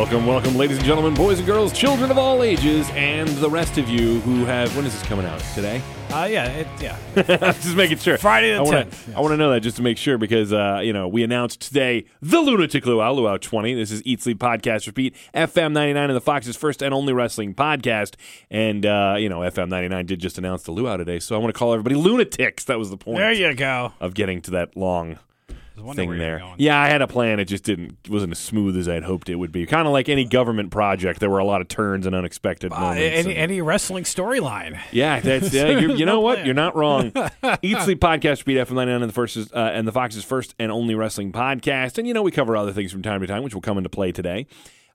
Welcome, 0.00 0.26
welcome, 0.26 0.56
ladies 0.56 0.78
and 0.78 0.86
gentlemen, 0.86 1.12
boys 1.12 1.36
and 1.40 1.46
girls, 1.46 1.74
children 1.74 2.10
of 2.10 2.16
all 2.16 2.42
ages, 2.42 2.88
and 2.94 3.28
the 3.28 3.50
rest 3.50 3.76
of 3.76 3.86
you 3.86 4.20
who 4.20 4.46
have. 4.46 4.74
When 4.74 4.86
is 4.86 4.98
this 4.98 5.06
coming 5.06 5.26
out? 5.26 5.40
Today? 5.54 5.82
Uh, 6.10 6.24
yeah, 6.24 6.46
it, 6.46 6.66
yeah. 6.80 6.96
just 7.52 7.76
making 7.76 7.98
sure. 7.98 8.16
Friday 8.16 8.52
the 8.52 8.56
I 8.56 8.62
wanna- 8.62 8.84
10th, 8.86 9.08
yes. 9.08 9.14
I 9.14 9.20
want 9.20 9.32
to 9.32 9.36
know 9.36 9.50
that 9.50 9.60
just 9.60 9.76
to 9.76 9.82
make 9.82 9.98
sure 9.98 10.16
because, 10.16 10.54
uh, 10.54 10.80
you 10.82 10.94
know, 10.94 11.06
we 11.06 11.22
announced 11.22 11.60
today 11.60 12.06
the 12.22 12.40
Lunatic 12.40 12.86
Luau, 12.86 13.12
Luau 13.12 13.36
20. 13.36 13.74
This 13.74 13.90
is 13.90 14.00
Eat 14.06 14.22
Sleep 14.22 14.38
Podcast 14.38 14.86
Repeat, 14.86 15.14
FM 15.34 15.72
99 15.72 16.08
and 16.08 16.16
the 16.16 16.20
Fox's 16.22 16.56
first 16.56 16.80
and 16.80 16.94
only 16.94 17.12
wrestling 17.12 17.52
podcast. 17.52 18.14
And, 18.50 18.86
uh, 18.86 19.16
you 19.18 19.28
know, 19.28 19.40
FM 19.40 19.68
99 19.68 20.06
did 20.06 20.18
just 20.18 20.38
announce 20.38 20.62
the 20.62 20.72
Luau 20.72 20.96
today, 20.96 21.18
so 21.18 21.36
I 21.36 21.38
want 21.38 21.54
to 21.54 21.58
call 21.58 21.74
everybody 21.74 21.94
lunatics. 21.94 22.64
That 22.64 22.78
was 22.78 22.88
the 22.88 22.96
point 22.96 23.18
There 23.18 23.32
you 23.32 23.54
go. 23.54 23.92
of 24.00 24.14
getting 24.14 24.40
to 24.42 24.50
that 24.52 24.78
long 24.78 25.10
I 25.10 25.12
was 25.12 25.18
wondering 25.18 25.29
thing 25.80 26.08
where 26.08 26.16
you 26.16 26.22
were 26.22 26.38
there. 26.38 26.54
Yeah, 26.58 26.80
I 26.80 26.88
had 26.88 27.02
a 27.02 27.06
plan. 27.06 27.40
It 27.40 27.46
just 27.46 27.64
didn't 27.64 27.96
wasn't 28.08 28.32
as 28.32 28.38
smooth 28.38 28.76
as 28.76 28.88
I'd 28.88 29.02
hoped 29.02 29.28
it 29.28 29.36
would 29.36 29.52
be. 29.52 29.66
Kind 29.66 29.86
of 29.86 29.92
like 29.92 30.08
any 30.08 30.24
government 30.24 30.70
project, 30.70 31.20
there 31.20 31.30
were 31.30 31.38
a 31.38 31.44
lot 31.44 31.60
of 31.60 31.68
turns 31.68 32.06
and 32.06 32.14
unexpected 32.14 32.72
Uh, 32.72 32.80
moments. 32.80 33.00
any, 33.02 33.30
and- 33.30 33.38
any 33.38 33.60
wrestling 33.60 34.04
storyline. 34.04 34.78
yeah, 34.92 35.20
that's 35.20 35.50
yeah. 35.52 35.68
You, 35.78 35.94
you 35.94 36.04
know 36.06 36.12
No 36.14 36.20
what? 36.20 36.34
plan. 36.36 36.46
You're 36.46 36.54
not 36.54 36.76
wrong. 36.76 37.12
Eat 37.62 37.78
Sleep 37.80 38.00
Podcast, 38.00 38.44
Beat 38.44 38.56
FM 38.58 38.72
99 38.74 39.02
and 39.02 39.08
the 39.08 39.14
first 39.14 39.36
is, 39.36 39.52
uh, 39.52 39.70
and 39.74 39.86
the 39.86 39.92
Fox's 39.92 40.24
first 40.24 40.54
and 40.58 40.70
only 40.72 40.94
wrestling 40.94 41.32
podcast. 41.32 41.98
And 41.98 42.06
you 42.06 42.14
know 42.14 42.22
we 42.22 42.30
cover 42.30 42.56
other 42.56 42.72
things 42.72 42.92
from 42.92 43.02
time 43.02 43.20
to 43.20 43.26
time, 43.26 43.42
which 43.42 43.54
will 43.54 43.60
come 43.60 43.76
into 43.78 43.88
play 43.90 44.12
today. 44.12 44.46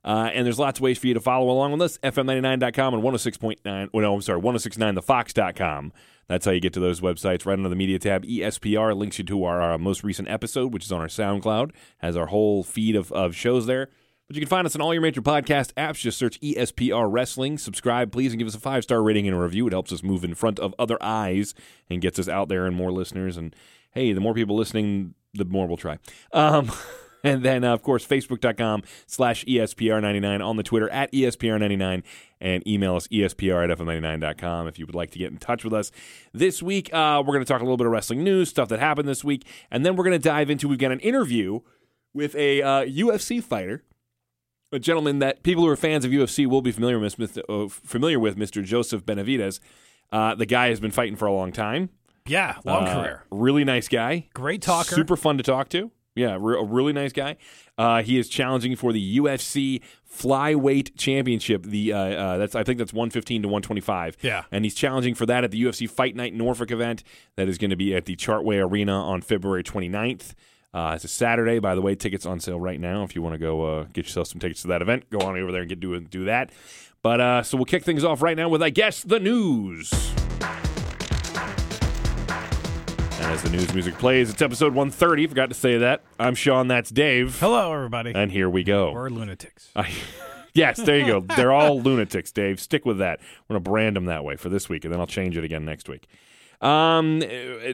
Uh, 0.06 0.30
and 0.32 0.46
there's 0.46 0.58
lots 0.58 0.78
of 0.78 0.82
ways 0.82 0.98
for 0.98 1.08
you 1.08 1.14
to 1.14 1.20
follow 1.20 1.50
along 1.50 1.72
with 1.72 1.82
us. 1.82 1.98
FM99.com 1.98 2.94
and 2.94 3.02
106.9. 3.02 3.88
Well, 3.92 4.02
no, 4.02 4.14
I'm 4.14 4.22
sorry, 4.22 4.40
1069thefox.com. 4.40 5.92
That's 6.28 6.46
how 6.46 6.52
you 6.52 6.60
get 6.60 6.72
to 6.74 6.80
those 6.80 7.00
websites. 7.00 7.44
Right 7.44 7.54
under 7.54 7.68
the 7.68 7.76
media 7.76 7.98
tab, 7.98 8.24
ESPR 8.24 8.96
links 8.96 9.18
you 9.18 9.24
to 9.24 9.44
our, 9.44 9.60
our 9.60 9.78
most 9.78 10.04
recent 10.04 10.28
episode, 10.28 10.72
which 10.72 10.84
is 10.84 10.92
on 10.92 11.00
our 11.00 11.08
SoundCloud. 11.08 11.72
Has 11.98 12.16
our 12.16 12.26
whole 12.26 12.62
feed 12.62 12.94
of, 12.94 13.10
of 13.12 13.34
shows 13.34 13.66
there. 13.66 13.90
But 14.28 14.34
you 14.34 14.40
can 14.40 14.48
find 14.48 14.66
us 14.66 14.74
on 14.74 14.80
all 14.80 14.92
your 14.92 15.02
major 15.02 15.22
podcast 15.22 15.72
apps. 15.74 16.00
Just 16.00 16.18
search 16.18 16.40
ESPR 16.40 17.06
Wrestling. 17.10 17.58
Subscribe, 17.58 18.10
please, 18.10 18.32
and 18.32 18.38
give 18.38 18.48
us 18.48 18.56
a 18.56 18.60
five 18.60 18.82
star 18.82 19.02
rating 19.02 19.28
and 19.28 19.36
a 19.36 19.40
review. 19.40 19.66
It 19.68 19.72
helps 19.72 19.92
us 19.92 20.02
move 20.02 20.24
in 20.24 20.34
front 20.34 20.58
of 20.58 20.74
other 20.78 20.98
eyes 21.00 21.54
and 21.88 22.00
gets 22.00 22.18
us 22.18 22.28
out 22.28 22.48
there 22.48 22.66
and 22.66 22.74
more 22.74 22.90
listeners. 22.90 23.36
And 23.36 23.54
hey, 23.92 24.12
the 24.12 24.20
more 24.20 24.34
people 24.34 24.56
listening, 24.56 25.14
the 25.34 25.44
more 25.44 25.68
we'll 25.68 25.76
try. 25.76 25.98
Um, 26.32 26.72
and 27.32 27.42
then, 27.42 27.64
uh, 27.64 27.72
of 27.72 27.82
course, 27.82 28.06
facebook.com 28.06 28.82
slash 29.06 29.44
E 29.46 29.56
ESPR99 29.56 30.44
on 30.44 30.56
the 30.56 30.62
Twitter 30.62 30.88
at 30.90 31.12
E 31.12 31.22
ESPR99 31.22 32.02
and 32.40 32.66
email 32.66 32.96
us 32.96 33.08
ESPR 33.08 33.70
at 33.70 33.78
FM99.com 33.78 34.68
if 34.68 34.78
you 34.78 34.86
would 34.86 34.94
like 34.94 35.10
to 35.10 35.18
get 35.18 35.30
in 35.32 35.38
touch 35.38 35.64
with 35.64 35.72
us. 35.72 35.90
This 36.32 36.62
week, 36.62 36.92
uh, 36.92 37.22
we're 37.26 37.32
going 37.32 37.44
to 37.44 37.50
talk 37.50 37.60
a 37.60 37.64
little 37.64 37.76
bit 37.76 37.86
of 37.86 37.92
wrestling 37.92 38.22
news, 38.24 38.48
stuff 38.48 38.68
that 38.68 38.78
happened 38.80 39.08
this 39.08 39.24
week. 39.24 39.46
And 39.70 39.84
then 39.84 39.96
we're 39.96 40.04
going 40.04 40.20
to 40.20 40.28
dive 40.28 40.50
into, 40.50 40.68
we've 40.68 40.78
got 40.78 40.92
an 40.92 41.00
interview 41.00 41.60
with 42.12 42.34
a 42.34 42.62
uh, 42.62 42.84
UFC 42.84 43.42
fighter 43.42 43.82
a 44.72 44.78
gentleman 44.78 45.20
that 45.20 45.42
people 45.42 45.62
who 45.64 45.70
are 45.70 45.76
fans 45.76 46.04
of 46.04 46.10
UFC 46.10 46.46
will 46.46 46.62
be 46.62 46.72
familiar 46.72 46.98
with, 46.98 47.16
Mr. 47.16 47.40
Uh, 47.48 47.68
familiar 47.68 48.18
with 48.18 48.36
Mr. 48.36 48.64
Joseph 48.64 49.04
Benavidez. 49.06 49.60
Uh, 50.10 50.34
the 50.34 50.46
guy 50.46 50.68
has 50.68 50.80
been 50.80 50.90
fighting 50.90 51.16
for 51.16 51.26
a 51.26 51.32
long 51.32 51.52
time. 51.52 51.90
Yeah, 52.26 52.56
long 52.64 52.84
Uh, 52.84 52.94
career. 53.00 53.24
Really 53.30 53.64
nice 53.64 53.88
guy. 53.88 54.28
Great 54.34 54.62
talker. 54.62 54.94
Super 54.94 55.16
fun 55.16 55.36
to 55.38 55.44
talk 55.44 55.68
to. 55.70 55.90
Yeah, 56.16 56.36
re- 56.40 56.58
a 56.58 56.64
really 56.64 56.92
nice 56.92 57.12
guy. 57.12 57.36
Uh, 57.78 58.02
he 58.02 58.18
is 58.18 58.28
challenging 58.28 58.74
for 58.74 58.92
the 58.92 59.18
UFC 59.18 59.82
flyweight 60.10 60.96
championship. 60.96 61.62
The 61.62 61.92
uh, 61.92 61.98
uh, 61.98 62.38
that's 62.38 62.54
I 62.54 62.64
think 62.64 62.78
that's 62.78 62.92
115 62.92 63.42
to 63.42 63.48
125. 63.48 64.16
Yeah. 64.22 64.44
and 64.50 64.64
he's 64.64 64.74
challenging 64.74 65.14
for 65.14 65.26
that 65.26 65.44
at 65.44 65.50
the 65.50 65.62
UFC 65.62 65.88
Fight 65.88 66.16
Night 66.16 66.34
Norfolk 66.34 66.70
event 66.70 67.04
that 67.36 67.48
is 67.48 67.58
going 67.58 67.70
to 67.70 67.76
be 67.76 67.94
at 67.94 68.06
the 68.06 68.16
Chartway 68.16 68.60
Arena 68.66 68.94
on 68.94 69.20
February 69.20 69.62
29th. 69.62 70.32
Uh, 70.74 70.92
it's 70.94 71.04
a 71.04 71.08
Saturday, 71.08 71.58
by 71.58 71.74
the 71.74 71.80
way. 71.80 71.94
Tickets 71.94 72.26
on 72.26 72.40
sale 72.40 72.60
right 72.60 72.80
now. 72.80 73.02
If 73.02 73.14
you 73.14 73.22
want 73.22 73.34
to 73.34 73.38
go 73.38 73.64
uh, 73.80 73.84
get 73.92 74.06
yourself 74.06 74.26
some 74.28 74.40
tickets 74.40 74.62
to 74.62 74.68
that 74.68 74.82
event, 74.82 75.08
go 75.10 75.18
on 75.20 75.38
over 75.38 75.52
there 75.52 75.60
and 75.62 75.68
get 75.68 75.80
do 75.80 75.98
do 76.00 76.24
that. 76.24 76.50
But 77.02 77.20
uh, 77.20 77.42
so 77.42 77.56
we'll 77.56 77.66
kick 77.66 77.84
things 77.84 78.04
off 78.04 78.20
right 78.22 78.36
now 78.36 78.48
with 78.48 78.62
I 78.62 78.70
guess 78.70 79.02
the 79.02 79.20
news. 79.20 79.92
As 83.36 83.42
the 83.42 83.50
news 83.50 83.74
music 83.74 83.98
plays, 83.98 84.30
it's 84.30 84.40
episode 84.40 84.72
130. 84.72 85.26
Forgot 85.26 85.50
to 85.50 85.54
say 85.54 85.76
that. 85.76 86.02
I'm 86.18 86.34
Sean. 86.34 86.68
That's 86.68 86.88
Dave. 86.88 87.38
Hello, 87.38 87.70
everybody. 87.70 88.12
And 88.14 88.32
here 88.32 88.48
we 88.48 88.64
go. 88.64 88.92
We're 88.92 89.10
lunatics. 89.10 89.70
I, 89.76 89.92
yes, 90.54 90.78
there 90.78 90.98
you 90.98 91.06
go. 91.06 91.20
They're 91.20 91.52
all 91.52 91.78
lunatics, 91.82 92.32
Dave. 92.32 92.58
Stick 92.60 92.86
with 92.86 92.96
that. 92.96 93.20
We're 93.20 93.54
going 93.54 93.64
to 93.64 93.70
brand 93.70 93.94
them 93.94 94.06
that 94.06 94.24
way 94.24 94.36
for 94.36 94.48
this 94.48 94.70
week, 94.70 94.86
and 94.86 94.92
then 94.92 95.00
I'll 95.00 95.06
change 95.06 95.36
it 95.36 95.44
again 95.44 95.66
next 95.66 95.86
week. 95.86 96.06
Um, 96.62 97.20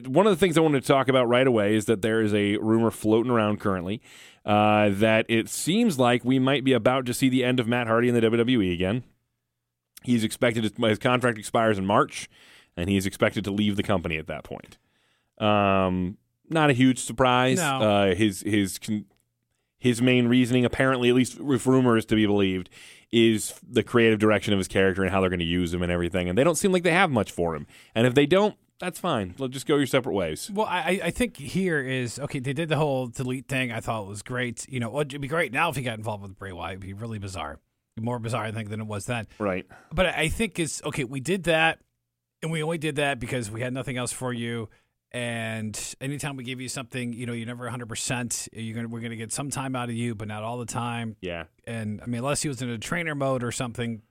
one 0.05 0.27
of 0.27 0.33
the 0.33 0.37
things 0.37 0.57
I 0.57 0.61
wanted 0.61 0.81
to 0.81 0.87
talk 0.87 1.07
about 1.07 1.29
right 1.29 1.47
away 1.47 1.75
is 1.75 1.85
that 1.85 2.01
there 2.01 2.19
is 2.21 2.33
a 2.33 2.57
rumor 2.57 2.91
floating 2.91 3.31
around 3.31 3.61
currently 3.61 4.01
uh, 4.43 4.89
that 4.89 5.25
it 5.29 5.47
seems 5.47 5.97
like 5.97 6.25
we 6.25 6.39
might 6.39 6.65
be 6.65 6.73
about 6.73 7.05
to 7.05 7.13
see 7.13 7.29
the 7.29 7.45
end 7.45 7.61
of 7.61 7.69
Matt 7.69 7.87
Hardy 7.87 8.09
in 8.09 8.15
the 8.15 8.21
WWE 8.21 8.73
again. 8.73 9.03
He's 10.03 10.25
expected 10.25 10.75
to, 10.75 10.87
his 10.87 10.99
contract 10.99 11.37
expires 11.37 11.77
in 11.77 11.85
March, 11.85 12.29
and 12.75 12.89
he 12.89 12.97
is 12.97 13.05
expected 13.05 13.45
to 13.45 13.51
leave 13.51 13.77
the 13.77 13.83
company 13.83 14.17
at 14.17 14.27
that 14.27 14.43
point. 14.43 14.77
Um, 15.43 16.17
not 16.49 16.69
a 16.69 16.73
huge 16.73 16.99
surprise. 16.99 17.57
No. 17.57 17.81
Uh, 17.81 18.15
his 18.15 18.41
his 18.41 18.79
con- 18.79 19.05
his 19.77 20.01
main 20.01 20.27
reasoning, 20.27 20.63
apparently, 20.63 21.09
at 21.09 21.15
least 21.15 21.39
with 21.39 21.65
rumors 21.65 22.05
to 22.05 22.15
be 22.15 22.25
believed, 22.25 22.69
is 23.11 23.53
the 23.67 23.83
creative 23.83 24.17
direction 24.19 24.53
of 24.53 24.57
his 24.57 24.67
character 24.67 25.03
and 25.03 25.11
how 25.11 25.19
they're 25.19 25.29
going 25.29 25.39
to 25.39 25.45
use 25.45 25.73
him 25.73 25.83
and 25.83 25.91
everything. 25.91 26.29
And 26.29 26.37
they 26.37 26.43
don't 26.43 26.55
seem 26.55 26.71
like 26.71 26.83
they 26.83 26.91
have 26.91 27.11
much 27.11 27.31
for 27.31 27.55
him. 27.55 27.67
And 27.93 28.07
if 28.07 28.13
they 28.13 28.25
don't, 28.25 28.55
that's 28.79 28.99
fine. 28.99 29.35
Let 29.37 29.51
just 29.51 29.65
go 29.65 29.75
your 29.75 29.85
separate 29.85 30.13
ways. 30.13 30.49
Well, 30.53 30.67
I, 30.67 30.99
I 31.03 31.11
think 31.11 31.37
here 31.37 31.79
is 31.79 32.19
okay. 32.19 32.39
They 32.39 32.53
did 32.53 32.69
the 32.69 32.75
whole 32.75 33.07
delete 33.07 33.47
thing. 33.47 33.71
I 33.71 33.81
thought 33.81 34.03
it 34.03 34.09
was 34.09 34.21
great. 34.23 34.65
You 34.69 34.79
know, 34.79 34.99
it'd 34.99 35.21
be 35.21 35.27
great 35.27 35.53
now 35.53 35.69
if 35.69 35.75
he 35.75 35.83
got 35.83 35.97
involved 35.97 36.23
with 36.23 36.37
Bray 36.37 36.51
Wyatt. 36.51 36.77
It'd 36.77 36.81
be 36.81 36.93
really 36.93 37.19
bizarre, 37.19 37.59
more 37.99 38.19
bizarre, 38.19 38.43
I 38.45 38.51
think, 38.51 38.69
than 38.69 38.79
it 38.81 38.87
was 38.87 39.05
then. 39.05 39.27
Right. 39.37 39.65
But 39.91 40.07
I 40.07 40.27
think 40.27 40.59
it's 40.59 40.81
okay. 40.83 41.03
We 41.03 41.19
did 41.19 41.43
that, 41.43 41.79
and 42.41 42.51
we 42.51 42.63
only 42.63 42.77
did 42.77 42.95
that 42.95 43.19
because 43.19 43.51
we 43.51 43.61
had 43.61 43.73
nothing 43.73 43.97
else 43.97 44.11
for 44.11 44.33
you. 44.33 44.69
And 45.13 45.79
anytime 46.01 46.35
we 46.35 46.43
give 46.43 46.59
you 46.59 46.67
something, 46.69 47.13
you 47.13 47.25
know, 47.27 47.33
you're 47.33 47.45
never 47.45 47.65
100. 47.65 47.87
percent 47.87 48.47
You're 48.51 48.75
gonna 48.75 48.87
we're 48.87 48.99
gonna 49.01 49.15
get 49.15 49.31
some 49.31 49.49
time 49.51 49.75
out 49.75 49.89
of 49.89 49.95
you, 49.95 50.15
but 50.15 50.27
not 50.27 50.41
all 50.43 50.57
the 50.57 50.65
time. 50.65 51.15
Yeah. 51.21 51.45
And 51.67 52.01
I 52.01 52.05
mean, 52.07 52.19
unless 52.19 52.41
he 52.41 52.47
was 52.49 52.61
in 52.61 52.69
a 52.69 52.77
trainer 52.79 53.13
mode 53.15 53.43
or 53.43 53.51
something. 53.51 54.01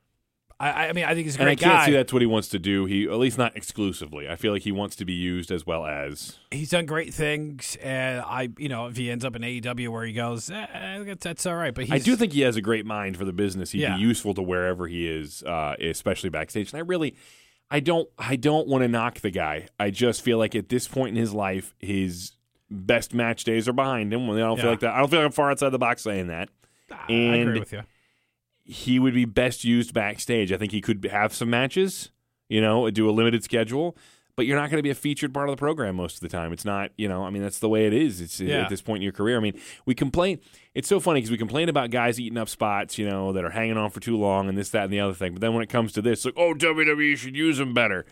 I, 0.59 0.87
I 0.89 0.93
mean, 0.93 1.03
I 1.03 1.13
think 1.13 1.25
he's 1.25 1.35
a 1.35 1.41
And 1.41 1.49
I 1.49 1.55
can't 1.55 1.73
guy. 1.79 1.85
see 1.87 1.91
that's 1.91 2.13
what 2.13 2.21
he 2.21 2.25
wants 2.25 2.47
to 2.49 2.59
do. 2.59 2.85
He 2.85 3.03
at 3.05 3.15
least 3.17 3.37
not 3.37 3.57
exclusively. 3.57 4.29
I 4.29 4.37
feel 4.37 4.53
like 4.53 4.61
he 4.61 4.71
wants 4.71 4.95
to 4.97 5.03
be 5.03 5.11
used 5.11 5.51
as 5.51 5.65
well 5.65 5.85
as 5.85 6.37
He's 6.51 6.69
done 6.69 6.85
great 6.85 7.13
things, 7.13 7.75
and 7.81 8.21
I, 8.21 8.47
you 8.57 8.69
know, 8.69 8.85
if 8.85 8.95
he 8.95 9.11
ends 9.11 9.25
up 9.25 9.35
in 9.35 9.41
AEW 9.41 9.89
where 9.89 10.05
he 10.05 10.13
goes, 10.13 10.49
eh, 10.49 11.03
that's, 11.05 11.23
that's 11.23 11.45
all 11.47 11.55
right. 11.55 11.73
But 11.73 11.85
he's, 11.85 11.91
I 11.91 11.97
do 11.97 12.15
think 12.15 12.31
he 12.31 12.41
has 12.41 12.55
a 12.55 12.61
great 12.61 12.85
mind 12.85 13.17
for 13.17 13.25
the 13.25 13.33
business. 13.33 13.71
He'd 13.71 13.81
Yeah. 13.81 13.97
be 13.97 14.03
useful 14.03 14.33
to 14.35 14.41
wherever 14.41 14.87
he 14.87 15.05
is, 15.09 15.43
uh, 15.43 15.75
especially 15.81 16.29
backstage. 16.29 16.71
And 16.71 16.77
I 16.77 16.81
really, 16.83 17.15
I 17.71 17.79
don't, 17.79 18.07
I 18.17 18.35
don't 18.35 18.67
want 18.67 18.83
to 18.83 18.87
knock 18.87 19.19
the 19.21 19.31
guy. 19.31 19.67
I 19.79 19.89
just 19.89 20.21
feel 20.21 20.37
like 20.37 20.55
at 20.55 20.69
this 20.69 20.87
point 20.87 21.09
in 21.09 21.15
his 21.15 21.33
life, 21.33 21.73
his 21.79 22.33
best 22.69 23.13
match 23.13 23.43
days 23.43 23.67
are 23.67 23.73
behind 23.73 24.13
him. 24.13 24.29
I 24.29 24.37
don't 24.37 24.59
feel 24.59 24.69
like 24.69 24.79
that. 24.81 24.93
I 24.93 24.99
don't 24.99 25.09
feel 25.09 25.19
like 25.19 25.25
I'm 25.27 25.31
far 25.31 25.51
outside 25.51 25.69
the 25.69 25.79
box 25.79 26.03
saying 26.03 26.27
that. 26.27 26.49
Ah, 26.91 27.05
I 27.07 27.11
and- 27.13 27.49
agree 27.49 27.59
with 27.59 27.73
you. 27.73 27.81
He 28.65 28.97
would 28.97 29.13
be 29.13 29.25
best 29.25 29.65
used 29.65 29.93
backstage. 29.93 30.53
I 30.53 30.57
think 30.57 30.71
he 30.71 30.79
could 30.79 31.03
have 31.11 31.33
some 31.33 31.49
matches, 31.49 32.11
you 32.47 32.61
know, 32.61 32.89
do 32.91 33.09
a 33.09 33.11
limited 33.11 33.43
schedule. 33.43 33.97
But 34.35 34.47
you're 34.47 34.57
not 34.57 34.71
going 34.71 34.79
to 34.79 34.83
be 34.83 34.89
a 34.89 34.95
featured 34.95 35.31
part 35.31 35.47
of 35.47 35.55
the 35.55 35.59
program 35.59 35.95
most 35.95 36.15
of 36.15 36.21
the 36.21 36.27
time. 36.27 36.51
It's 36.53 36.65
not, 36.65 36.89
you 36.97 37.07
know, 37.07 37.23
I 37.23 37.29
mean, 37.29 37.43
that's 37.43 37.59
the 37.59 37.69
way 37.69 37.85
it 37.85 37.93
is. 37.93 38.19
It's 38.19 38.39
Yeah. 38.41 38.61
at 38.63 38.69
this 38.69 38.81
point 38.81 38.97
in 38.97 39.03
your 39.03 39.11
career. 39.11 39.37
I 39.37 39.39
mean, 39.39 39.59
we 39.85 39.93
complain. 39.93 40.39
It's 40.73 40.87
so 40.87 40.99
funny 40.99 41.19
because 41.19 41.29
we 41.29 41.37
complain 41.37 41.69
about 41.69 41.91
guys 41.91 42.19
eating 42.19 42.39
up 42.39 42.49
spots, 42.49 42.97
you 42.97 43.07
know, 43.07 43.31
that 43.33 43.45
are 43.45 43.51
hanging 43.51 43.77
on 43.77 43.91
for 43.91 43.99
too 43.99 44.17
long 44.17 44.49
and 44.49 44.57
this, 44.57 44.69
that, 44.69 44.85
and 44.85 44.91
the 44.93 44.99
other 44.99 45.13
thing. 45.13 45.33
But 45.33 45.41
then 45.41 45.53
when 45.53 45.61
it 45.61 45.69
comes 45.69 45.91
to 45.93 46.01
this, 46.01 46.25
like, 46.25 46.33
oh, 46.35 46.55
WWE 46.55 47.15
should 47.15 47.35
use 47.35 47.59
him 47.59 47.75
better. 47.75 48.07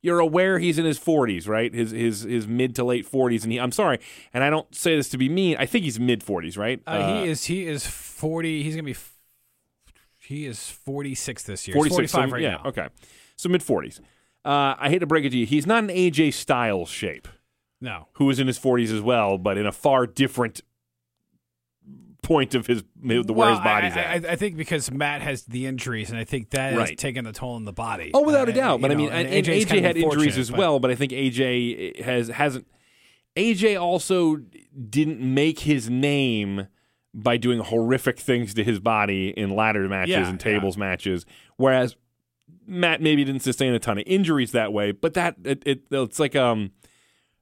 You're 0.00 0.20
aware 0.20 0.58
he's 0.60 0.78
in 0.78 0.84
his 0.84 1.00
40s, 1.00 1.48
right? 1.48 1.72
His 1.74 1.90
his 1.90 2.20
his 2.22 2.46
mid 2.46 2.76
to 2.76 2.84
late 2.84 3.10
40s, 3.10 3.42
and 3.42 3.50
he. 3.50 3.58
I'm 3.58 3.72
sorry, 3.72 3.98
and 4.34 4.44
I 4.44 4.50
don't 4.50 4.72
say 4.74 4.94
this 4.94 5.08
to 5.08 5.18
be 5.18 5.30
mean. 5.30 5.56
I 5.58 5.64
think 5.66 5.82
he's 5.84 5.98
mid 5.98 6.20
40s, 6.22 6.58
right? 6.58 6.80
Uh, 6.86 7.22
he 7.22 7.28
is 7.30 7.46
he 7.46 7.66
is 7.66 7.86
forty. 7.86 8.62
He's 8.62 8.74
gonna 8.76 8.82
be. 8.84 8.94
He 10.18 10.44
is 10.46 10.68
forty 10.68 11.14
six 11.14 11.42
this 11.42 11.66
year. 11.66 11.74
46, 11.74 11.94
forty 11.94 12.06
five 12.08 12.28
so- 12.28 12.34
right 12.34 12.42
yeah, 12.42 12.50
now. 12.62 12.62
okay. 12.66 12.88
So 13.36 13.48
mid 13.48 13.62
40s. 13.62 14.00
Uh, 14.44 14.74
I 14.78 14.88
hate 14.90 14.98
to 14.98 15.06
break 15.06 15.24
it 15.24 15.30
to 15.30 15.36
you, 15.38 15.46
he's 15.46 15.66
not 15.66 15.84
an 15.84 15.90
AJ 15.90 16.34
Styles 16.34 16.90
shape, 16.90 17.28
No, 17.80 18.08
who 18.14 18.28
is 18.30 18.38
in 18.38 18.46
his 18.46 18.58
40s 18.58 18.92
as 18.94 19.00
well, 19.00 19.38
but 19.38 19.56
in 19.56 19.64
a 19.66 19.72
far 19.72 20.06
different 20.06 20.60
point 22.22 22.54
of 22.54 22.66
his 22.66 22.82
the 23.02 23.22
where 23.34 23.50
his 23.50 23.58
body's 23.60 23.92
I, 23.94 24.00
at. 24.00 24.24
I, 24.26 24.32
I 24.32 24.36
think 24.36 24.56
because 24.56 24.90
Matt 24.90 25.20
has 25.20 25.44
the 25.44 25.66
injuries, 25.66 26.08
and 26.10 26.18
I 26.18 26.24
think 26.24 26.50
that 26.50 26.72
has 26.72 26.78
Right. 26.78 26.98
taken 26.98 27.24
the 27.24 27.32
toll 27.32 27.54
on 27.54 27.64
the 27.66 27.72
body. 27.72 28.10
Oh, 28.14 28.22
without 28.22 28.48
a 28.48 28.52
Uh, 28.52 28.54
doubt. 28.54 28.80
But 28.80 28.90
you 28.90 28.96
I 28.96 28.98
mean, 28.98 29.08
and, 29.10 29.28
and 29.28 29.46
AJ 29.46 29.66
kind 29.68 29.78
of 29.80 29.84
had 29.84 29.96
injuries 29.98 30.38
as 30.38 30.50
but- 30.50 30.58
well. 30.58 30.80
But 30.80 30.90
I 30.90 30.94
think 30.94 31.12
AJ 31.12 32.00
has 32.02 32.28
hasn't. 32.28 32.66
AJ 33.36 33.78
also 33.80 34.36
didn't 34.88 35.20
make 35.20 35.60
his 35.60 35.90
name 35.90 36.68
by 37.12 37.36
doing 37.36 37.58
horrific 37.60 38.18
things 38.18 38.54
to 38.54 38.64
his 38.64 38.80
body 38.80 39.28
in 39.36 39.50
ladder 39.50 39.86
matches 39.88 40.12
Yeah, 40.12 40.28
and 40.28 40.40
tables 40.40 40.76
matches, 40.78 41.26
whereas 41.56 41.94
Matt 42.66 43.00
maybe 43.00 43.24
didn't 43.24 43.42
sustain 43.42 43.74
a 43.74 43.78
ton 43.78 43.98
of 43.98 44.04
injuries 44.06 44.52
that 44.52 44.72
way. 44.72 44.92
But 44.92 45.14
that 45.14 45.36
it, 45.44 45.62
it 45.66 45.82
it's 45.90 46.18
like 46.18 46.36
um 46.36 46.72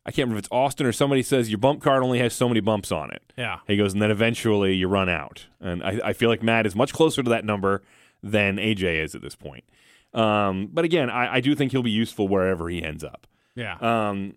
I 0.04 0.10
can't 0.10 0.26
remember 0.26 0.38
if 0.38 0.44
it's 0.46 0.52
Austin 0.52 0.87
or 0.87 0.93
somebody 0.93 1.22
says 1.22 1.49
your 1.49 1.58
bump 1.58 1.81
card 1.81 2.02
only 2.02 2.19
has 2.19 2.34
so 2.34 2.49
many 2.49 2.60
bumps 2.60 2.90
on 2.90 3.12
it. 3.12 3.32
Yeah. 3.38 3.58
He 3.66 3.76
goes, 3.76 3.93
and 3.93 4.02
then 4.02 4.10
eventually 4.10 4.75
you 4.75 4.88
run 4.88 5.08
out. 5.08 5.46
And 5.60 5.82
I, 5.82 6.00
I 6.06 6.12
feel 6.12 6.28
like 6.28 6.43
Matt 6.43 6.66
is 6.66 6.75
much 6.75 6.93
closer 6.93 7.22
to 7.22 7.31
that 7.31 7.44
number 7.44 7.82
than 8.22 8.56
AJ 8.56 9.04
is 9.04 9.14
at 9.14 9.22
this 9.22 9.37
point. 9.37 9.64
Um, 10.12 10.69
but 10.72 10.84
again, 10.84 11.08
I, 11.08 11.34
I 11.34 11.40
do 11.40 11.54
think 11.54 11.70
he'll 11.70 11.82
be 11.84 11.90
useful 11.90 12.26
wherever 12.26 12.69
he 12.69 12.82
ends 12.82 13.04
up. 13.04 13.26
Yeah. 13.54 13.76
Um, 13.81 14.34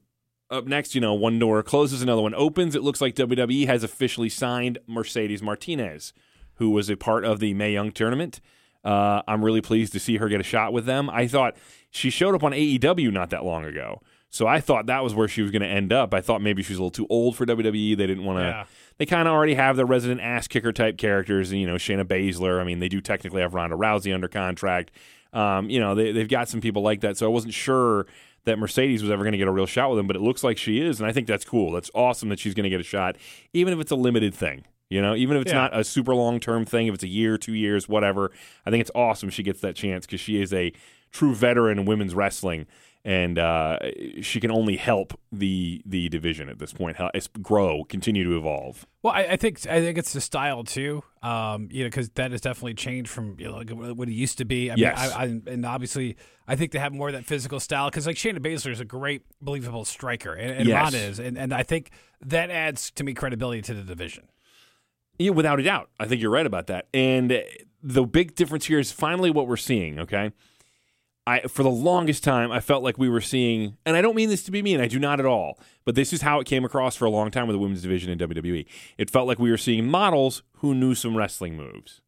up 0.51 0.67
next, 0.67 0.93
you 0.93 1.01
know, 1.01 1.15
one 1.15 1.39
door 1.39 1.63
closes, 1.63 2.01
another 2.01 2.21
one 2.21 2.35
opens. 2.35 2.75
It 2.75 2.83
looks 2.83 3.01
like 3.01 3.15
WWE 3.15 3.65
has 3.65 3.83
officially 3.83 4.29
signed 4.29 4.77
Mercedes 4.87 5.41
Martinez, 5.41 6.13
who 6.55 6.69
was 6.69 6.89
a 6.89 6.95
part 6.95 7.25
of 7.25 7.39
the 7.39 7.53
Mae 7.55 7.73
Young 7.73 7.91
tournament. 7.91 8.39
Uh, 8.85 9.23
I'm 9.27 9.43
really 9.43 9.61
pleased 9.61 9.93
to 9.93 9.99
see 9.99 10.17
her 10.17 10.29
get 10.29 10.39
a 10.39 10.43
shot 10.43 10.71
with 10.71 10.85
them. 10.85 11.09
I 11.09 11.27
thought 11.27 11.57
she 11.89 12.09
showed 12.09 12.35
up 12.35 12.43
on 12.43 12.51
AEW 12.51 13.11
not 13.11 13.31
that 13.31 13.43
long 13.43 13.65
ago. 13.65 14.01
So 14.29 14.47
I 14.47 14.59
thought 14.59 14.87
that 14.87 15.03
was 15.03 15.15
where 15.15 15.27
she 15.27 15.41
was 15.41 15.49
going 15.49 15.61
to 15.61 15.67
end 15.67 15.91
up. 15.93 16.13
I 16.13 16.21
thought 16.21 16.41
maybe 16.41 16.61
she 16.61 16.73
was 16.73 16.79
a 16.79 16.81
little 16.83 16.91
too 16.91 17.07
old 17.09 17.35
for 17.37 17.45
WWE. 17.45 17.97
They 17.97 18.05
didn't 18.05 18.25
want 18.25 18.39
to. 18.39 18.43
Yeah. 18.43 18.65
They 18.97 19.05
kind 19.05 19.27
of 19.27 19.33
already 19.33 19.55
have 19.55 19.75
their 19.77 19.85
resident 19.85 20.21
ass 20.21 20.47
kicker 20.47 20.71
type 20.71 20.97
characters. 20.97 21.51
You 21.51 21.65
know, 21.65 21.75
Shayna 21.75 22.03
Baszler. 22.03 22.59
I 22.59 22.63
mean, 22.63 22.79
they 22.79 22.89
do 22.89 23.01
technically 23.01 23.41
have 23.41 23.53
Ronda 23.53 23.75
Rousey 23.77 24.13
under 24.13 24.27
contract. 24.27 24.91
Um, 25.31 25.69
you 25.69 25.79
know, 25.79 25.95
they, 25.95 26.11
they've 26.11 26.27
got 26.27 26.49
some 26.49 26.61
people 26.61 26.81
like 26.81 27.01
that. 27.01 27.17
So 27.17 27.25
I 27.25 27.29
wasn't 27.29 27.53
sure 27.53 28.07
that 28.45 28.59
Mercedes 28.59 29.01
was 29.01 29.11
ever 29.11 29.23
going 29.23 29.33
to 29.33 29.37
get 29.37 29.47
a 29.47 29.51
real 29.51 29.65
shot 29.65 29.89
with 29.89 29.97
them, 29.97 30.07
but 30.07 30.15
it 30.15 30.21
looks 30.21 30.43
like 30.43 30.57
she 30.57 30.79
is, 30.79 30.99
and 30.99 31.09
I 31.09 31.11
think 31.11 31.27
that's 31.27 31.43
cool. 31.43 31.71
That's 31.71 31.89
awesome 31.93 32.29
that 32.29 32.39
she's 32.39 32.53
going 32.53 32.63
to 32.63 32.69
get 32.69 32.79
a 32.79 32.83
shot, 32.83 33.17
even 33.53 33.73
if 33.73 33.79
it's 33.79 33.91
a 33.91 33.95
limited 33.95 34.33
thing. 34.33 34.65
You 34.89 35.01
know, 35.01 35.15
even 35.15 35.35
if 35.37 35.41
it's 35.43 35.51
Yeah. 35.51 35.61
not 35.61 35.77
a 35.77 35.83
super 35.83 36.13
long 36.13 36.39
term 36.39 36.65
thing, 36.65 36.87
if 36.87 36.93
it's 36.95 37.03
a 37.03 37.07
year, 37.07 37.37
two 37.37 37.53
years, 37.55 37.89
whatever. 37.89 38.31
I 38.65 38.69
think 38.69 38.81
it's 38.81 38.91
awesome 38.93 39.29
she 39.29 39.43
gets 39.43 39.61
that 39.61 39.75
chance 39.75 40.05
because 40.05 40.19
she 40.21 40.41
is 40.41 40.53
a 40.53 40.71
true 41.11 41.33
veteran 41.33 41.79
in 41.79 41.85
women's 41.85 42.13
wrestling, 42.13 42.67
and 43.03 43.39
uh, 43.39 43.79
she 44.21 44.39
can 44.39 44.51
only 44.51 44.75
help 44.77 45.19
the 45.31 45.81
the 45.87 46.07
division 46.09 46.49
at 46.49 46.59
this 46.59 46.71
point. 46.73 46.97
It's 47.15 47.27
grow, 47.41 47.83
continue 47.85 48.23
to 48.25 48.37
evolve. 48.37 48.85
Well, 49.01 49.13
I, 49.13 49.21
I 49.23 49.35
think 49.37 49.65
I 49.67 49.79
think 49.81 49.97
it's 49.97 50.13
the 50.13 50.21
style 50.21 50.63
too. 50.63 51.03
Um, 51.23 51.67
you 51.71 51.83
know, 51.83 51.87
because 51.87 52.09
that 52.09 52.29
has 52.31 52.41
definitely 52.41 52.75
changed 52.75 53.09
from 53.09 53.37
you 53.39 53.45
know 53.47 53.55
like 53.57 53.69
what 53.71 54.07
it 54.07 54.13
used 54.13 54.37
to 54.37 54.45
be. 54.45 54.69
I 54.69 54.75
Yes. 54.75 55.01
mean, 55.01 55.17
I, 55.17 55.23
I, 55.49 55.53
and 55.53 55.65
obviously, 55.65 56.15
I 56.47 56.55
think 56.55 56.73
they 56.73 56.79
have 56.79 56.93
more 56.93 57.07
of 57.09 57.13
that 57.15 57.25
physical 57.25 57.59
style 57.59 57.89
because 57.89 58.05
like 58.05 58.17
Shayna 58.17 58.37
Baszler 58.39 58.71
is 58.71 58.79
a 58.79 58.85
great, 58.85 59.23
believable 59.41 59.83
striker, 59.85 60.33
and, 60.33 60.51
and 60.51 60.67
Yes. 60.67 60.83
Ronda 60.83 60.97
is, 60.99 61.19
and, 61.19 61.37
and 61.39 61.53
I 61.53 61.63
think 61.63 61.89
that 62.21 62.51
adds 62.51 62.91
to 62.91 63.03
me 63.03 63.15
credibility 63.15 63.63
to 63.63 63.73
the 63.73 63.81
division. 63.81 64.25
Yeah, 65.17 65.31
without 65.31 65.59
a 65.59 65.63
doubt. 65.63 65.89
I 65.99 66.05
think 66.05 66.21
you're 66.21 66.31
right 66.31 66.45
about 66.45 66.67
that. 66.67 66.87
And 66.93 67.43
the 67.81 68.03
big 68.03 68.35
difference 68.35 68.65
here 68.65 68.79
is 68.79 68.91
finally 68.91 69.29
what 69.31 69.47
we're 69.47 69.57
seeing, 69.57 69.99
okay? 69.99 70.31
I 71.27 71.41
for 71.41 71.63
the 71.63 71.71
longest 71.71 72.23
time 72.23 72.51
I 72.51 72.59
felt 72.59 72.83
like 72.83 72.99
we 72.99 73.09
were 73.09 73.21
seeing 73.21 73.77
and 73.85 73.97
I 73.97 74.01
don't 74.01 74.15
mean 74.15 74.29
this 74.29 74.43
to 74.43 74.51
be 74.51 74.61
mean, 74.61 74.79
I 74.79 74.87
do 74.87 74.99
not 74.99 75.19
at 75.19 75.25
all, 75.25 75.59
but 75.83 75.95
this 75.95 76.13
is 76.13 76.21
how 76.21 76.39
it 76.39 76.45
came 76.45 76.63
across 76.63 76.95
for 76.95 77.05
a 77.05 77.09
long 77.09 77.31
time 77.31 77.47
with 77.47 77.55
the 77.55 77.59
women's 77.59 77.81
division 77.81 78.11
in 78.11 78.19
WWE. 78.19 78.65
It 78.97 79.09
felt 79.09 79.27
like 79.27 79.39
we 79.39 79.49
were 79.49 79.57
seeing 79.57 79.87
models 79.87 80.43
who 80.57 80.75
knew 80.75 80.93
some 80.93 81.17
wrestling 81.17 81.55
moves. 81.57 82.01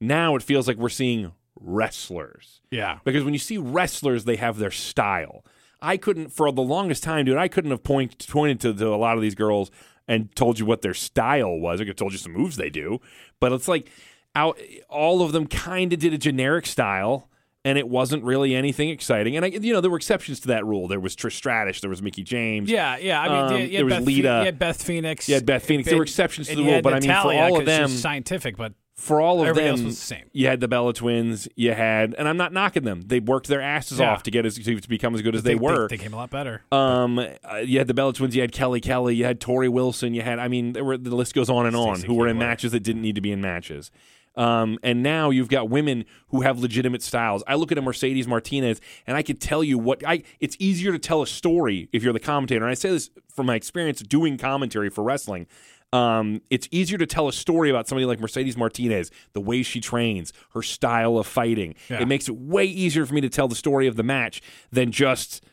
Now 0.00 0.34
it 0.34 0.42
feels 0.42 0.66
like 0.66 0.76
we're 0.76 0.88
seeing 0.88 1.32
wrestlers. 1.60 2.60
Yeah, 2.70 2.98
Because 3.04 3.24
when 3.24 3.34
you 3.34 3.38
see 3.38 3.56
wrestlers, 3.56 4.24
they 4.24 4.36
have 4.36 4.58
their 4.58 4.70
style. 4.72 5.44
I 5.80 5.96
couldn't, 5.96 6.30
for 6.30 6.50
the 6.50 6.62
longest 6.62 7.02
time, 7.02 7.26
dude, 7.26 7.36
I 7.36 7.48
couldn't 7.48 7.70
have 7.70 7.84
point, 7.84 8.26
pointed 8.28 8.60
to, 8.60 8.74
to 8.74 8.88
a 8.88 8.96
lot 8.96 9.16
of 9.16 9.22
these 9.22 9.34
girls 9.34 9.70
and 10.08 10.34
told 10.36 10.58
you 10.58 10.66
what 10.66 10.82
their 10.82 10.94
style 10.94 11.58
was. 11.58 11.80
I 11.80 11.84
could 11.84 11.88
have 11.88 11.96
told 11.96 12.12
you 12.12 12.18
some 12.18 12.32
moves 12.32 12.56
they 12.56 12.70
do. 12.70 13.00
But 13.40 13.52
it's 13.52 13.68
like 13.68 13.90
out, 14.34 14.58
all 14.88 15.22
of 15.22 15.32
them 15.32 15.46
kind 15.46 15.92
of 15.92 15.98
did 15.98 16.12
a 16.12 16.18
generic 16.18 16.66
style. 16.66 17.28
And 17.66 17.78
it 17.78 17.88
wasn't 17.88 18.24
really 18.24 18.54
anything 18.54 18.90
exciting. 18.90 19.36
And 19.36 19.44
I, 19.46 19.48
you 19.48 19.72
know, 19.72 19.80
there 19.80 19.90
were 19.90 19.96
exceptions 19.96 20.38
to 20.40 20.48
that 20.48 20.66
rule. 20.66 20.86
There 20.86 21.00
was 21.00 21.16
Trish 21.16 21.32
Stratus. 21.32 21.80
There 21.80 21.88
was 21.88 22.02
Mickie 22.02 22.22
James. 22.22 22.68
yeah, 22.70 22.98
yeah. 22.98 23.18
I 23.18 23.28
mean, 23.28 23.62
Um, 23.64 23.70
there 23.72 23.84
was 23.86 23.94
Beth, 23.94 24.02
Lita. 24.04 24.20
You 24.40 24.44
had 24.44 24.58
Beth 24.58 24.82
Phoenix. 24.82 25.26
Yeah, 25.30 25.40
Beth 25.40 25.64
Phoenix. 25.64 25.88
There 25.88 25.96
were 25.96 26.02
exceptions 26.04 26.48
to 26.48 26.56
the 26.56 26.62
rule, 26.62 26.82
but 26.82 26.92
I 26.92 27.00
mean, 27.00 27.08
for 27.10 27.32
all 27.32 27.58
of 27.58 27.64
them, 27.64 27.88
scientific, 27.88 28.58
but 28.58 28.74
for 28.96 29.20
all 29.20 29.40
of 29.42 29.48
Everybody 29.48 29.66
them, 29.66 29.74
else 29.74 29.82
was 29.84 29.98
the 29.98 30.06
same. 30.06 30.24
you 30.32 30.46
had 30.46 30.60
the 30.60 30.68
Bella 30.68 30.92
Twins. 30.92 31.48
You 31.56 31.72
had, 31.72 32.14
and 32.14 32.28
I'm 32.28 32.36
not 32.36 32.52
knocking 32.52 32.84
them. 32.84 33.02
They 33.06 33.18
worked 33.18 33.48
their 33.48 33.60
asses 33.60 33.98
Yeah. 33.98 34.12
off 34.12 34.22
to 34.22 34.30
get 34.30 34.46
as 34.46 34.54
to 34.54 34.88
become 34.88 35.14
as 35.14 35.22
good 35.22 35.34
as 35.34 35.42
they, 35.42 35.56
were. 35.56 35.88
They, 35.88 35.98
came 35.98 36.14
a 36.14 36.16
lot 36.16 36.30
better. 36.30 36.62
Um, 36.70 37.18
uh, 37.18 37.56
you 37.56 37.78
had 37.78 37.88
the 37.88 37.94
Bella 37.94 38.12
Twins. 38.12 38.36
You 38.36 38.42
had 38.42 38.52
Kelly 38.52 38.80
Kelly. 38.80 39.16
You 39.16 39.24
had 39.24 39.40
Torrie 39.40 39.68
Wilson. 39.68 40.14
You 40.14 40.22
had, 40.22 40.38
I 40.38 40.46
mean, 40.48 40.74
there 40.74 40.84
were 40.84 40.96
the 40.96 41.14
list 41.14 41.34
goes 41.34 41.50
on 41.50 41.66
and 41.66 41.74
on. 41.74 41.96
Stacey 41.96 42.06
Who 42.06 42.14
were 42.14 42.28
in 42.28 42.38
matches 42.38 42.72
that 42.72 42.80
didn't 42.80 43.02
need 43.02 43.16
to 43.16 43.20
be 43.20 43.32
in 43.32 43.40
matches. 43.40 43.90
Um, 44.36 44.78
and 44.82 45.02
now 45.02 45.30
you've 45.30 45.48
got 45.48 45.70
women 45.70 46.04
who 46.28 46.40
have 46.40 46.58
legitimate 46.58 47.02
styles. 47.02 47.44
I 47.46 47.54
look 47.54 47.70
at 47.70 47.78
a 47.78 47.82
Mercedes 47.82 48.26
Martinez, 48.26 48.80
and 49.06 49.16
I 49.16 49.22
could 49.22 49.40
tell 49.40 49.62
you 49.62 49.78
what 49.78 50.04
I. 50.06 50.22
It's 50.40 50.56
easier 50.58 50.92
to 50.92 50.98
tell 50.98 51.22
a 51.22 51.26
story 51.26 51.88
if 51.92 52.02
you're 52.02 52.12
the 52.12 52.20
commentator. 52.20 52.62
And 52.64 52.70
I 52.70 52.74
say 52.74 52.90
this 52.90 53.10
from 53.28 53.46
my 53.46 53.54
experience 53.54 54.00
doing 54.00 54.36
commentary 54.36 54.90
for 54.90 55.04
wrestling. 55.04 55.46
Um, 55.94 56.42
it's 56.50 56.66
easier 56.72 56.98
to 56.98 57.06
tell 57.06 57.28
a 57.28 57.32
story 57.32 57.70
about 57.70 57.86
somebody 57.86 58.04
like 58.04 58.18
Mercedes 58.18 58.56
Martinez, 58.56 59.12
the 59.32 59.40
way 59.40 59.62
she 59.62 59.80
trains, 59.80 60.32
her 60.52 60.60
style 60.60 61.18
of 61.18 61.26
fighting. 61.26 61.76
Yeah. 61.88 62.02
It 62.02 62.08
makes 62.08 62.28
it 62.28 62.34
way 62.34 62.64
easier 62.64 63.06
for 63.06 63.14
me 63.14 63.20
to 63.20 63.28
tell 63.28 63.46
the 63.46 63.54
story 63.54 63.86
of 63.86 63.94
the 63.94 64.02
match 64.02 64.42
than 64.72 64.90
just 64.90 65.44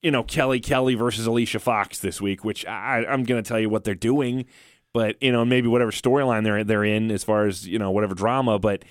you 0.00 0.10
know, 0.10 0.22
Kelly 0.22 0.60
Kelly 0.60 0.94
versus 0.94 1.26
Alicia 1.26 1.58
Fox 1.58 1.98
this 1.98 2.20
week, 2.20 2.44
which 2.44 2.66
I, 2.66 3.04
I'm 3.08 3.24
going 3.24 3.42
to 3.42 3.46
tell 3.46 3.58
you 3.60 3.70
what 3.70 3.84
they're 3.84 3.94
doing, 3.94 4.46
but 4.94 5.16
you 5.22 5.32
know, 5.32 5.44
maybe 5.44 5.68
whatever 5.68 5.90
storyline 5.90 6.44
they're 6.44 6.64
they're 6.64 6.84
in 6.84 7.10
as 7.10 7.22
far 7.22 7.46
as 7.46 7.66
you 7.66 7.78
know 7.78 7.90
whatever 7.90 8.14
drama, 8.14 8.58
but. 8.58 8.84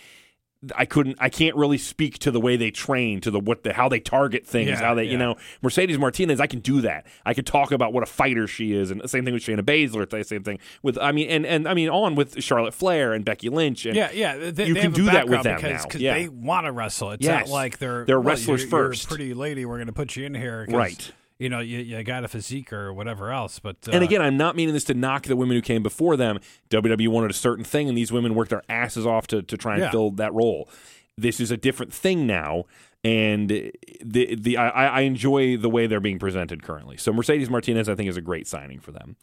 I 0.75 0.85
couldn't. 0.85 1.17
I 1.19 1.29
can't 1.29 1.55
really 1.55 1.77
speak 1.77 2.19
to 2.19 2.31
the 2.31 2.39
way 2.39 2.55
they 2.57 2.71
train, 2.71 3.19
to 3.21 3.31
the 3.31 3.39
what 3.39 3.63
the 3.63 3.73
how 3.73 3.89
they 3.89 3.99
target 3.99 4.45
things, 4.47 4.69
Yeah, 4.69 4.77
how 4.79 4.93
they 4.95 5.05
you 5.05 5.17
know 5.17 5.35
Mercedes 5.61 5.97
Martinez. 5.97 6.39
I 6.39 6.47
can 6.47 6.59
do 6.59 6.81
that. 6.81 7.05
I 7.25 7.33
could 7.33 7.45
talk 7.45 7.71
about 7.71 7.91
what 7.93 8.03
a 8.03 8.05
fighter 8.05 8.47
she 8.47 8.73
is, 8.73 8.91
and 8.91 9.01
the 9.01 9.07
same 9.07 9.25
thing 9.25 9.33
with 9.33 9.43
Shayna 9.43 9.61
Baszler. 9.61 10.09
The 10.09 10.23
same 10.23 10.43
thing 10.43 10.59
with 10.81 10.97
I 10.97 11.11
mean, 11.11 11.29
and 11.29 11.45
and 11.45 11.67
I 11.67 11.73
mean 11.73 11.89
on 11.89 12.15
with 12.15 12.41
Charlotte 12.43 12.73
Flair 12.73 13.13
and 13.13 13.25
Becky 13.25 13.49
Lynch. 13.49 13.85
And 13.85 13.95
Yeah, 13.95 14.11
yeah. 14.13 14.37
They, 14.51 14.67
You 14.67 14.73
they 14.73 14.81
can 14.81 14.91
do 14.91 15.05
that 15.05 15.27
with 15.27 15.43
them 15.43 15.57
because, 15.57 15.83
now. 15.83 15.89
'cause 15.89 16.01
Yeah. 16.01 16.13
they 16.13 16.29
want 16.29 16.65
to 16.65 16.71
wrestle. 16.71 17.11
It's 17.11 17.23
Yes. 17.25 17.47
not 17.47 17.53
like 17.53 17.77
they're 17.79 18.05
They're 18.05 18.19
well, 18.19 18.29
wrestlers 18.29 18.61
you're, 18.63 18.69
you're 18.69 18.85
a 18.85 18.89
first. 18.89 19.07
pretty 19.09 19.33
lady, 19.33 19.65
we're 19.65 19.77
going 19.77 19.87
to 19.87 19.93
put 19.93 20.15
you 20.15 20.25
in 20.25 20.33
here 20.35 20.65
Right. 20.69 21.11
You 21.39 21.49
know, 21.49 21.59
you, 21.59 21.79
you 21.79 22.03
got 22.03 22.23
a 22.23 22.27
physique 22.27 22.71
or 22.71 22.93
whatever 22.93 23.31
else, 23.31 23.59
but 23.59 23.75
uh, 23.87 23.91
And 23.91 24.03
again, 24.03 24.21
I'm 24.21 24.37
not 24.37 24.55
meaning 24.55 24.73
this 24.73 24.83
to 24.85 24.93
knock 24.93 25.23
the 25.23 25.35
women 25.35 25.55
who 25.57 25.61
came 25.61 25.83
before 25.83 26.15
them. 26.15 26.39
WWE 26.69 27.07
wanted 27.09 27.31
a 27.31 27.33
certain 27.33 27.65
thing, 27.65 27.89
and 27.89 27.97
these 27.97 28.11
women 28.11 28.35
worked 28.35 28.51
their 28.51 28.63
asses 28.69 29.05
off 29.05 29.27
to, 29.27 29.41
to 29.41 29.57
try 29.57 29.73
and 29.73 29.83
Yeah. 29.83 29.91
fill 29.91 30.11
that 30.11 30.33
role. 30.33 30.69
This 31.17 31.39
is 31.39 31.51
a 31.51 31.57
different 31.57 31.93
thing 31.93 32.25
now, 32.25 32.63
and 33.03 33.49
the 33.49 34.35
the 34.35 34.57
I, 34.57 34.87
I 34.87 35.01
enjoy 35.01 35.57
the 35.57 35.69
way 35.69 35.85
they're 35.87 35.99
being 35.99 36.17
presented 36.19 36.63
currently. 36.63 36.97
So 36.97 37.11
Mercedes 37.13 37.49
Martinez, 37.49 37.87
I 37.89 37.95
think, 37.95 38.09
is 38.09 38.17
a 38.17 38.21
great 38.21 38.47
signing 38.47 38.79
for 38.79 38.91
them. 38.91 39.15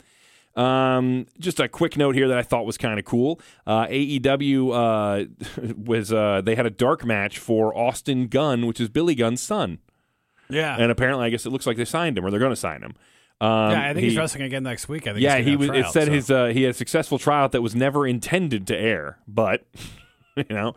Um, 0.57 1.27
just 1.39 1.61
a 1.61 1.69
quick 1.69 1.97
note 1.97 2.15
here 2.15 2.29
that 2.29 2.37
I 2.39 2.43
thought 2.43 2.67
was 2.67 2.77
kind 2.77 2.99
of 2.99 3.05
cool. 3.05 3.41
Uh, 3.67 3.87
AEW 3.87 4.73
uh, 4.73 5.73
was 5.77 6.13
uh, 6.13 6.43
they 6.45 6.55
had 6.57 6.67
a 6.67 6.71
dark 6.71 7.05
match 7.05 7.39
for 7.39 7.77
Austin 7.77 8.27
Gunn, 8.27 8.67
which 8.67 8.81
is 8.81 8.89
Billy 8.89 9.15
Gunn's 9.15 9.41
son, 9.41 9.79
yeah, 10.51 10.77
and 10.79 10.91
apparently, 10.91 11.27
I 11.27 11.31
guess 11.31 11.47
it 11.47 11.51
looks 11.51 11.67
like 11.67 11.77
they 11.77 11.85
signed 11.85 12.19
him 12.19 12.25
or 12.25 12.31
they're 12.31 12.41
going 12.41 12.53
to 12.53 12.57
sign 12.57 12.83
him. 12.83 12.95
Um, 13.41 13.71
yeah. 13.71 13.83
I 13.83 13.95
think 13.95 13.99
he- 14.01 14.09
he's 14.11 14.19
wrestling 14.19 14.45
again 14.45 14.63
next 14.63 14.89
week. 14.89 15.07
I 15.07 15.13
think. 15.13 15.23
yeah, 15.23 15.39
he 15.39 15.57
was. 15.57 15.69
have 15.69 15.77
It 15.77 15.87
said 15.87 16.07
so. 16.07 16.13
his 16.13 16.31
uh, 16.31 16.47
he 16.47 16.63
had 16.65 16.73
a 16.73 16.75
successful 16.75 17.19
tryout 17.19 17.53
that 17.53 17.63
was 17.63 17.75
never 17.75 18.07
intended 18.07 18.67
to 18.67 18.77
air, 18.77 19.19
but 19.27 19.65
you 20.37 20.45
know, 20.51 20.75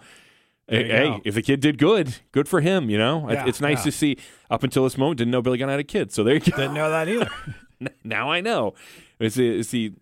hey, 0.68 0.86
you 0.86 0.92
hey, 0.92 1.22
if 1.26 1.36
the 1.36 1.42
kid 1.42 1.60
did 1.60 1.78
good, 1.78 2.16
good 2.32 2.48
for 2.48 2.62
him. 2.62 2.90
You 2.90 2.98
know, 2.98 3.30
Yeah, 3.30 3.46
it's 3.48 3.60
nice 3.60 3.80
yeah. 3.80 3.84
to 3.84 3.92
see. 3.92 4.18
Up 4.50 4.64
until 4.64 4.84
this 4.84 4.98
moment, 4.98 5.18
didn't 5.18 5.32
know 5.32 5.42
Billy 5.42 5.58
Gunn 5.58 5.70
had 5.70 5.80
a 5.80 5.84
kid, 5.84 6.12
so 6.12 6.24
there 6.24 6.36
you 6.36 6.40
go. 6.40 6.56
Didn't 6.56 6.76
know 6.76 6.90
that 6.90 7.10
either. 7.10 7.30
now 8.04 8.32
I 8.32 8.40
know. 8.40 8.76
Is 9.20 9.36
he, 9.36 9.60
is 9.60 9.72
he 9.72 9.94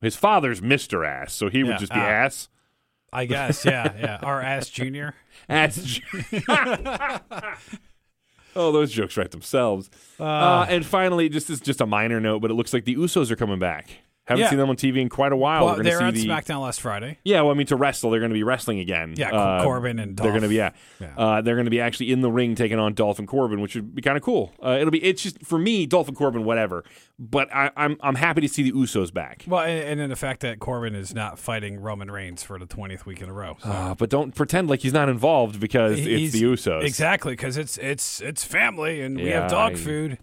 his 0.00 0.16
father's 0.16 0.60
Mister 0.60 1.04
Ass, 1.04 1.34
so 1.34 1.48
he 1.48 1.62
would 1.62 1.78
just 1.78 1.92
be 1.92 2.00
ah. 2.00 2.04
ass. 2.04 2.48
I 3.12 3.26
guess. 3.26 3.64
Yeah, 3.64 3.92
yeah. 3.98 4.18
Our 4.22 4.40
ass 4.40 4.70
junior. 4.70 5.14
Ass. 5.48 6.00
Oh, 8.56 8.72
those 8.72 8.92
jokes 8.92 9.16
write 9.16 9.30
themselves. 9.30 9.90
Uh, 10.20 10.24
Uh, 10.24 10.66
and 10.68 10.84
finally, 10.86 11.28
just 11.28 11.50
is 11.50 11.60
just 11.60 11.80
a 11.80 11.86
minor 11.86 12.20
note, 12.20 12.40
but 12.40 12.50
it 12.50 12.54
looks 12.54 12.72
like 12.72 12.84
the 12.84 12.94
Usos 12.96 13.30
are 13.30 13.36
coming 13.36 13.58
back. 13.58 13.98
Haven't 14.26 14.42
Yeah. 14.44 14.50
seen 14.50 14.58
them 14.60 14.70
on 14.70 14.76
TV 14.76 15.00
in 15.00 15.08
quite 15.08 15.32
a 15.32 15.36
while. 15.36 15.64
well, 15.66 15.82
they 15.82 15.92
were 15.96 16.00
on 16.02 16.14
the 16.14 16.24
SmackDown 16.24 16.62
last 16.62 16.80
Friday. 16.80 17.18
Yeah, 17.24 17.40
well, 17.42 17.50
I 17.50 17.54
mean, 17.54 17.66
to 17.66 17.76
wrestle, 17.76 18.08
they're 18.10 18.20
going 18.20 18.30
to 18.30 18.34
be 18.34 18.44
wrestling 18.44 18.78
again. 18.78 19.14
Yeah, 19.16 19.30
Uh, 19.34 19.64
Corbin 19.64 19.98
and 19.98 20.16
they're 20.16 20.30
going 20.30 20.42
to 20.42 20.48
be 20.48 20.54
yeah, 20.54 20.70
Yeah. 21.00 21.08
Uh, 21.16 21.40
they're 21.40 21.56
going 21.56 21.64
to 21.64 21.72
be 21.72 21.80
actually 21.80 22.12
in 22.12 22.20
the 22.20 22.30
ring 22.30 22.54
taking 22.54 22.78
on 22.78 22.94
Dolphin 22.94 23.26
Corbin, 23.26 23.60
which 23.60 23.74
would 23.74 23.96
be 23.96 24.00
kind 24.00 24.16
of 24.16 24.22
cool. 24.22 24.52
Uh, 24.64 24.78
it'll 24.80 24.92
be 24.92 25.02
it's 25.02 25.22
just 25.24 25.44
for 25.44 25.58
me, 25.58 25.86
Dolphin 25.86 26.14
Corbin, 26.14 26.44
whatever. 26.44 26.84
But 27.18 27.52
I, 27.52 27.70
I'm 27.76 27.96
I'm 28.00 28.14
happy 28.14 28.40
to 28.42 28.48
see 28.48 28.62
the 28.62 28.72
Usos 28.72 29.12
back. 29.12 29.44
Well, 29.48 29.62
and, 29.64 29.82
and 29.88 30.00
then 30.00 30.08
the 30.08 30.16
fact 30.16 30.40
that 30.42 30.60
Corbin 30.60 30.94
is 30.94 31.12
not 31.12 31.38
fighting 31.40 31.80
Roman 31.80 32.08
Reigns 32.10 32.44
for 32.44 32.60
the 32.60 32.66
twentieth 32.66 33.04
week 33.04 33.22
in 33.22 33.28
a 33.28 33.32
row. 33.32 33.56
So. 33.60 33.68
Uh, 33.68 33.94
but 33.96 34.08
don't 34.08 34.34
pretend 34.36 34.70
like 34.70 34.80
he's 34.80 34.92
not 34.92 35.08
involved 35.08 35.58
because 35.58 35.98
it's 35.98 36.32
the 36.32 36.42
Usos. 36.42 36.84
Exactly, 36.84 37.32
because 37.32 37.56
it's 37.56 37.76
it's 37.78 38.20
it's 38.20 38.44
family, 38.44 39.02
and 39.02 39.16
we 39.16 39.30
have 39.30 39.50
dog 39.50 39.72
I- 39.72 39.76
food, 39.76 40.18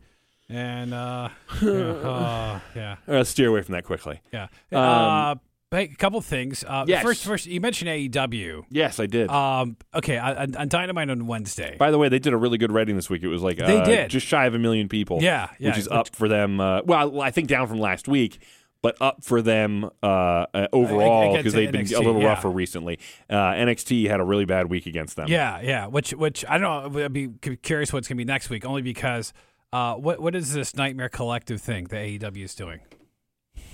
and 0.50 0.94
uh, 0.94 1.30
yeah, 1.62 1.70
uh, 1.70 2.60
yeah, 2.76 2.96
Uh, 3.08 3.24
steer 3.24 3.50
away 3.50 3.62
from 3.62 3.74
that 3.74 3.84
quickly. 3.84 4.22
yeah. 4.34 4.48
Um, 4.72 4.80
uh, 4.82 5.36
a 5.72 5.88
couple 5.88 6.20
things. 6.22 6.64
Uh, 6.68 6.86
Yes. 6.88 7.04
First, 7.04 7.24
first, 7.24 7.46
you 7.46 7.62
mentioned 7.62 7.90
AEW. 7.90 8.66
Yes, 8.72 9.00
I 9.00 9.06
did. 9.06 9.30
Um, 9.30 9.78
okay, 9.94 10.18
on, 10.18 10.56
on 10.56 10.68
Dynamite 10.68 11.12
on 11.12 11.28
Wednesday. 11.28 11.76
By 11.78 11.92
the 11.92 12.00
way, 12.00 12.10
they 12.10 12.18
did 12.18 12.34
a 12.34 12.38
really 12.38 12.58
good 12.58 12.72
rating 12.72 12.96
this 12.96 13.10
week. 13.10 13.22
It 13.22 13.28
was 13.28 13.44
like 13.44 13.58
They 13.58 13.80
uh, 13.80 13.86
did. 13.86 14.10
just 14.10 14.26
shy 14.26 14.48
of 14.48 14.56
a 14.56 14.60
million 14.60 14.90
people. 14.90 15.20
Yeah, 15.22 15.50
yeah, 15.60 15.70
which 15.70 15.78
is 15.78 15.88
up 15.88 16.16
for 16.16 16.28
them. 16.28 16.60
Uh, 16.60 16.82
well, 16.86 17.22
I 17.22 17.30
think 17.30 17.50
down 17.50 17.68
from 17.68 17.78
last 17.78 18.08
week, 18.08 18.40
but 18.82 18.96
up 19.00 19.24
for 19.24 19.42
them 19.44 19.90
uh, 20.02 20.46
uh, 20.54 20.68
overall 20.74 21.36
because 21.38 21.54
they've 21.54 21.72
been 21.72 21.86
a 21.86 22.00
little 22.00 22.22
yeah. 22.22 22.30
rougher 22.30 22.50
recently. 22.50 22.98
Uh, 23.30 23.36
NXT 23.36 24.10
had 24.10 24.20
a 24.20 24.24
really 24.24 24.46
bad 24.46 24.72
week 24.72 24.88
against 24.88 25.18
them. 25.18 25.28
Yeah, 25.28 25.62
yeah. 25.62 25.86
Which, 25.86 26.12
which 26.14 26.46
I 26.48 26.58
don't 26.58 26.94
know. 26.94 27.04
I'd 27.06 27.14
be 27.14 27.28
curious 27.62 27.94
what's 27.94 28.08
going 28.08 28.18
to 28.18 28.22
be 28.22 28.26
next 28.26 28.50
week, 28.50 28.66
only 28.66 28.82
because 28.82 29.34
uh, 29.74 29.96
what 29.96 30.20
what 30.20 30.36
is 30.36 30.54
this 30.54 30.76
Nightmare 30.76 31.10
Collective 31.10 31.62
thing 31.62 31.86
that 31.86 31.98
AEW 31.98 32.44
is 32.44 32.56
doing? 32.56 32.82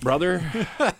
brother, 0.01 0.43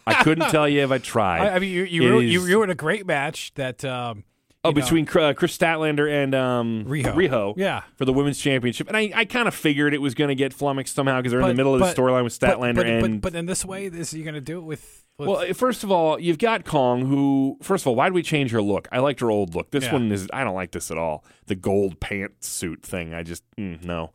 I 0.08 0.24
couldn't 0.24 0.50
tell 0.50 0.68
you 0.68 0.82
if 0.84 0.92
I 0.92 0.98
tried. 0.98 1.48
I, 1.48 1.56
I 1.56 1.60
mean, 1.60 1.72
you 1.72 1.84
you 1.84 2.10
ruined, 2.10 2.30
you 2.30 2.42
is- 2.42 2.48
ruined 2.48 2.72
a 2.72 2.76
great 2.76 3.06
match 3.06 3.54
that. 3.56 3.86
Um, 3.86 4.24
oh, 4.64 4.70
you 4.70 4.76
know, 4.76 4.82
between 4.82 5.08
uh, 5.08 5.34
Kris 5.34 5.58
Statlander 5.58 6.12
and 6.12 6.34
um, 6.36 6.86
Riho. 6.88 7.54
Yeah. 7.58 7.84
for 7.96 8.06
the 8.06 8.14
women's 8.14 8.40
championship, 8.40 8.88
and 8.88 8.98
I, 8.98 9.12
I 9.14 9.26
kind 9.26 9.48
of 9.48 9.56
figured 9.56 9.94
it 9.94 10.02
was 10.02 10.14
going 10.16 10.30
to 10.30 10.36
get 10.36 10.54
flummoxed 10.54 10.96
somehow 10.96 11.18
because 11.18 11.32
they're 11.32 11.42
in 11.42 11.48
the 11.48 11.54
middle 11.54 11.74
of 11.74 11.80
the 11.80 12.02
storyline 12.02 12.24
with 12.24 12.38
Statlander 12.38 12.76
but, 12.76 12.88
and 12.88 13.22
but, 13.22 13.32
but 13.34 13.40
in 13.40 13.46
this 13.46 13.64
way, 13.64 13.86
is 13.86 14.14
you're 14.14 14.24
going 14.26 14.36
to 14.36 14.42
do 14.42 14.58
it 14.58 14.64
with? 14.64 15.04
with 15.18 15.30
Well, 15.30 15.54
first 15.54 15.84
of 15.84 15.92
all, 15.92 16.20
you've 16.20 16.40
got 16.40 16.66
Kong, 16.66 17.06
who, 17.06 17.58
first 17.62 17.84
of 17.84 17.88
all, 17.88 17.96
why 17.96 18.08
did 18.08 18.14
we 18.16 18.24
change 18.24 18.52
her 18.52 18.62
look? 18.62 18.88
I 18.92 19.00
liked 19.00 19.20
her 19.22 19.30
old 19.32 19.56
look. 19.56 19.72
This 19.72 19.86
Yeah. 19.86 19.94
one 19.94 20.12
is, 20.12 20.28
I 20.34 20.44
don't 20.44 20.56
like 20.56 20.72
this 20.72 20.90
at 20.92 20.98
all. 20.98 21.24
The 21.46 21.56
gold 21.56 22.00
pantsuit 22.00 22.82
thing, 22.82 23.14
I 23.14 23.24
just, 23.24 23.44
mm, 23.58 23.84
no. 23.84 24.12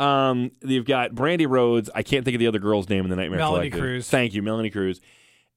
Um, 0.00 0.50
you've 0.62 0.84
got 0.86 1.12
Brandi 1.12 1.48
Rhodes. 1.48 1.88
I 1.94 2.02
can't 2.02 2.24
think 2.24 2.34
of 2.34 2.38
the 2.40 2.46
other 2.46 2.58
girl's 2.58 2.88
name 2.88 3.04
in 3.04 3.10
the 3.10 3.16
Nightmare 3.16 3.38
Melanie 3.38 3.70
Collective. 3.70 3.80
Cruz. 3.80 4.08
Thank 4.10 4.34
you, 4.34 4.42
Melanie 4.42 4.70
Cruz. 4.70 5.00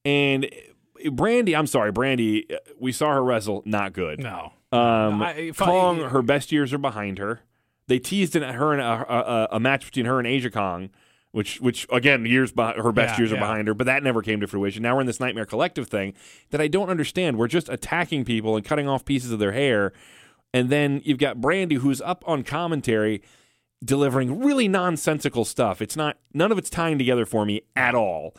And 0.05 0.45
uh, 0.45 1.09
Brandi, 1.09 1.57
I'm 1.57 1.67
sorry, 1.67 1.91
Brandi, 1.91 2.51
uh, 2.53 2.57
we 2.79 2.91
saw 2.91 3.13
her 3.13 3.23
wrestle, 3.23 3.63
not 3.65 3.93
good. 3.93 4.19
no. 4.19 4.53
Um, 4.71 5.21
I- 5.23 5.33
if 5.33 5.61
I- 5.61 5.65
Kong, 5.65 5.99
her 6.01 6.21
best 6.21 6.51
years 6.51 6.73
are 6.73 6.77
behind 6.77 7.17
her. 7.19 7.39
They 7.87 7.99
teased 7.99 8.35
in 8.35 8.43
her 8.43 8.73
and 8.73 8.81
a, 8.81 8.85
a, 8.85 9.47
a 9.53 9.59
match 9.61 9.85
between 9.85 10.05
her 10.07 10.19
and 10.19 10.27
Aja 10.27 10.49
Kong, 10.49 10.89
which, 11.31 11.61
which 11.61 11.87
again, 11.89 12.25
years 12.25 12.51
her 12.57 12.91
best 12.91 13.13
Yeah, 13.13 13.17
years 13.17 13.31
are 13.31 13.37
behind 13.37 13.69
her, 13.69 13.73
but 13.73 13.85
that 13.85 14.03
never 14.03 14.21
came 14.21 14.41
to 14.41 14.47
fruition. 14.47 14.83
Now 14.83 14.95
we're 14.95 15.01
in 15.01 15.07
this 15.07 15.21
Nightmare 15.21 15.45
Collective 15.45 15.87
thing 15.87 16.13
that 16.49 16.59
I 16.59 16.67
don't 16.67 16.89
understand. 16.89 17.37
We're 17.37 17.47
just 17.47 17.69
attacking 17.69 18.25
people 18.25 18.57
and 18.57 18.65
cutting 18.65 18.89
off 18.89 19.05
pieces 19.05 19.31
of 19.31 19.39
their 19.39 19.53
hair, 19.53 19.93
and 20.53 20.69
then 20.69 21.01
you've 21.05 21.17
got 21.17 21.37
Brandi 21.37 21.77
who's 21.77 22.01
up 22.01 22.25
on 22.27 22.43
commentary 22.43 23.21
delivering 23.83 24.39
really 24.39 24.67
nonsensical 24.67 25.45
stuff. 25.45 25.81
It's 25.81 25.95
not 25.95 26.17
none 26.33 26.51
of 26.51 26.57
it's 26.57 26.69
tying 26.69 26.97
together 26.97 27.25
for 27.25 27.45
me 27.45 27.61
at 27.75 27.95
all. 27.95 28.35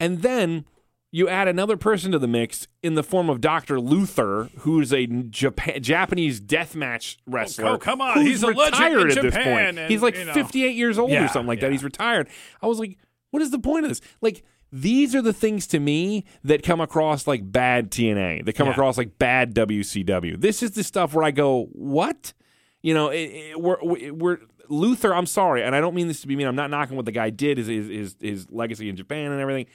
And 0.00 0.22
then 0.22 0.64
you 1.10 1.28
add 1.28 1.48
another 1.48 1.76
person 1.76 2.12
to 2.12 2.18
the 2.18 2.28
mix 2.28 2.68
in 2.82 2.94
the 2.94 3.02
form 3.02 3.30
of 3.30 3.40
Dr. 3.40 3.80
Luther, 3.80 4.50
who's 4.58 4.92
a 4.92 5.06
Japa- 5.06 5.80
Japanese 5.80 6.40
deathmatch 6.40 7.16
oh, 7.20 7.32
wrestler. 7.32 7.66
oh, 7.70 7.78
come 7.78 8.00
on. 8.00 8.20
He's 8.20 8.44
retired 8.44 9.10
in 9.10 9.18
at 9.18 9.22
this 9.22 9.34
point. 9.34 9.78
and, 9.78 9.90
He's 9.90 10.02
like 10.02 10.16
you 10.16 10.26
know. 10.26 10.34
58 10.34 10.76
years 10.76 10.98
old 10.98 11.10
or 11.12 11.28
something 11.28 11.46
like 11.46 11.60
that. 11.60 11.72
He's 11.72 11.84
retired. 11.84 12.28
I 12.62 12.66
was 12.66 12.78
like, 12.78 12.98
what 13.30 13.42
is 13.42 13.50
the 13.50 13.58
point 13.58 13.84
of 13.84 13.90
this? 13.90 14.00
Like, 14.20 14.44
these 14.70 15.14
are 15.14 15.22
the 15.22 15.32
things 15.32 15.66
to 15.68 15.80
me 15.80 16.24
that 16.44 16.62
come 16.62 16.80
across 16.80 17.26
like 17.26 17.50
bad 17.50 17.90
TNA. 17.90 18.44
They 18.44 18.52
come 18.52 18.66
Yeah. 18.66 18.72
across 18.72 18.98
like 18.98 19.18
bad 19.18 19.54
WCW. 19.54 20.38
This 20.38 20.62
is 20.62 20.72
the 20.72 20.84
stuff 20.84 21.14
where 21.14 21.24
I 21.24 21.30
go, 21.30 21.68
what? 21.72 22.34
You 22.82 22.92
know, 22.92 23.08
it, 23.08 23.16
it, 23.16 23.60
we're, 23.60 23.82
we're 24.12 24.38
Luther. 24.68 25.14
I'm 25.14 25.26
sorry, 25.26 25.62
and 25.62 25.74
I 25.74 25.80
don't 25.80 25.94
mean 25.94 26.08
this 26.08 26.20
to 26.22 26.26
be 26.26 26.36
mean. 26.36 26.46
I'm 26.46 26.56
not 26.56 26.70
knocking 26.70 26.96
what 26.96 27.06
the 27.06 27.12
guy 27.12 27.30
did, 27.30 27.58
his 27.58 27.66
his 27.66 28.16
his, 28.20 28.50
legacy 28.50 28.88
in 28.88 28.96
Japan 28.96 29.32
and 29.32 29.40
everything. 29.40 29.66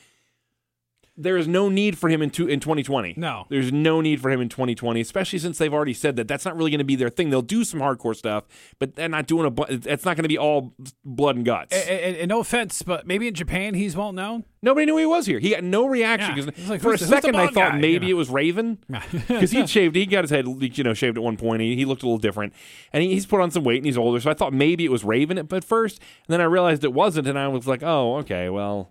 There 1.16 1.38
is 1.38 1.48
no 1.48 1.70
need 1.70 1.96
for 1.96 2.10
him 2.10 2.24
in 2.24 2.32
two, 2.32 2.48
in 2.48 2.60
2020. 2.60 3.14
No. 3.18 3.46
there's 3.50 3.72
no 3.72 4.02
need 4.02 4.20
for 4.20 4.32
him 4.32 4.42
in 4.42 4.50
2020, 4.50 5.00
especially 5.00 5.38
since 5.38 5.60
they've 5.60 5.72
already 5.74 5.94
said 5.94 6.16
that 6.16 6.28
that's 6.28 6.44
not 6.44 6.58
really 6.58 6.72
going 6.72 6.80
to 6.80 6.84
be 6.84 6.96
their 6.96 7.10
thing. 7.10 7.30
They'll 7.30 7.44
do 7.44 7.64
some 7.64 7.80
hardcore 7.82 8.16
stuff, 8.16 8.46
but 8.80 8.96
they're 8.96 9.08
not 9.08 9.28
doing 9.28 9.46
a. 9.46 9.64
It's 9.70 10.06
not 10.06 10.16
going 10.18 10.24
to 10.24 10.28
be 10.30 10.40
all 10.40 10.74
blood 11.06 11.36
and 11.36 11.46
guts. 11.46 11.76
And, 11.76 12.00
and- 12.00 12.18
and 12.18 12.30
no 12.30 12.40
offense, 12.40 12.82
but 12.82 13.06
maybe 13.06 13.28
in 13.28 13.36
Japan 13.36 13.76
he's 13.76 13.96
well 13.96 14.12
known. 14.12 14.46
Nobody 14.64 14.86
knew 14.88 14.98
he 14.98 15.06
was 15.06 15.26
here. 15.28 15.38
He 15.40 15.50
got 15.52 15.64
no 15.64 15.86
reaction 15.86 16.38
Yeah. 16.38 16.68
like, 16.70 16.82
for 16.82 16.94
a 16.94 16.98
the- 16.98 17.06
second 17.06 17.36
I 17.36 17.46
thought 17.48 17.74
guy, 17.74 17.78
maybe 17.78 18.08
you 18.08 18.14
know? 18.14 18.18
it 18.18 18.20
was 18.20 18.30
Raven 18.32 18.80
because 19.28 19.52
he 19.52 19.68
shaved. 19.68 19.96
He 19.96 20.06
got 20.08 20.24
his 20.24 20.32
head 20.32 20.48
you 20.48 20.84
know 20.84 20.94
shaved 20.96 21.18
at 21.18 21.24
one 21.24 21.38
point. 21.38 21.62
He, 21.62 21.76
he 21.76 21.86
looked 21.86 22.02
a 22.02 22.06
little 22.08 22.18
different, 22.18 22.54
and 22.92 23.04
he, 23.04 23.14
he's 23.14 23.28
put 23.28 23.40
on 23.40 23.52
some 23.52 23.64
weight 23.64 23.78
and 23.78 23.86
he's 23.86 23.98
older. 24.00 24.20
So 24.20 24.32
I 24.32 24.34
thought 24.34 24.52
maybe 24.54 24.84
it 24.86 24.90
was 24.92 25.04
Raven 25.04 25.38
at 25.38 25.64
first, 25.64 26.00
and 26.00 26.34
then 26.34 26.42
I 26.42 26.46
realized 26.46 26.84
it 26.84 26.94
wasn't, 26.94 27.28
and 27.28 27.38
I 27.38 27.48
was 27.50 27.68
like, 27.68 27.84
oh 27.84 28.16
okay, 28.18 28.50
well. 28.50 28.90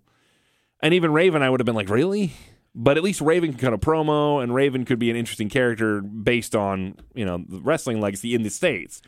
And 0.83 0.95
even 0.95 1.13
Raven, 1.13 1.43
I 1.43 1.51
would 1.51 1.61
have 1.61 1.65
been 1.67 1.75
like, 1.75 1.89
really? 1.89 2.33
But 2.75 2.97
at 2.97 3.03
least 3.03 3.21
Raven 3.21 3.53
could 3.53 3.61
cut 3.61 3.73
a 3.73 3.79
promo, 3.79 4.43
and 4.43 4.55
Raven 4.55 4.85
could 4.85 4.99
be 4.99 5.11
an 5.11 5.17
interesting 5.17 5.49
character 5.49 6.01
based 6.01 6.55
on 6.57 6.97
you 7.15 7.25
know 7.25 7.45
the 7.47 7.61
wrestling 7.61 8.01
legacy 8.01 8.35
in 8.35 8.43
the 8.43 8.51
states. 8.51 9.03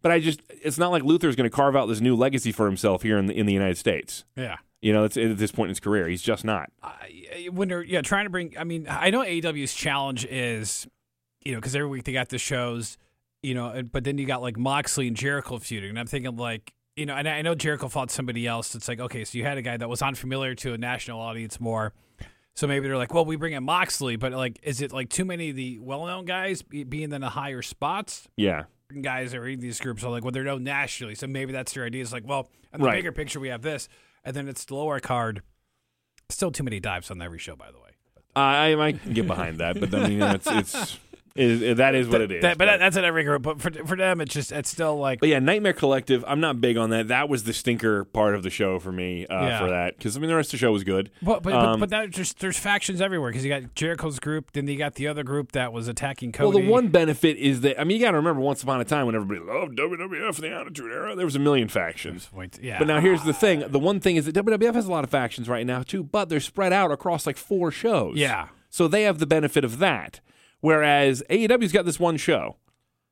But 0.00 0.12
I 0.12 0.20
just, 0.20 0.40
it's 0.48 0.78
not 0.78 0.92
like 0.92 1.02
Luther's 1.02 1.34
going 1.34 1.50
to 1.50 1.54
carve 1.54 1.74
out 1.74 1.86
this 1.86 2.00
new 2.00 2.14
legacy 2.14 2.52
for 2.52 2.66
himself 2.66 3.02
here 3.02 3.18
in 3.18 3.26
the 3.26 3.34
in 3.36 3.46
the 3.46 3.52
United 3.52 3.76
States. 3.76 4.24
Yeah. 4.36 4.56
You 4.80 4.92
know, 4.92 5.02
it's 5.02 5.16
at 5.16 5.38
this 5.38 5.50
point 5.50 5.66
in 5.66 5.70
his 5.70 5.80
career, 5.80 6.06
he's 6.08 6.22
just 6.22 6.44
not. 6.44 6.70
I- 6.82 7.48
when 7.50 7.68
yeah 7.86 8.00
trying 8.02 8.26
to 8.26 8.30
bring 8.30 8.54
i 8.58 8.64
mean 8.64 8.86
i 8.90 9.10
know 9.10 9.22
aew's 9.24 9.72
challenge 9.72 10.24
is 10.26 10.86
you 11.44 11.52
know 11.52 11.58
because 11.58 11.74
every 11.74 11.88
week 11.88 12.04
they 12.04 12.12
got 12.12 12.28
the 12.28 12.36
shows 12.38 12.98
you 13.42 13.54
know 13.54 13.82
but 13.90 14.04
then 14.04 14.18
you 14.18 14.26
got 14.26 14.42
like 14.42 14.58
moxley 14.58 15.06
and 15.08 15.16
jericho 15.16 15.58
feuding 15.58 15.90
and 15.90 15.98
i'm 15.98 16.06
thinking 16.06 16.36
like 16.36 16.74
you 16.98 17.06
know 17.06 17.14
and 17.14 17.28
i 17.28 17.40
know 17.42 17.54
jericho 17.54 17.88
fought 17.88 18.10
somebody 18.10 18.46
else 18.46 18.74
it's 18.74 18.88
like 18.88 19.00
okay 19.00 19.24
so 19.24 19.38
you 19.38 19.44
had 19.44 19.56
a 19.58 19.62
guy 19.62 19.76
that 19.76 19.88
was 19.88 20.02
unfamiliar 20.02 20.54
to 20.54 20.72
a 20.74 20.78
national 20.78 21.20
audience 21.20 21.60
more 21.60 21.92
so 22.56 22.66
maybe 22.66 22.88
they're 22.88 22.96
like 22.96 23.14
well 23.14 23.24
we 23.24 23.36
bring 23.36 23.52
in 23.54 23.62
moxley 23.64 24.16
but 24.16 24.32
like 24.32 24.58
is 24.62 24.80
it 24.82 24.92
like 24.92 25.08
too 25.08 25.24
many 25.24 25.50
of 25.50 25.56
the 25.56 25.78
well-known 25.78 26.24
guys 26.24 26.62
being 26.62 27.12
in 27.12 27.20
the 27.20 27.28
higher 27.30 27.62
spots 27.62 28.28
Yeah. 28.36 28.64
guys 29.02 29.30
that 29.32 29.38
are 29.38 29.46
in 29.46 29.60
these 29.60 29.78
groups 29.80 30.02
are 30.02 30.10
like, 30.10 30.24
well, 30.24 30.32
they're 30.32 30.44
known 30.44 30.64
nationally, 30.64 31.14
so 31.14 31.26
maybe 31.26 31.52
that's 31.52 31.72
their 31.74 31.84
idea. 31.84 32.00
It's 32.02 32.10
like, 32.12 32.26
well, 32.26 32.48
in 32.72 32.80
the 32.80 32.86
Right. 32.86 32.94
bigger 32.96 33.12
picture, 33.12 33.38
we 33.38 33.48
have 33.48 33.60
this, 33.60 33.86
and 34.24 34.34
then 34.34 34.48
it's 34.48 34.64
the 34.64 34.74
lower 34.74 34.98
card. 34.98 35.42
Still 36.30 36.50
too 36.50 36.62
many 36.64 36.80
dives 36.80 37.10
on 37.10 37.20
every 37.20 37.38
show, 37.38 37.54
by 37.54 37.70
the 37.70 37.76
way. 37.78 37.90
I, 38.34 38.72
I 38.72 38.74
might 38.76 39.12
get 39.12 39.26
behind 39.26 39.58
that, 39.58 39.78
but 39.78 39.94
I 39.94 40.08
mean, 40.08 40.22
it's, 40.22 40.46
it's 40.46 40.98
it, 41.38 41.76
that 41.76 41.94
is 41.94 42.08
what 42.08 42.20
it 42.20 42.32
is. 42.32 42.42
That- 42.42 42.58
but 42.58 42.66
that, 42.66 42.78
that's 42.78 42.96
in 42.96 43.04
every 43.04 43.24
group. 43.24 43.42
But 43.42 43.60
for 43.60 43.70
for 43.70 43.96
them, 43.96 44.20
it's 44.20 44.34
just 44.34 44.50
it's 44.52 44.68
still 44.70 44.96
like 44.98 45.20
But 45.20 45.28
yeah, 45.28 45.38
Nightmare 45.38 45.72
Collective. 45.72 46.24
I'm 46.26 46.40
not 46.40 46.60
big 46.60 46.76
on 46.76 46.90
that. 46.90 47.08
That 47.08 47.28
was 47.28 47.44
the 47.44 47.52
stinker 47.52 48.04
part 48.04 48.34
of 48.34 48.42
the 48.42 48.50
show 48.50 48.78
for 48.78 48.92
me. 48.92 49.26
Uh, 49.26 49.40
Yeah. 49.46 49.58
For 49.60 49.70
that, 49.70 49.96
because 49.96 50.16
I 50.16 50.20
mean, 50.20 50.28
the 50.30 50.36
rest 50.36 50.48
of 50.48 50.52
the 50.52 50.58
show 50.58 50.72
was 50.72 50.84
good. 50.84 51.10
But 51.22 51.42
but, 51.42 51.52
Um, 51.52 51.80
but, 51.80 51.80
but 51.80 51.90
that 51.90 52.10
just 52.10 52.40
there's 52.40 52.58
factions 52.58 53.00
everywhere 53.00 53.30
because 53.30 53.44
you 53.44 53.50
got 53.50 53.74
Jericho's 53.74 54.18
group, 54.18 54.52
then 54.52 54.66
you 54.66 54.76
got 54.76 54.94
the 54.96 55.06
other 55.08 55.22
group 55.22 55.52
that 55.52 55.72
was 55.72 55.88
attacking 55.88 56.32
Cody. 56.32 56.56
Well, 56.56 56.64
the 56.66 56.70
one 56.70 56.88
benefit 56.88 57.36
is 57.36 57.60
that 57.62 57.80
I 57.80 57.84
mean, 57.84 57.98
you 57.98 58.02
got 58.04 58.10
to 58.12 58.16
remember, 58.16 58.40
once 58.40 58.62
upon 58.62 58.80
a 58.80 58.84
time, 58.84 59.06
when 59.06 59.14
everybody 59.14 59.40
loved 59.40 59.76
WWF 59.78 60.36
in 60.42 60.50
the 60.50 60.56
Attitude 60.56 60.90
Era, 60.92 61.14
there 61.14 61.24
was 61.24 61.36
a 61.36 61.40
million 61.40 61.68
factions. 61.68 62.28
Yeah, 62.60 62.78
But 62.78 62.88
now 62.88 63.00
here's 63.00 63.22
the 63.24 63.32
thing: 63.32 63.64
the 63.68 63.78
one 63.78 64.00
thing 64.00 64.16
is 64.16 64.26
that 64.26 64.34
WWF 64.34 64.74
has 64.74 64.86
a 64.86 64.90
lot 64.90 65.04
of 65.04 65.10
factions 65.10 65.48
right 65.48 65.66
now 65.66 65.82
too, 65.82 66.02
but 66.02 66.28
they're 66.28 66.40
spread 66.40 66.72
out 66.72 66.90
across 66.90 67.26
like 67.26 67.36
four 67.36 67.70
shows. 67.70 68.16
Yeah. 68.16 68.48
so 68.70 68.86
they 68.88 69.02
have 69.04 69.18
the 69.18 69.26
benefit 69.26 69.64
of 69.64 69.78
that. 69.78 70.20
Whereas 70.60 71.22
AEW's 71.30 71.72
got 71.72 71.84
this 71.84 72.00
one 72.00 72.16
show. 72.16 72.56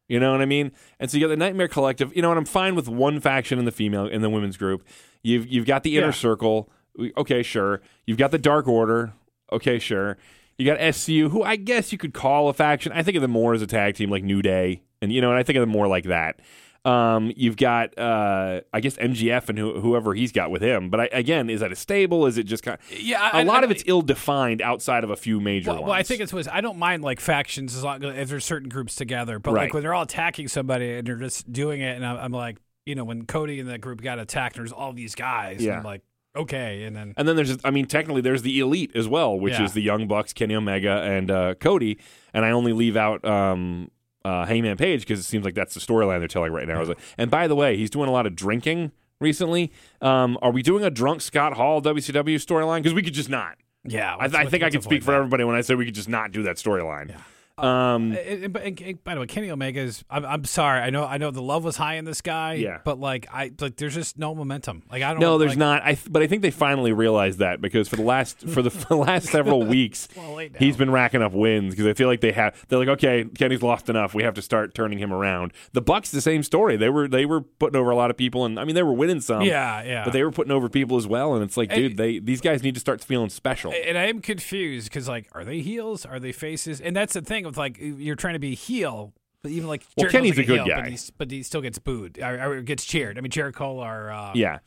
You 0.09 0.21
know 0.21 0.33
what 0.33 0.41
I 0.41 0.47
mean? 0.47 0.73
And 1.01 1.11
so 1.11 1.17
you 1.17 1.25
got 1.25 1.31
the 1.31 1.37
Nightmare 1.37 1.69
Collective. 1.69 2.15
You 2.15 2.23
know 2.23 2.29
what? 2.29 2.39
I'm 2.39 2.45
fine 2.45 2.75
with 2.77 2.89
one 2.89 3.21
faction 3.21 3.59
in 3.59 3.65
the 3.65 3.73
female 3.73 4.07
in 4.07 4.23
the 4.23 4.31
women's 4.31 4.57
group. 4.57 4.87
You've 5.23 5.47
you've 5.49 5.67
got 5.67 5.83
the 5.83 5.97
Inner 5.97 6.07
Yeah. 6.07 6.13
Circle. 6.13 6.71
Okay, 7.17 7.43
sure. 7.43 7.81
You've 8.07 8.19
got 8.19 8.31
the 8.31 8.39
Dark 8.39 8.69
Order. 8.69 9.13
Okay, 9.53 9.79
sure. 9.79 10.17
You 10.59 10.65
got 10.65 10.79
SCU, 10.79 11.31
who 11.31 11.43
I 11.43 11.57
guess 11.57 11.93
you 11.93 11.99
could 11.99 12.15
call 12.15 12.49
a 12.49 12.55
faction. 12.55 12.93
I 12.93 13.03
think 13.03 13.17
of 13.17 13.23
them 13.23 13.33
more 13.33 13.53
as 13.53 13.63
a 13.63 13.67
tag 13.67 13.97
team, 13.97 14.09
like 14.11 14.23
New 14.25 14.41
Day, 14.43 14.83
and 15.03 15.13
you 15.13 15.21
know, 15.21 15.31
and 15.31 15.39
I 15.39 15.43
think 15.43 15.57
of 15.57 15.61
them 15.61 15.69
more 15.71 15.89
like 15.89 16.05
that. 16.05 16.41
Um, 16.87 17.33
you've 17.37 17.57
got, 17.57 17.99
uh, 17.99 18.61
I 18.73 18.81
guess 18.81 18.97
MJF 18.97 19.49
and 19.49 19.59
who, 19.59 19.81
whoever 19.81 20.15
he's 20.15 20.31
got 20.31 20.51
with 20.53 20.63
him. 20.63 20.89
But 20.89 21.01
I, 21.01 21.09
again, 21.13 21.51
is 21.51 21.61
that 21.61 21.73
a 21.73 21.77
stable? 21.77 22.27
Is 22.27 22.39
it 22.39 22.45
just 22.45 22.63
kind? 22.63 22.79
Yeah, 22.97 23.29
a 23.33 23.39
I- 23.39 23.43
lot 23.43 23.63
I- 23.63 23.65
of 23.65 23.71
it's 23.73 23.83
ill 23.87 24.03
defined 24.03 24.63
outside 24.63 25.03
of 25.03 25.11
a 25.11 25.17
few 25.17 25.41
major 25.41 25.71
Well, 25.71 25.81
ones. 25.81 25.89
well, 25.91 25.99
I 25.99 26.03
think 26.05 26.21
it's 26.21 26.33
was 26.33 26.47
I 26.47 26.61
don't 26.61 26.79
mind 26.79 27.03
like 27.03 27.19
factions 27.21 27.77
as 27.77 27.83
long 27.83 28.05
as 28.05 28.31
there's 28.31 28.45
certain 28.45 28.69
groups 28.69 28.95
together, 28.95 29.39
but 29.39 29.53
Right. 29.53 29.63
like 29.65 29.75
when 29.75 29.83
they're 29.83 29.95
all 29.95 30.03
attacking 30.05 30.49
somebody 30.49 30.95
and 30.99 31.07
they're 31.07 31.17
just 31.17 31.53
doing 31.53 31.81
it, 31.81 31.97
and 31.97 32.07
I'm, 32.07 32.17
I'm 32.19 32.33
like, 32.33 32.59
you 32.85 32.95
know, 32.95 33.03
when 33.05 33.27
Cody 33.27 33.59
and 33.59 33.69
that 33.69 33.81
group 33.81 34.01
got 34.01 34.19
attacked, 34.21 34.55
there's 34.55 34.71
all 34.73 34.93
these 34.93 35.17
guys. 35.17 35.61
Yeah. 35.65 35.71
And 35.73 35.79
I'm 35.81 35.85
like, 35.85 36.03
okay, 36.37 36.85
and 36.85 36.95
then 36.95 37.15
And 37.17 37.27
then 37.27 37.35
there's, 37.35 37.57
I 37.65 37.71
mean, 37.73 37.87
technically 37.87 38.21
there's 38.21 38.43
the 38.43 38.61
elite 38.61 38.93
as 38.95 39.09
well, 39.09 39.37
which 39.37 39.55
Yeah. 39.55 39.65
is 39.65 39.73
the 39.73 39.81
Young 39.83 40.07
Bucks, 40.07 40.33
Kenny 40.33 40.55
Omega, 40.55 41.01
and 41.03 41.31
uh, 41.33 41.55
Cody. 41.55 41.99
And 42.33 42.45
I 42.45 42.51
only 42.53 42.73
leave 42.73 42.97
out 42.97 43.25
um, 43.25 43.91
uh, 44.27 44.45
Hangman 44.47 44.77
Page 44.77 45.01
because 45.03 45.21
it 45.21 45.25
seems 45.25 45.45
like 45.45 45.55
that's 45.55 45.75
the 45.75 45.81
storyline 45.81 46.19
they're 46.19 46.29
telling 46.29 46.53
right 46.53 46.67
now. 46.67 46.77
I 46.77 46.81
was 46.81 46.89
like- 46.89 46.99
And 47.19 47.31
by 47.31 47.47
the 47.47 47.55
way, 47.55 47.77
he's 47.77 47.91
doing 47.91 48.09
a 48.09 48.13
lot 48.13 48.27
of 48.27 48.35
drinking 48.35 48.93
recently. 49.21 49.71
Um, 50.01 50.37
are 50.43 50.51
we 50.51 50.63
doing 50.63 50.85
a 50.85 50.91
drunk 50.91 51.21
Scott 51.21 51.53
Hall 51.55 51.81
WCW 51.81 52.37
storyline? 52.37 52.79
Because 52.79 52.95
we 52.95 53.03
could 53.03 53.15
just 53.15 53.31
not. 53.31 53.57
yeah, 53.85 54.15
I, 54.15 54.17
what's- 54.25 54.35
I 54.35 54.47
think 54.47 54.63
I 54.65 54.71
can 54.71 54.83
speak 54.83 54.91
point 55.01 55.05
for 55.05 55.15
everybody 55.15 55.45
when 55.45 55.55
I 55.55 55.61
say 55.61 55.75
we 55.75 55.85
could 55.85 55.95
just 55.95 56.09
not 56.09 56.33
do 56.33 56.43
that 56.43 56.57
storyline. 56.57 57.15
Um, 57.59 58.13
And- 58.13 58.17
and- 58.45 58.53
but- 58.53 58.63
and- 58.65 58.81
and 58.83 59.03
by 59.05 59.15
the 59.15 59.21
way, 59.21 59.27
Kenny 59.27 59.51
Omega 59.51 59.81
is. 59.81 60.05
I'm, 60.11 60.27
I'm 60.27 60.45
sorry. 60.45 60.81
I 60.81 60.91
know. 60.91 61.05
I 61.07 61.17
know 61.17 61.31
the 61.31 61.41
love 61.41 61.65
was 61.65 61.79
high 61.79 61.95
in 61.95 62.05
this 62.05 62.21
guy. 62.21 62.55
Yeah. 62.55 62.79
But 62.85 63.01
like, 63.01 63.27
I 63.33 63.51
like. 63.59 63.77
There's 63.77 63.95
just 63.95 64.19
no 64.19 64.35
momentum. 64.35 64.83
Like 64.91 65.03
I 65.03 65.13
don't. 65.13 65.21
no, 65.21 65.39
there's 65.39 65.53
like, 65.53 65.59
not. 65.59 65.83
I 65.83 65.95
th- 65.95 66.09
but 66.11 66.23
I 66.23 66.27
think 66.27 66.43
they 66.43 66.51
finally 66.51 66.93
realized 66.93 67.39
that 67.39 67.63
because 67.63 67.89
for 67.89 67.97
the 67.97 68.03
last 68.03 68.47
for 68.47 68.61
the, 68.61 68.71
for 68.71 68.89
the 68.89 68.97
last 68.97 69.29
several 69.29 69.63
weeks, 69.67 70.07
Well, 70.15 70.39
he's 70.59 70.77
been 70.77 70.91
racking 70.91 71.23
up 71.23 71.33
wins 71.33 71.73
because 71.75 71.87
I 71.87 71.95
feel 71.95 72.09
like 72.09 72.21
they 72.21 72.33
have. 72.33 72.63
They're 72.69 72.79
like, 72.79 72.89
okay, 72.89 73.25
Kenny's 73.25 73.63
lost 73.63 73.89
enough. 73.89 74.13
We 74.15 74.23
have 74.23 74.35
to 74.35 74.43
start 74.43 74.75
turning 74.75 74.99
him 74.99 75.11
around. 75.11 75.55
The 75.73 75.81
Bucks, 75.81 76.11
the 76.11 76.21
same 76.21 76.43
story. 76.43 76.77
They 76.77 76.91
were 76.91 77.09
they 77.09 77.25
were 77.25 77.41
putting 77.41 77.81
over 77.81 77.89
a 77.89 77.97
lot 77.97 78.11
of 78.11 78.19
people, 78.19 78.45
and 78.45 78.61
I 78.61 78.65
mean 78.67 78.75
they 78.75 78.83
were 78.83 78.93
winning 78.93 79.23
some. 79.23 79.41
Yeah, 79.41 79.83
yeah. 79.83 80.05
But 80.05 80.13
they 80.13 80.23
were 80.25 80.31
putting 80.33 80.53
over 80.53 80.69
people 80.69 80.99
as 80.99 81.07
well, 81.07 81.35
and 81.35 81.43
it's 81.43 81.57
like, 81.57 81.73
dude, 81.73 81.97
they 81.97 82.19
these 82.19 82.43
guys 82.43 82.63
need 82.63 82.75
to 82.75 82.81
start 82.81 83.03
feeling 83.03 83.31
special. 83.31 83.73
and 83.73 83.97
I 83.97 84.09
am 84.09 84.21
confused 84.21 84.91
because 84.91 85.09
like, 85.09 85.27
are 85.33 85.43
they 85.45 85.61
heels? 85.61 86.05
Are 86.05 86.21
they 86.21 86.33
faces? 86.33 86.83
And 86.83 86.95
that's 86.95 87.15
the 87.15 87.23
thing 87.23 87.46
with 87.47 87.57
like, 87.57 87.79
you're 87.81 88.17
trying 88.17 88.35
to 88.35 88.39
be 88.41 88.53
a 88.53 88.57
heel, 88.57 89.13
but 89.43 89.51
even 89.53 89.69
like, 89.69 89.83
Well, 89.97 90.11
Kenny's 90.11 90.37
like 90.37 90.45
a 90.45 90.47
good 90.49 90.57
heel, 90.61 90.67
guy. 90.69 90.81
but, 90.83 90.91
he's, 90.91 91.11
but 91.11 91.31
he 91.31 91.43
still 91.43 91.61
gets 91.63 91.79
booed 91.79 92.19
or, 92.21 92.41
or 92.59 92.63
gets 92.63 92.85
cheered. 92.85 93.17
I 93.17 93.21
mean, 93.21 93.31
Jericho 93.31 93.75
or 93.77 94.11
uh, 94.11 94.33
yeah. 94.35 94.59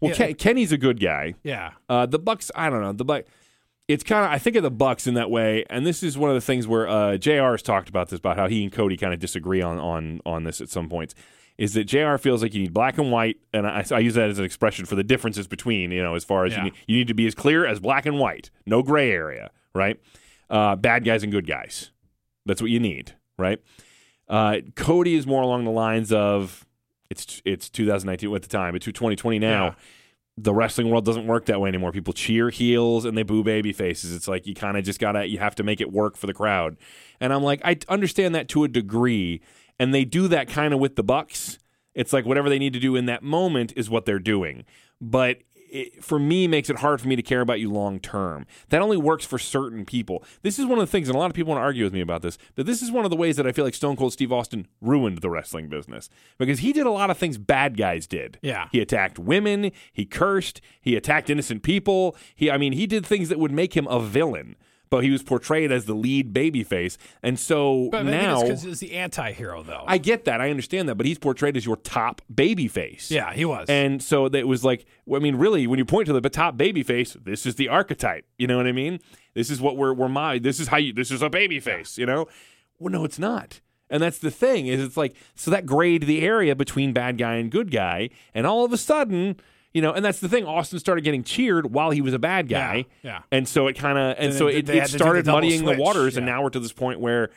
Well, 0.00 0.10
Yeah. 0.10 0.16
Ken- 0.16 0.34
Kenny's 0.34 0.72
a 0.72 0.78
good 0.78 1.00
guy. 1.00 1.34
yeah, 1.42 1.72
Uh, 1.88 2.06
the 2.06 2.18
Bucks, 2.18 2.50
I 2.54 2.70
don't 2.70 2.80
know. 2.80 2.92
The 2.92 3.04
Buck, 3.04 3.24
it's 3.88 4.02
kind 4.04 4.24
of 4.24 4.30
I 4.30 4.38
think 4.38 4.56
of 4.56 4.62
the 4.62 4.70
Bucks 4.70 5.06
in 5.06 5.14
that 5.14 5.30
way, 5.30 5.64
and 5.68 5.86
this 5.86 6.02
is 6.02 6.16
one 6.16 6.30
of 6.30 6.34
the 6.34 6.40
things 6.40 6.66
where 6.66 6.88
uh, 6.88 7.16
Jr. 7.18 7.50
has 7.52 7.62
talked 7.62 7.88
about 7.88 8.08
this 8.08 8.18
about 8.18 8.36
how 8.38 8.46
he 8.48 8.62
and 8.62 8.72
Cody 8.72 8.96
kind 8.96 9.12
of 9.12 9.20
disagree 9.20 9.60
on 9.60 9.78
on 9.78 10.20
on 10.24 10.44
this 10.44 10.60
at 10.62 10.70
some 10.70 10.88
points. 10.88 11.14
Is 11.58 11.74
that 11.74 11.84
Jr. 11.84 12.16
feels 12.16 12.42
like 12.42 12.52
you 12.54 12.62
need 12.62 12.72
black 12.72 12.98
and 12.98 13.12
white, 13.12 13.36
and 13.52 13.64
I, 13.66 13.84
I 13.92 13.98
use 14.00 14.14
that 14.14 14.28
as 14.30 14.38
an 14.40 14.44
expression 14.44 14.86
for 14.86 14.94
the 14.96 15.04
differences 15.04 15.46
between 15.46 15.90
you 15.92 16.02
know 16.02 16.14
as 16.14 16.24
far 16.24 16.46
as 16.46 16.52
Yeah. 16.52 16.58
you, 16.58 16.64
need, 16.64 16.72
you 16.88 16.96
need 16.96 17.08
to 17.08 17.14
be 17.14 17.26
as 17.26 17.34
clear 17.34 17.66
as 17.66 17.78
black 17.78 18.06
and 18.06 18.18
white, 18.18 18.50
no 18.66 18.82
gray 18.82 19.10
area, 19.10 19.50
right? 19.74 20.00
Uh, 20.50 20.74
bad 20.76 21.04
guys 21.04 21.22
and 21.22 21.30
good 21.30 21.46
guys, 21.46 21.90
that's 22.46 22.60
what 22.62 22.70
you 22.70 22.80
need, 22.80 23.12
right? 23.38 23.60
Uh, 24.28 24.58
Cody 24.74 25.14
is 25.14 25.26
more 25.26 25.42
along 25.42 25.64
the 25.64 25.70
lines 25.70 26.12
of 26.12 26.66
it's 27.10 27.42
it's 27.44 27.68
2019 27.68 28.34
at 28.34 28.42
the 28.42 28.48
time, 28.48 28.74
it's 28.74 28.84
2020 28.86 29.38
now 29.38 29.64
Yeah. 29.66 29.74
the 30.38 30.54
wrestling 30.54 30.88
world 30.90 31.04
doesn't 31.04 31.26
work 31.26 31.44
that 31.46 31.60
way 31.60 31.68
anymore. 31.68 31.92
People 31.92 32.12
cheer 32.14 32.50
heels 32.50 33.04
and 33.04 33.16
they 33.16 33.22
boo 33.22 33.44
baby 33.44 33.72
faces. 33.72 34.14
It's 34.14 34.26
like 34.26 34.46
you 34.46 34.54
kind 34.54 34.76
of 34.76 34.84
just 34.84 34.98
gotta 34.98 35.26
you 35.26 35.38
have 35.38 35.54
to 35.56 35.62
make 35.62 35.80
it 35.80 35.92
work 35.92 36.16
for 36.16 36.26
the 36.26 36.34
crowd. 36.34 36.76
And 37.20 37.32
I'm 37.32 37.42
like, 37.42 37.60
I 37.64 37.76
understand 37.88 38.34
that 38.34 38.48
to 38.48 38.64
a 38.64 38.68
degree, 38.68 39.40
and 39.78 39.92
they 39.94 40.04
do 40.04 40.26
that 40.28 40.48
kind 40.48 40.72
of 40.74 40.80
with 40.80 40.96
the 40.96 41.04
Bucks. 41.04 41.58
It's 41.94 42.12
like 42.12 42.24
whatever 42.24 42.48
they 42.48 42.58
need 42.58 42.72
to 42.72 42.80
do 42.80 42.96
in 42.96 43.06
that 43.06 43.22
moment 43.22 43.72
is 43.76 43.88
what 43.90 44.06
they're 44.06 44.18
doing. 44.18 44.64
But 45.00 45.38
it, 45.74 46.04
for 46.04 46.20
me, 46.20 46.46
makes 46.46 46.70
it 46.70 46.78
hard 46.78 47.00
for 47.00 47.08
me 47.08 47.16
to 47.16 47.22
care 47.22 47.40
about 47.40 47.58
you 47.58 47.70
long 47.70 47.98
term. 47.98 48.46
That 48.68 48.80
only 48.80 48.96
works 48.96 49.24
for 49.24 49.40
certain 49.40 49.84
people. 49.84 50.22
This 50.42 50.56
is 50.58 50.66
one 50.66 50.78
of 50.78 50.86
the 50.86 50.90
things, 50.90 51.08
and 51.08 51.16
a 51.16 51.18
lot 51.18 51.30
of 51.30 51.34
people 51.34 51.50
want 51.50 51.58
to 51.58 51.64
argue 51.64 51.82
with 51.82 51.92
me 51.92 52.00
about 52.00 52.22
this. 52.22 52.38
But 52.54 52.66
this 52.66 52.80
is 52.80 52.92
one 52.92 53.04
of 53.04 53.10
the 53.10 53.16
ways 53.16 53.36
that 53.36 53.46
I 53.46 53.50
feel 53.52 53.64
like 53.64 53.74
Stone 53.74 53.96
Cold 53.96 54.12
Steve 54.12 54.32
Austin 54.32 54.68
ruined 54.80 55.18
the 55.18 55.28
wrestling 55.28 55.68
business 55.68 56.08
because 56.38 56.60
he 56.60 56.72
did 56.72 56.86
a 56.86 56.90
lot 56.90 57.10
of 57.10 57.18
things 57.18 57.38
bad 57.38 57.76
guys 57.76 58.06
did. 58.06 58.38
Yeah. 58.40 58.68
He 58.70 58.80
attacked 58.80 59.18
women. 59.18 59.72
He 59.92 60.06
cursed. 60.06 60.60
He 60.80 60.94
attacked 60.94 61.28
innocent 61.28 61.64
people. 61.64 62.16
He, 62.36 62.52
I 62.52 62.56
mean, 62.56 62.72
he 62.72 62.86
did 62.86 63.04
things 63.04 63.28
that 63.28 63.40
would 63.40 63.52
make 63.52 63.76
him 63.76 63.88
a 63.88 63.98
villain. 63.98 64.54
But 64.90 65.02
he 65.02 65.10
was 65.10 65.22
portrayed 65.22 65.72
as 65.72 65.86
the 65.86 65.94
lead 65.94 66.32
babyface, 66.32 66.96
and 67.22 67.38
so 67.38 67.88
but 67.90 68.04
now 68.04 68.42
because 68.42 68.62
he's 68.62 68.80
the 68.80 68.92
anti-hero 68.94 69.62
though. 69.62 69.84
I 69.86 69.98
get 69.98 70.24
that. 70.26 70.40
I 70.40 70.50
understand 70.50 70.88
that. 70.88 70.94
But 70.94 71.06
he's 71.06 71.18
portrayed 71.18 71.56
as 71.56 71.66
your 71.66 71.76
top 71.76 72.20
babyface. 72.32 73.10
yeah, 73.10 73.32
he 73.32 73.44
was. 73.44 73.68
And 73.68 74.02
so 74.02 74.26
it 74.26 74.46
was 74.46 74.64
like, 74.64 74.86
I 75.12 75.18
mean, 75.18 75.36
really, 75.36 75.66
when 75.66 75.78
you 75.78 75.84
point 75.84 76.06
to 76.06 76.12
the 76.12 76.28
top 76.28 76.56
babyface, 76.56 77.22
this 77.24 77.44
is 77.46 77.56
the 77.56 77.68
archetype. 77.68 78.26
You 78.38 78.46
know 78.46 78.56
what 78.56 78.66
I 78.66 78.72
mean? 78.72 79.00
This 79.34 79.50
is 79.50 79.60
what 79.60 79.76
we're 79.76 79.92
we're 79.94 80.08
my. 80.08 80.38
This 80.38 80.60
is 80.60 80.68
how 80.68 80.76
you. 80.76 80.92
This 80.92 81.10
is 81.10 81.22
a 81.22 81.30
babyface. 81.30 81.98
You 81.98 82.06
know? 82.06 82.28
Well, 82.78 82.92
no, 82.92 83.04
it's 83.04 83.18
not. 83.18 83.60
And 83.90 84.02
that's 84.02 84.18
the 84.18 84.30
thing 84.30 84.66
is, 84.66 84.82
it's 84.82 84.96
like 84.96 85.14
so 85.34 85.50
that 85.50 85.66
grade 85.66 86.04
the 86.04 86.22
area 86.22 86.54
between 86.54 86.92
bad 86.92 87.18
guy 87.18 87.34
and 87.36 87.50
good 87.50 87.70
guy, 87.70 88.10
and 88.32 88.46
all 88.46 88.64
of 88.64 88.72
a 88.72 88.76
sudden, 88.76 89.36
you 89.74 89.82
know, 89.82 89.92
and 89.92 90.02
that's 90.04 90.20
the 90.20 90.28
thing. 90.28 90.46
Austin 90.46 90.78
started 90.78 91.02
getting 91.04 91.22
cheered 91.24 91.72
while 91.72 91.90
he 91.90 92.00
was 92.00 92.14
a 92.14 92.18
bad 92.18 92.48
guy. 92.48 92.86
Yeah, 93.02 93.10
yeah. 93.10 93.22
And 93.30 93.46
so 93.46 93.66
it 93.66 93.74
kind 93.74 93.98
of, 93.98 94.16
and, 94.16 94.28
And 94.28 94.34
so 94.34 94.46
it, 94.46 94.68
it 94.68 94.68
had 94.68 94.86
to 94.86 94.92
do 94.92 94.92
the 94.92 94.98
started 94.98 95.24
double 95.26 95.40
muddying 95.42 95.64
the 95.64 95.74
switch, 95.74 95.78
waters, 95.80 96.16
and 96.16 96.24
now 96.24 96.42
we're 96.42 96.50
to 96.50 96.60
this 96.60 96.72
point 96.72 97.00
where 97.00 97.30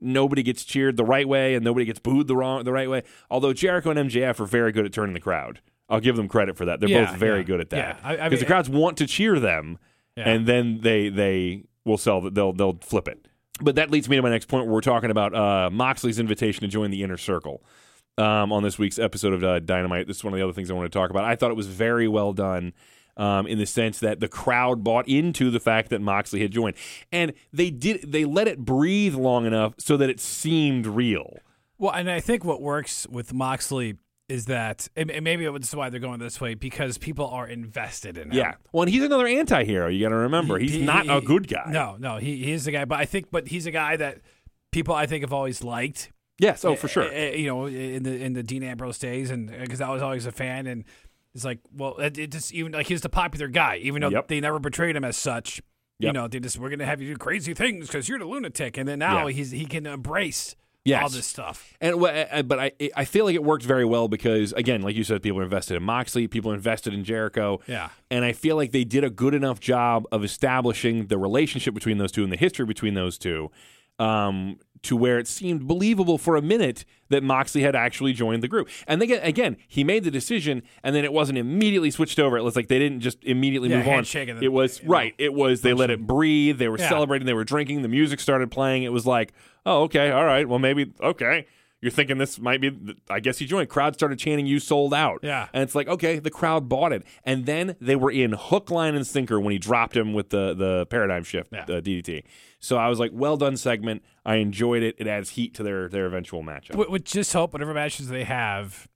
nobody 0.00 0.42
gets 0.42 0.64
cheered 0.64 0.96
the 0.96 1.04
right 1.04 1.28
way 1.28 1.54
and 1.54 1.64
nobody 1.64 1.84
gets 1.86 2.00
booed 2.00 2.26
the 2.26 2.34
wrong 2.34 2.64
the 2.64 2.72
right 2.72 2.90
way. 2.90 3.02
Although 3.30 3.52
Jericho 3.52 3.90
and 3.90 4.10
MJF 4.10 4.40
are 4.40 4.46
very 4.46 4.72
good 4.72 4.84
at 4.86 4.92
turning 4.92 5.14
the 5.14 5.20
crowd. 5.20 5.60
I'll 5.88 6.00
give 6.00 6.16
them 6.16 6.26
credit 6.28 6.56
for 6.56 6.64
that. 6.64 6.80
They're 6.80 6.88
Yeah, 6.88 7.04
both 7.10 7.16
very 7.16 7.38
yeah, 7.38 7.44
good 7.44 7.60
at 7.60 7.70
that. 7.70 7.98
yeah. 8.02 8.08
I- 8.08 8.12
Because 8.16 8.30
mean- 8.30 8.38
the 8.40 8.46
crowds 8.46 8.68
want 8.70 8.96
to 8.98 9.06
cheer 9.06 9.38
them 9.38 9.78
Yeah. 10.16 10.28
and 10.30 10.46
then 10.46 10.80
they 10.80 11.08
they 11.10 11.64
will 11.84 11.98
sell 11.98 12.20
that 12.22 12.34
they'll 12.34 12.52
they'll 12.52 12.78
flip 12.80 13.06
it. 13.06 13.28
But 13.60 13.74
that 13.76 13.90
leads 13.90 14.08
me 14.08 14.16
to 14.16 14.22
my 14.22 14.30
next 14.30 14.46
point 14.46 14.64
where 14.66 14.72
we're 14.74 14.80
talking 14.80 15.10
about 15.10 15.34
uh, 15.34 15.68
Moxley's 15.70 16.18
invitation 16.18 16.62
to 16.62 16.68
join 16.68 16.90
the 16.90 17.02
inner 17.02 17.18
circle. 17.18 17.62
Um, 18.18 18.52
on 18.52 18.62
this 18.62 18.78
week's 18.78 18.98
episode 18.98 19.32
of 19.32 19.42
uh, 19.42 19.58
Dynamite, 19.60 20.06
this 20.06 20.18
is 20.18 20.24
one 20.24 20.34
of 20.34 20.38
the 20.38 20.44
other 20.44 20.52
things 20.52 20.70
I 20.70 20.74
want 20.74 20.84
to 20.92 20.96
talk 20.98 21.08
about. 21.08 21.24
I 21.24 21.34
thought 21.34 21.50
it 21.50 21.56
was 21.56 21.66
very 21.68 22.06
well 22.06 22.34
done 22.34 22.74
um, 23.16 23.46
in 23.46 23.56
the 23.58 23.64
sense 23.64 24.00
that 24.00 24.20
the 24.20 24.28
crowd 24.28 24.84
bought 24.84 25.08
into 25.08 25.50
the 25.50 25.58
fact 25.58 25.88
that 25.88 26.02
Moxley 26.02 26.42
had 26.42 26.50
joined, 26.50 26.76
and 27.10 27.32
they 27.54 27.70
did 27.70 28.12
they 28.12 28.26
let 28.26 28.48
it 28.48 28.58
breathe 28.58 29.14
long 29.14 29.46
enough 29.46 29.72
so 29.78 29.96
that 29.96 30.10
it 30.10 30.20
seemed 30.20 30.86
real. 30.86 31.38
Well, 31.78 31.92
and 31.92 32.10
I 32.10 32.20
think 32.20 32.44
what 32.44 32.60
works 32.60 33.06
with 33.10 33.32
Moxley 33.32 33.96
is 34.28 34.44
that, 34.44 34.88
and 34.94 35.10
maybe 35.22 35.46
that's 35.48 35.74
why 35.74 35.88
they're 35.88 35.98
going 35.98 36.20
this 36.20 36.38
way 36.38 36.52
because 36.52 36.98
people 36.98 37.26
are 37.28 37.46
invested 37.48 38.18
in 38.18 38.28
him. 38.30 38.36
Yeah. 38.36 38.54
Well, 38.72 38.82
and 38.82 38.90
he's 38.92 39.02
another 39.02 39.26
anti-hero. 39.26 39.88
You 39.88 40.00
got 40.04 40.10
to 40.10 40.16
remember, 40.16 40.58
he's 40.58 40.72
He- 40.72 40.82
not 40.82 41.04
he- 41.06 41.10
a 41.10 41.20
good 41.22 41.48
guy. 41.48 41.70
No, 41.70 41.96
no, 41.98 42.18
he 42.18 42.44
he's 42.44 42.66
the 42.66 42.72
guy. 42.72 42.84
But 42.84 42.98
I 43.00 43.06
think, 43.06 43.30
but 43.30 43.48
he's 43.48 43.64
a 43.64 43.70
guy 43.72 43.96
that 43.96 44.18
people 44.70 44.94
I 44.94 45.06
think 45.06 45.24
have 45.24 45.32
always 45.32 45.64
liked. 45.64 46.11
Yes. 46.38 46.64
Oh, 46.64 46.74
for 46.76 46.88
sure. 46.88 47.04
Uh, 47.04 47.08
uh, 47.28 47.30
you 47.32 47.46
know, 47.46 47.66
in 47.66 48.02
the 48.02 48.22
in 48.22 48.32
the 48.32 48.42
Dean 48.42 48.62
Ambrose 48.62 48.98
days, 48.98 49.30
and 49.30 49.50
because 49.50 49.80
I 49.80 49.90
was 49.90 50.02
always 50.02 50.26
a 50.26 50.32
fan, 50.32 50.66
and 50.66 50.84
it's 51.34 51.44
like, 51.44 51.60
well, 51.76 51.96
it, 51.98 52.18
it 52.18 52.30
just 52.32 52.52
even 52.52 52.72
like 52.72 52.86
he's 52.88 53.00
the 53.02 53.08
popular 53.08 53.48
guy, 53.48 53.76
even 53.78 54.02
though 54.02 54.08
Yep. 54.10 54.28
they 54.28 54.40
never 54.40 54.58
portrayed 54.60 54.96
him 54.96 55.04
as 55.04 55.16
such. 55.16 55.62
You 55.98 56.12
know, 56.12 56.26
they 56.26 56.40
just 56.40 56.58
we're 56.58 56.68
gonna 56.70 56.84
have 56.86 57.00
you 57.00 57.12
do 57.12 57.16
crazy 57.16 57.54
things 57.54 57.86
because 57.86 58.08
you're 58.08 58.18
the 58.18 58.24
lunatic, 58.24 58.76
and 58.76 58.88
then 58.88 58.98
now 58.98 59.28
Yeah. 59.28 59.32
he's 59.34 59.52
he 59.52 59.66
can 59.66 59.86
embrace 59.86 60.56
Yes. 60.84 61.00
all 61.04 61.08
this 61.10 61.26
stuff. 61.28 61.74
And 61.80 62.00
but 62.00 62.58
I 62.58 62.72
I 62.96 63.04
feel 63.04 63.24
like 63.24 63.36
it 63.36 63.44
worked 63.44 63.62
very 63.64 63.84
well 63.84 64.08
because 64.08 64.52
again, 64.54 64.82
like 64.82 64.96
you 64.96 65.04
said, 65.04 65.22
people 65.22 65.38
are 65.38 65.44
invested 65.44 65.76
in 65.76 65.84
Moxley, 65.84 66.26
people 66.26 66.50
are 66.50 66.54
invested 66.56 66.92
in 66.92 67.04
Jericho. 67.04 67.60
Yeah. 67.68 67.90
And 68.10 68.24
I 68.24 68.32
feel 68.32 68.56
like 68.56 68.72
they 68.72 68.82
did 68.82 69.04
a 69.04 69.10
good 69.10 69.32
enough 69.32 69.60
job 69.60 70.04
of 70.10 70.24
establishing 70.24 71.06
the 71.06 71.18
relationship 71.18 71.72
between 71.72 71.98
those 71.98 72.10
two 72.10 72.24
and 72.24 72.32
the 72.32 72.36
history 72.36 72.66
between 72.66 72.94
those 72.94 73.16
two, 73.16 73.52
um, 74.02 74.58
to 74.82 74.96
where 74.96 75.18
it 75.20 75.28
seemed 75.28 75.68
believable 75.68 76.18
for 76.18 76.34
a 76.34 76.42
minute 76.42 76.84
that 77.08 77.22
Moxley 77.22 77.62
had 77.62 77.76
actually 77.76 78.12
joined 78.12 78.42
the 78.42 78.48
group. 78.48 78.68
And 78.88 79.00
then 79.00 79.08
again, 79.10 79.20
again, 79.22 79.56
he 79.68 79.84
made 79.84 80.02
the 80.02 80.10
decision, 80.10 80.62
and 80.82 80.96
then 80.96 81.04
it 81.04 81.12
wasn't 81.12 81.38
immediately 81.38 81.90
switched 81.92 82.18
over. 82.18 82.36
It 82.36 82.42
was 82.42 82.56
like 82.56 82.66
they 82.66 82.80
didn't 82.80 83.00
just 83.00 83.22
immediately 83.22 83.68
Yeah, 83.70 83.76
move 83.78 83.88
on. 83.88 84.04
then, 84.04 84.42
It 84.42 84.52
was 84.52 84.82
right. 84.82 85.14
It 85.18 85.34
was 85.34 85.60
they 85.62 85.72
let 85.72 85.90
it 85.90 86.04
breathe. 86.06 86.58
They 86.58 86.68
were 86.68 86.78
Yeah. 86.78 86.88
celebrating. 86.88 87.26
They 87.26 87.34
were 87.34 87.44
drinking. 87.44 87.82
The 87.82 87.88
music 87.88 88.18
started 88.18 88.50
playing. 88.50 88.82
It 88.82 88.92
was 88.92 89.06
like, 89.06 89.32
oh, 89.64 89.82
okay, 89.84 90.10
all 90.10 90.24
right. 90.24 90.48
Well, 90.48 90.58
maybe 90.58 90.92
okay. 91.00 91.46
You're 91.80 91.90
thinking 91.90 92.18
this 92.18 92.38
might 92.38 92.60
be. 92.60 92.70
I 93.10 93.18
guess 93.18 93.38
he 93.38 93.46
joined. 93.46 93.68
Crowd 93.68 93.94
started 93.94 94.16
chanting, 94.16 94.46
"You 94.46 94.60
sold 94.60 94.94
out." 94.94 95.18
Yeah. 95.24 95.48
and 95.52 95.64
it's 95.64 95.74
like, 95.74 95.88
okay, 95.88 96.20
the 96.20 96.30
crowd 96.30 96.68
bought 96.68 96.92
it, 96.92 97.02
and 97.24 97.44
then 97.44 97.74
they 97.80 97.96
were 97.96 98.12
in 98.12 98.34
hook, 98.34 98.70
line, 98.70 98.94
and 98.94 99.04
sinker 99.04 99.40
when 99.40 99.50
he 99.50 99.58
dropped 99.58 99.96
him 99.96 100.12
with 100.12 100.30
the 100.30 100.54
the 100.54 100.86
paradigm 100.86 101.24
shift, 101.24 101.50
Yeah. 101.52 101.64
the 101.64 101.82
DDT. 101.82 102.22
So 102.64 102.76
I 102.76 102.86
was 102.88 103.00
like, 103.00 103.10
well 103.12 103.36
done 103.36 103.56
segment. 103.56 104.02
I 104.24 104.36
enjoyed 104.36 104.84
it. 104.84 104.94
It 104.96 105.08
adds 105.08 105.30
heat 105.30 105.52
to 105.54 105.62
their 105.64 105.88
their 105.88 106.06
eventual 106.06 106.42
matchup. 106.44 106.76
With, 106.76 106.88
with 106.90 107.04
just 107.04 107.32
hope, 107.32 107.52
whatever 107.52 107.74
matches 107.74 108.06
they 108.08 108.22
have, 108.22 108.86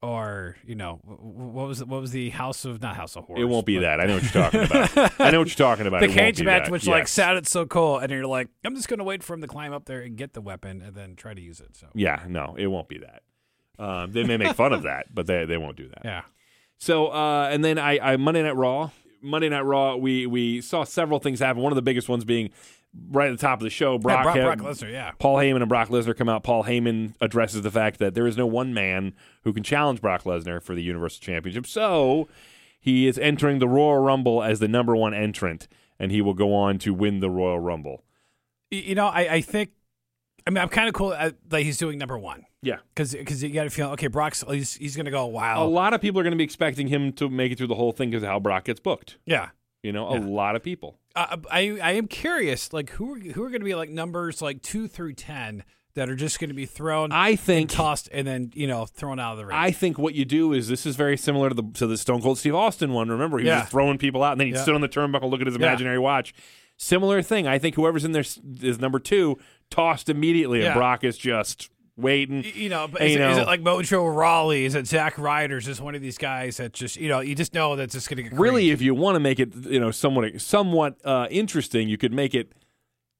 or 0.00 0.56
you 0.64 0.76
know, 0.76 1.00
wh- 1.04 1.14
wh- 1.20 1.54
what 1.54 1.66
was 1.68 1.84
what 1.84 2.00
was 2.00 2.12
the 2.12 2.30
House 2.30 2.64
of 2.64 2.80
not 2.80 2.94
House 2.96 3.16
of 3.16 3.24
Horrors? 3.24 3.42
It 3.42 3.46
won't 3.46 3.66
be 3.66 3.78
that. 3.78 4.00
I 4.00 4.06
know 4.06 4.14
what 4.14 4.22
you're 4.22 4.42
talking 4.44 4.62
about. 4.62 5.20
I 5.20 5.30
know 5.32 5.40
what 5.40 5.48
you're 5.48 5.66
talking 5.66 5.86
about. 5.88 6.00
The 6.02 6.06
It 6.06 6.12
cage 6.12 6.42
match, 6.42 6.64
that. 6.66 6.70
which 6.70 6.86
like 6.86 7.08
sounded 7.08 7.46
so 7.48 7.66
cool, 7.66 7.98
and 7.98 8.12
you're 8.12 8.26
like, 8.26 8.48
I'm 8.64 8.76
just 8.76 8.86
gonna 8.88 9.02
wait 9.04 9.22
for 9.24 9.34
him 9.34 9.40
to 9.40 9.48
climb 9.48 9.72
up 9.72 9.86
there 9.86 10.00
and 10.02 10.16
get 10.16 10.32
the 10.34 10.40
weapon, 10.40 10.80
and 10.80 10.94
then 10.94 11.16
try 11.16 11.34
to 11.34 11.40
use 11.40 11.58
it. 11.60 11.76
So 11.76 11.88
Yeah, 11.94 12.22
no, 12.28 12.54
it 12.56 12.68
won't 12.68 12.88
be 12.88 12.98
that. 12.98 13.22
Um, 13.82 14.12
they 14.12 14.22
may 14.24 14.36
make 14.36 14.54
fun 14.54 14.72
of 14.72 14.84
that, 14.84 15.12
but 15.12 15.26
they 15.26 15.44
they 15.46 15.56
won't 15.56 15.76
do 15.76 15.88
that. 15.88 16.02
yeah, 16.04 16.22
So 16.78 17.08
uh, 17.08 17.48
and 17.50 17.64
then 17.64 17.78
I, 17.78 17.98
I 18.12 18.16
Monday 18.16 18.42
Night 18.42 18.54
Raw. 18.56 18.90
Monday 19.22 19.48
Night 19.48 19.62
Raw, 19.62 19.96
we 19.96 20.26
we 20.26 20.60
saw 20.60 20.84
several 20.84 21.18
things 21.18 21.40
happen. 21.40 21.60
One 21.62 21.72
of 21.72 21.76
the 21.76 21.82
biggest 21.82 22.08
ones 22.08 22.24
being 22.24 22.50
right 23.10 23.30
at 23.30 23.38
the 23.38 23.40
top 23.40 23.60
of 23.60 23.64
the 23.64 23.70
show. 23.70 23.98
Brock, 23.98 24.24
yeah, 24.26 24.42
Brock, 24.44 24.58
Brock 24.58 24.72
Lesnar, 24.74 24.90
yeah. 24.92 25.12
Paul 25.18 25.36
Heyman 25.36 25.56
and 25.60 25.68
Brock 25.68 25.88
Lesnar 25.88 26.16
come 26.16 26.28
out. 26.28 26.42
Paul 26.42 26.64
Heyman 26.64 27.14
addresses 27.20 27.62
the 27.62 27.70
fact 27.70 27.98
that 27.98 28.14
there 28.14 28.26
is 28.26 28.36
no 28.36 28.46
one 28.46 28.72
man 28.74 29.14
who 29.44 29.52
can 29.52 29.62
challenge 29.62 30.00
Brock 30.00 30.24
Lesnar 30.24 30.62
for 30.62 30.74
the 30.74 30.82
Universal 30.82 31.20
Championship. 31.20 31.66
So 31.66 32.28
he 32.80 33.06
is 33.06 33.18
entering 33.18 33.58
the 33.58 33.68
Royal 33.68 33.98
Rumble 33.98 34.42
as 34.42 34.58
the 34.60 34.68
number 34.68 34.94
one 34.96 35.14
entrant, 35.14 35.68
and 35.98 36.10
he 36.12 36.20
will 36.20 36.34
go 36.34 36.54
on 36.54 36.78
to 36.80 36.92
win 36.94 37.20
the 37.20 37.30
Royal 37.30 37.58
Rumble. 37.58 38.04
You 38.70 38.94
know, 38.94 39.06
I, 39.06 39.34
I 39.34 39.40
think, 39.40 39.70
I 40.46 40.50
mean, 40.50 40.58
I'm 40.58 40.68
kind 40.68 40.88
of 40.88 40.94
cool 40.94 41.12
at, 41.14 41.34
that 41.50 41.62
he's 41.62 41.78
doing 41.78 41.98
number 41.98 42.18
one 42.18 42.44
Yeah. 42.62 42.78
because 42.94 43.14
you 43.42 43.50
got 43.50 43.64
to 43.64 43.70
feel 43.70 43.90
okay. 43.90 44.08
Brock's 44.08 44.42
he's, 44.48 44.74
he's 44.74 44.96
gonna 44.96 45.10
go 45.12 45.26
wild. 45.26 45.64
A 45.68 45.72
lot 45.72 45.94
of 45.94 46.00
people 46.00 46.20
are 46.20 46.24
going 46.24 46.32
to 46.32 46.36
be 46.38 46.44
expecting 46.44 46.88
him 46.88 47.12
to 47.14 47.28
make 47.28 47.52
it 47.52 47.58
through 47.58 47.66
the 47.68 47.74
whole 47.76 47.92
thing 47.92 48.10
because 48.10 48.22
of 48.24 48.28
how 48.28 48.40
Brock 48.40 48.64
gets 48.64 48.80
booked. 48.80 49.18
yeah. 49.24 49.50
You 49.82 49.92
know, 49.92 50.08
a 50.08 50.18
Yeah. 50.18 50.26
lot 50.26 50.56
of 50.56 50.64
people. 50.64 50.98
I, 51.16 51.36
I 51.50 51.60
I 51.82 51.92
am 51.92 52.06
curious, 52.08 52.72
like 52.72 52.90
who 52.90 53.14
are, 53.14 53.18
who 53.18 53.42
are 53.42 53.48
going 53.48 53.60
to 53.62 53.64
be 53.64 53.74
like 53.74 53.90
numbers 53.90 54.42
like 54.42 54.62
two 54.62 54.86
through 54.88 55.14
ten 55.14 55.64
that 55.94 56.10
are 56.10 56.14
just 56.16 56.38
going 56.38 56.50
to 56.50 56.54
be 56.54 56.66
thrown, 56.66 57.10
I 57.10 57.36
think 57.36 57.70
tossed, 57.70 58.10
and 58.12 58.26
then 58.26 58.50
you 58.54 58.66
know 58.66 58.84
thrown 58.84 59.18
out 59.18 59.32
of 59.32 59.38
the 59.38 59.46
ring. 59.46 59.56
I 59.56 59.70
think 59.70 59.98
what 59.98 60.14
you 60.14 60.24
do 60.26 60.52
is 60.52 60.68
this 60.68 60.84
is 60.84 60.94
very 60.94 61.16
similar 61.16 61.48
to 61.48 61.54
the 61.54 61.64
to 61.74 61.86
the 61.86 61.96
Stone 61.96 62.20
Cold 62.22 62.38
Steve 62.38 62.54
Austin 62.54 62.92
one. 62.92 63.08
Remember, 63.08 63.38
he 63.38 63.46
Yeah. 63.46 63.60
was 63.60 63.70
throwing 63.70 63.96
people 63.98 64.22
out, 64.22 64.32
and 64.32 64.40
then 64.40 64.48
he'd 64.48 64.56
Yeah. 64.56 64.64
sit 64.64 64.74
on 64.74 64.82
the 64.82 64.88
turnbuckle, 64.88 65.30
look 65.30 65.40
at 65.40 65.46
his 65.46 65.56
Yeah. 65.56 65.66
imaginary 65.68 65.98
watch. 65.98 66.34
Similar 66.76 67.22
thing. 67.22 67.46
I 67.46 67.58
think 67.58 67.74
whoever's 67.76 68.04
in 68.04 68.12
there 68.12 68.24
is 68.60 68.78
number 68.78 68.98
two, 68.98 69.38
tossed 69.70 70.10
immediately, 70.10 70.60
Yeah. 70.60 70.66
and 70.66 70.74
Brock 70.74 71.02
is 71.04 71.16
just 71.16 71.70
waiting. 71.96 72.44
You 72.54 72.68
know, 72.68 72.88
but 72.88 73.02
is, 73.02 73.14
you 73.14 73.22
it, 73.22 73.30
is 73.30 73.36
know- 73.36 73.42
it 73.42 73.46
like 73.46 73.60
Mojo 73.62 74.14
Rawley? 74.14 74.64
Is 74.64 74.74
it 74.74 74.86
Zack 74.86 75.18
Ryder? 75.18 75.58
Is 75.58 75.80
one 75.80 75.94
of 75.94 76.02
these 76.02 76.18
guys 76.18 76.56
that 76.58 76.72
just 76.72 76.96
you 76.96 77.08
know 77.08 77.20
you 77.20 77.34
just 77.34 77.54
know 77.54 77.76
that's 77.76 77.94
just 77.94 78.08
going 78.08 78.16
to 78.18 78.22
get 78.24 78.32
Really, 78.32 78.62
creamed? 78.64 78.72
if 78.74 78.82
you 78.82 78.94
want 78.94 79.16
to 79.16 79.20
make 79.20 79.40
it, 79.40 79.54
you 79.54 79.80
know, 79.80 79.90
somewhat 79.90 80.40
somewhat 80.40 80.96
uh, 81.04 81.26
interesting, 81.30 81.88
you 81.88 81.98
could 81.98 82.12
make 82.12 82.34
it 82.34 82.52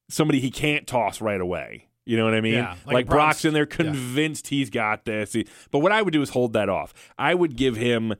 somebody 0.08 0.40
he 0.40 0.50
can't 0.50 0.86
toss 0.86 1.20
right 1.20 1.40
away. 1.40 1.88
You 2.04 2.16
know 2.16 2.24
what 2.24 2.34
I 2.34 2.40
mean? 2.40 2.54
Yeah, 2.54 2.76
like 2.86 2.94
like 2.94 3.06
Braun's- 3.06 3.16
Brock's 3.42 3.44
in 3.44 3.54
there 3.54 3.66
yeah. 3.68 3.76
convinced 3.76 4.48
he's 4.48 4.70
got 4.70 5.04
this. 5.04 5.32
He- 5.32 5.46
but 5.72 5.80
what 5.80 5.90
I 5.92 6.02
would 6.02 6.12
do 6.12 6.22
is 6.22 6.30
hold 6.30 6.52
that 6.52 6.68
off. 6.68 6.94
I 7.18 7.34
would 7.34 7.56
give 7.56 7.74
him 7.76 8.14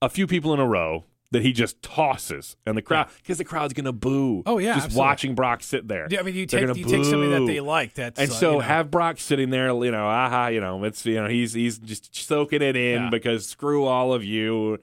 a 0.00 0.08
few 0.08 0.26
people 0.28 0.54
in 0.54 0.60
a 0.60 0.66
row 0.66 1.04
that 1.32 1.42
he 1.42 1.52
just 1.52 1.82
tosses, 1.82 2.56
and 2.64 2.76
the 2.76 2.82
crowd 2.82 3.08
because 3.16 3.38
the 3.38 3.44
crowd's 3.44 3.72
gonna 3.74 3.92
boo. 3.92 4.42
Oh, 4.46 4.58
yeah, 4.58 4.74
just 4.74 4.86
absolutely. 4.86 4.98
watching 5.06 5.34
Brock 5.34 5.62
sit 5.62 5.88
there. 5.88 6.06
Yeah, 6.10 6.20
I 6.20 6.22
mean, 6.22 6.34
you 6.34 6.46
They're 6.46 6.66
take 6.68 6.76
you 6.76 6.84
take 6.84 7.04
somebody 7.04 7.30
that 7.32 7.46
they 7.46 7.60
like. 7.60 7.94
That's 7.94 8.20
And 8.20 8.30
uh, 8.30 8.34
so 8.34 8.50
you 8.52 8.56
know, 8.58 8.60
have 8.60 8.90
Brock 8.90 9.18
sitting 9.18 9.50
there, 9.50 9.68
you 9.68 9.90
know, 9.90 10.06
aha, 10.06 10.48
you 10.48 10.60
know, 10.60 10.84
it's 10.84 11.04
you 11.04 11.16
know, 11.16 11.28
he's 11.28 11.52
he's 11.52 11.78
just 11.78 12.14
soaking 12.14 12.62
it 12.62 12.76
in 12.76 13.04
Yeah. 13.04 13.10
because 13.10 13.48
screw 13.48 13.84
all 13.84 14.12
of 14.14 14.22
you. 14.24 14.78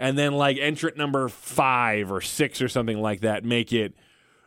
And 0.00 0.18
then 0.18 0.32
like 0.32 0.56
entrant 0.58 0.96
number 0.96 1.28
five 1.28 2.10
or 2.10 2.20
six 2.20 2.60
or 2.60 2.68
something 2.68 3.00
like 3.00 3.20
that, 3.20 3.44
make 3.44 3.72
it 3.72 3.94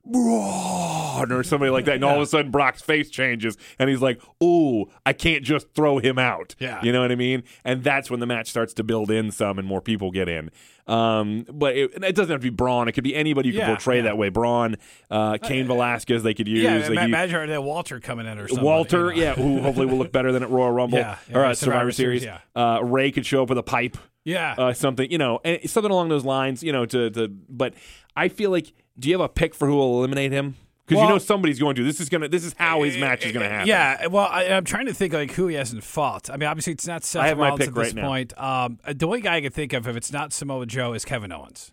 Braun 0.06 1.32
or 1.32 1.44
somebody 1.44 1.72
like 1.72 1.86
that, 1.86 1.96
and 1.96 2.04
all 2.04 2.18
of 2.18 2.22
a 2.22 2.26
sudden 2.28 2.52
Brock's 2.52 2.82
face 2.82 3.10
changes, 3.10 3.58
and 3.80 3.90
he's 3.90 4.02
like, 4.02 4.22
"Ooh, 4.44 4.86
I 5.06 5.14
can't 5.14 5.44
just 5.44 5.72
throw 5.74 5.98
him 5.98 6.20
out." 6.20 6.56
Yeah. 6.60 6.80
you 6.84 6.92
know 6.92 7.02
what 7.02 7.12
I 7.12 7.16
mean. 7.16 7.44
And 7.64 7.84
that's 7.84 8.10
when 8.12 8.20
the 8.20 8.26
match 8.26 8.50
starts 8.50 8.74
to 8.76 8.84
build 8.84 9.10
in 9.10 9.32
some, 9.32 9.58
and 9.58 9.68
more 9.68 9.82
people 9.82 10.12
get 10.12 10.30
in. 10.30 10.52
Um, 10.88 11.46
but 11.52 11.76
it, 11.76 11.92
it 12.04 12.16
doesn't 12.16 12.32
have 12.32 12.42
to 12.42 12.44
be 12.46 12.50
Braun; 12.52 12.88
it 12.88 12.92
could 12.92 13.04
be 13.04 13.16
anybody 13.16 13.50
you 13.50 13.56
Yeah, 13.56 13.66
can 13.66 13.76
portray 13.76 13.98
yeah. 13.98 14.02
that 14.04 14.18
way. 14.18 14.30
Braun, 14.30 14.78
uh, 15.10 15.38
Cain 15.42 15.66
Velasquez, 15.68 16.22
they 16.24 16.34
could 16.34 16.48
use. 16.48 16.62
yeah, 16.64 16.78
They 16.78 16.88
could- 16.90 16.98
imagine 17.00 17.50
that 17.50 17.64
Walter 17.64 18.00
coming 18.00 18.28
in 18.28 18.38
or 18.38 18.48
something. 18.48 18.64
Walter, 18.64 19.12
you 19.12 19.16
know. 19.16 19.22
yeah, 19.24 19.34
who 19.36 19.62
hopefully 19.62 19.88
will 19.88 19.98
look 19.98 20.12
better 20.12 20.32
than 20.32 20.44
at 20.44 20.50
Royal 20.50 20.72
Rumble 20.80 20.98
Yeah, 21.00 21.18
or 21.34 21.44
uh, 21.46 21.54
Survivor 21.54 21.56
Survivor, 21.56 21.92
Series, 21.92 22.22
Series. 22.22 22.40
yeah. 22.56 22.76
Uh, 22.76 22.82
Ray 22.84 23.12
could 23.12 23.26
show 23.26 23.42
up 23.44 23.50
with 23.50 23.58
a 23.58 23.64
pipe, 23.64 23.98
yeah. 24.24 24.54
uh, 24.58 24.74
something, 24.74 25.10
you 25.12 25.18
know, 25.18 25.40
and 25.44 25.68
something 25.70 25.92
along 25.92 26.10
those 26.10 26.24
lines, 26.26 26.62
you 26.62 26.72
know. 26.72 26.86
To, 26.86 27.10
to 27.10 27.28
but 27.50 27.74
I 28.16 28.28
feel 28.28 28.52
like, 28.52 28.72
do 29.00 29.10
you 29.10 29.16
have 29.16 29.26
a 29.26 29.30
pick 29.30 29.56
for 29.56 29.68
who 29.68 29.76
will 29.76 29.98
eliminate 29.98 30.32
him? 30.32 30.56
Because 30.86 31.02
you 31.02 31.10
know 31.10 31.18
somebody's 31.18 31.60
going 31.60 31.76
to. 31.76 31.84
This 31.84 32.00
is 32.00 32.10
gonna. 32.10 32.28
This 32.28 32.46
is 32.46 32.54
how 32.58 32.84
his 32.84 32.96
eh, 32.96 33.00
match 33.00 33.24
is 33.26 33.32
eh, 33.32 33.34
gonna 33.34 33.50
happen. 33.50 33.68
Yeah, 33.68 33.98
eh, 34.02 34.08
well, 34.08 34.28
I, 34.30 34.46
I'm 34.46 34.66
trying 34.66 34.86
to 34.86 34.94
think 34.94 35.14
like 35.14 35.32
who 35.32 35.48
he 35.48 35.56
hasn't 35.56 35.84
fought. 35.84 36.30
I 36.30 36.38
mean, 36.38 36.48
obviously 36.48 36.74
it's 36.74 36.86
not 36.86 37.04
Seth 37.04 37.24
I 37.24 37.28
have 37.30 37.38
my 37.40 37.52
pick 37.58 37.70
at 37.70 37.76
this 37.76 37.94
right 37.94 38.04
point. 38.04 38.38
Um, 38.38 38.78
the 38.86 39.08
only 39.08 39.22
guy 39.22 39.38
I 39.38 39.42
can 39.42 39.52
think 39.52 39.74
of 39.74 39.88
if 39.88 39.96
it's 39.96 40.12
not 40.12 40.32
Samoa 40.32 40.66
Joe 40.68 40.94
is 40.94 41.04
Kevin 41.04 41.32
Owens. 41.32 41.72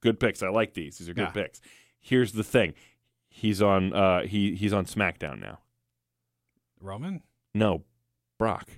good 0.00 0.18
picks. 0.18 0.42
I 0.42 0.48
like 0.48 0.74
these. 0.74 0.98
These 0.98 1.08
are 1.08 1.14
good 1.14 1.28
Yeah. 1.34 1.42
picks. 1.42 1.60
Here's 2.00 2.32
the 2.32 2.44
thing. 2.44 2.74
He's 3.28 3.60
on. 3.60 3.92
Uh, 3.92 4.22
he 4.22 4.54
he's 4.54 4.72
on 4.72 4.86
SmackDown 4.86 5.40
now. 5.40 5.58
Roman. 6.80 7.22
No, 7.54 7.82
Brock. 8.38 8.68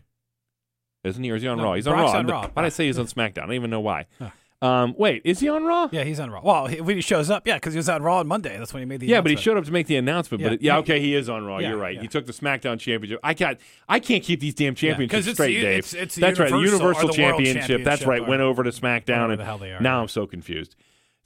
Isn't 1.04 1.22
he? 1.22 1.30
Or 1.30 1.36
is 1.36 1.42
he 1.42 1.48
on 1.48 1.58
No, 1.58 1.64
Raw? 1.64 1.74
He's 1.74 1.86
on 1.86 1.94
Brock's 1.94 2.12
Raw. 2.12 2.18
on 2.18 2.26
Raw. 2.26 2.50
Why 2.52 2.62
did 2.62 2.66
I 2.66 2.68
say 2.70 2.86
he's 2.86 2.98
ah. 2.98 3.02
on 3.02 3.06
SmackDown? 3.06 3.44
I 3.44 3.46
don't 3.46 3.52
even 3.52 3.70
know 3.70 3.80
why. 3.80 4.06
Ah. 4.20 4.32
Um, 4.62 4.94
wait, 4.96 5.20
is 5.24 5.40
he 5.40 5.48
on 5.50 5.64
Raw? 5.64 5.88
Yeah, 5.92 6.04
he's 6.04 6.18
on 6.18 6.30
Raw. 6.30 6.40
Well, 6.42 6.66
he, 6.66 6.80
when 6.80 6.96
he 6.96 7.02
shows 7.02 7.28
up, 7.28 7.46
yeah, 7.46 7.56
because 7.56 7.74
he 7.74 7.76
was 7.78 7.90
on 7.90 8.02
Raw 8.02 8.18
on 8.20 8.26
Monday. 8.26 8.56
That's 8.56 8.72
when 8.72 8.80
he 8.80 8.86
made 8.86 9.00
the 9.00 9.06
Yeah, 9.06 9.20
but 9.20 9.30
he 9.30 9.36
showed 9.36 9.58
up 9.58 9.64
to 9.66 9.70
make 9.70 9.86
the 9.86 9.96
announcement. 9.96 10.42
But 10.42 10.48
Yeah. 10.50 10.54
it- 10.54 10.62
yeah, 10.62 10.72
Yeah. 10.74 10.78
okay, 10.78 11.00
he 11.00 11.14
is 11.14 11.28
on 11.28 11.44
Raw. 11.44 11.58
Yeah, 11.58 11.68
You're 11.70 11.78
right. 11.78 11.94
yeah. 11.94 12.00
He 12.00 12.08
took 12.08 12.24
the 12.26 12.32
SmackDown 12.32 12.80
Championship. 12.80 13.20
I 13.22 13.34
got. 13.34 13.58
I 13.88 14.00
can't 14.00 14.24
keep 14.24 14.40
these 14.40 14.54
damn 14.54 14.74
championships 14.74 15.30
straight, 15.34 15.54
the- 15.56 15.60
Dave. 15.60 15.78
it's- 15.78 15.92
it's 15.94 16.14
That's 16.14 16.38
right. 16.38 16.50
The 16.50 16.56
Universal 16.58 17.12
the 17.12 17.22
World 17.22 17.44
Championship. 17.44 17.84
That's 17.84 18.06
right. 18.06 18.26
Went 18.26 18.40
over 18.40 18.62
to 18.62 18.70
SmackDown, 18.70 19.30
and 19.30 19.38
the 19.40 19.44
hell 19.44 19.58
they 19.58 19.72
are, 19.72 19.80
now. 19.80 20.00
I'm 20.00 20.08
so 20.08 20.26
confused. 20.26 20.74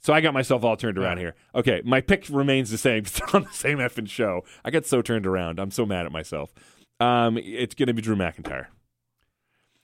So 0.03 0.13
I 0.13 0.19
got 0.19 0.33
myself 0.33 0.63
all 0.63 0.75
turned 0.75 0.97
around 0.97 1.19
here. 1.19 1.35
Okay, 1.55 1.81
my 1.85 2.01
pick 2.01 2.25
remains 2.29 2.69
the 2.71 2.77
same. 2.77 3.03
It's 3.05 3.21
on 3.33 3.43
the 3.43 3.51
same 3.51 3.77
effing 3.77 4.09
show. 4.09 4.43
I 4.65 4.71
got 4.71 4.85
so 4.85 5.01
turned 5.01 5.25
around. 5.27 5.59
I'm 5.59 5.71
so 5.71 5.85
mad 5.85 6.05
at 6.07 6.11
myself. 6.11 6.51
Um, 6.99 7.37
it's 7.37 7.75
going 7.75 7.87
to 7.87 7.93
be 7.93 8.01
Drew 8.01 8.15
McIntyre. 8.15 8.65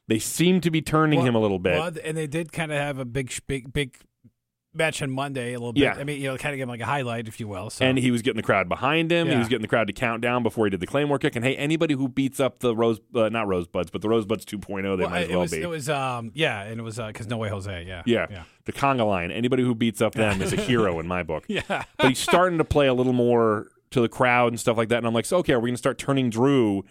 They 0.07 0.19
seem 0.19 0.61
to 0.61 0.71
be 0.71 0.81
turning 0.81 1.19
Well- 1.19 1.27
him 1.27 1.35
a 1.35 1.39
little 1.39 1.59
bit. 1.59 1.73
Well, 1.73 1.91
and 2.03 2.15
they 2.17 2.27
did 2.27 2.51
kind 2.53 2.71
of 2.71 2.77
have 2.77 2.97
a 2.99 3.05
big, 3.05 3.33
big, 3.47 3.73
big 3.73 3.97
match 4.73 5.01
on 5.01 5.09
Monday. 5.09 5.53
A 5.53 5.57
little 5.59 5.73
bit. 5.73 5.81
Yeah. 5.81 5.95
I 5.97 6.03
mean, 6.03 6.21
you 6.21 6.27
know, 6.29 6.37
kind 6.37 6.53
of 6.53 6.57
give 6.57 6.63
him 6.63 6.69
like 6.69 6.79
a 6.81 6.85
highlight, 6.85 7.27
if 7.27 7.39
you 7.39 7.47
will. 7.47 7.69
So. 7.69 7.83
And 7.83 7.97
he 7.97 8.11
was 8.11 8.21
getting 8.21 8.37
the 8.37 8.43
crowd 8.43 8.69
behind 8.69 9.11
him. 9.11 9.27
He 9.27 9.35
was 9.35 9.47
getting 9.49 9.63
the 9.63 9.67
crowd 9.67 9.87
to 9.87 9.93
count 9.93 10.21
down 10.21 10.43
before 10.43 10.65
he 10.65 10.69
did 10.69 10.79
the 10.79 10.87
Claymore 10.87 11.17
kick. 11.19 11.35
And 11.35 11.43
hey, 11.43 11.55
anybody 11.57 11.95
who 11.95 12.07
beats 12.07 12.39
up 12.39 12.59
the 12.59 12.75
Rose, 12.75 12.99
uh, 13.15 13.29
not 13.29 13.47
Rosebuds, 13.47 13.89
but 13.89 14.01
the 14.01 14.07
Rosebuds 14.09 14.45
2.0, 14.45 14.83
they 14.97 15.01
Well, 15.03 15.09
might 15.09 15.23
as 15.23 15.29
well 15.29 15.39
was, 15.39 15.51
be. 15.51 15.61
it 15.61 15.69
was, 15.69 15.89
um, 15.89 16.31
yeah, 16.35 16.61
and 16.61 16.79
it 16.79 16.83
was 16.83 16.97
because 16.97 17.27
No 17.27 17.37
Way 17.37 17.49
Jose, 17.49 17.83
yeah, 17.87 18.03
yeah. 18.05 18.27
yeah, 18.29 18.43
the 18.65 18.71
conga 18.73 19.05
line. 19.07 19.31
Anybody 19.31 19.63
who 19.63 19.73
beats 19.75 20.01
up 20.01 20.13
them 20.13 20.41
is 20.41 20.53
a 20.53 20.55
hero 20.61 20.99
in 20.99 21.07
my 21.07 21.23
book. 21.23 21.45
yeah. 21.47 21.83
But 21.97 22.09
he's 22.09 22.19
starting 22.19 22.59
to 22.59 22.63
play 22.65 22.87
a 22.87 22.93
little 22.93 23.13
more 23.13 23.67
to 23.91 23.99
the 24.01 24.09
crowd 24.09 24.49
and 24.53 24.59
stuff 24.59 24.77
like 24.77 24.89
that. 24.89 24.97
And 24.99 25.07
I'm 25.07 25.13
like, 25.13 25.25
so 25.25 25.37
okay, 25.37 25.53
are 25.53 25.59
we 25.59 25.69
going 25.69 25.75
to 25.75 25.79
start 25.79 25.97
turning 25.97 26.29
Drew? 26.29 26.83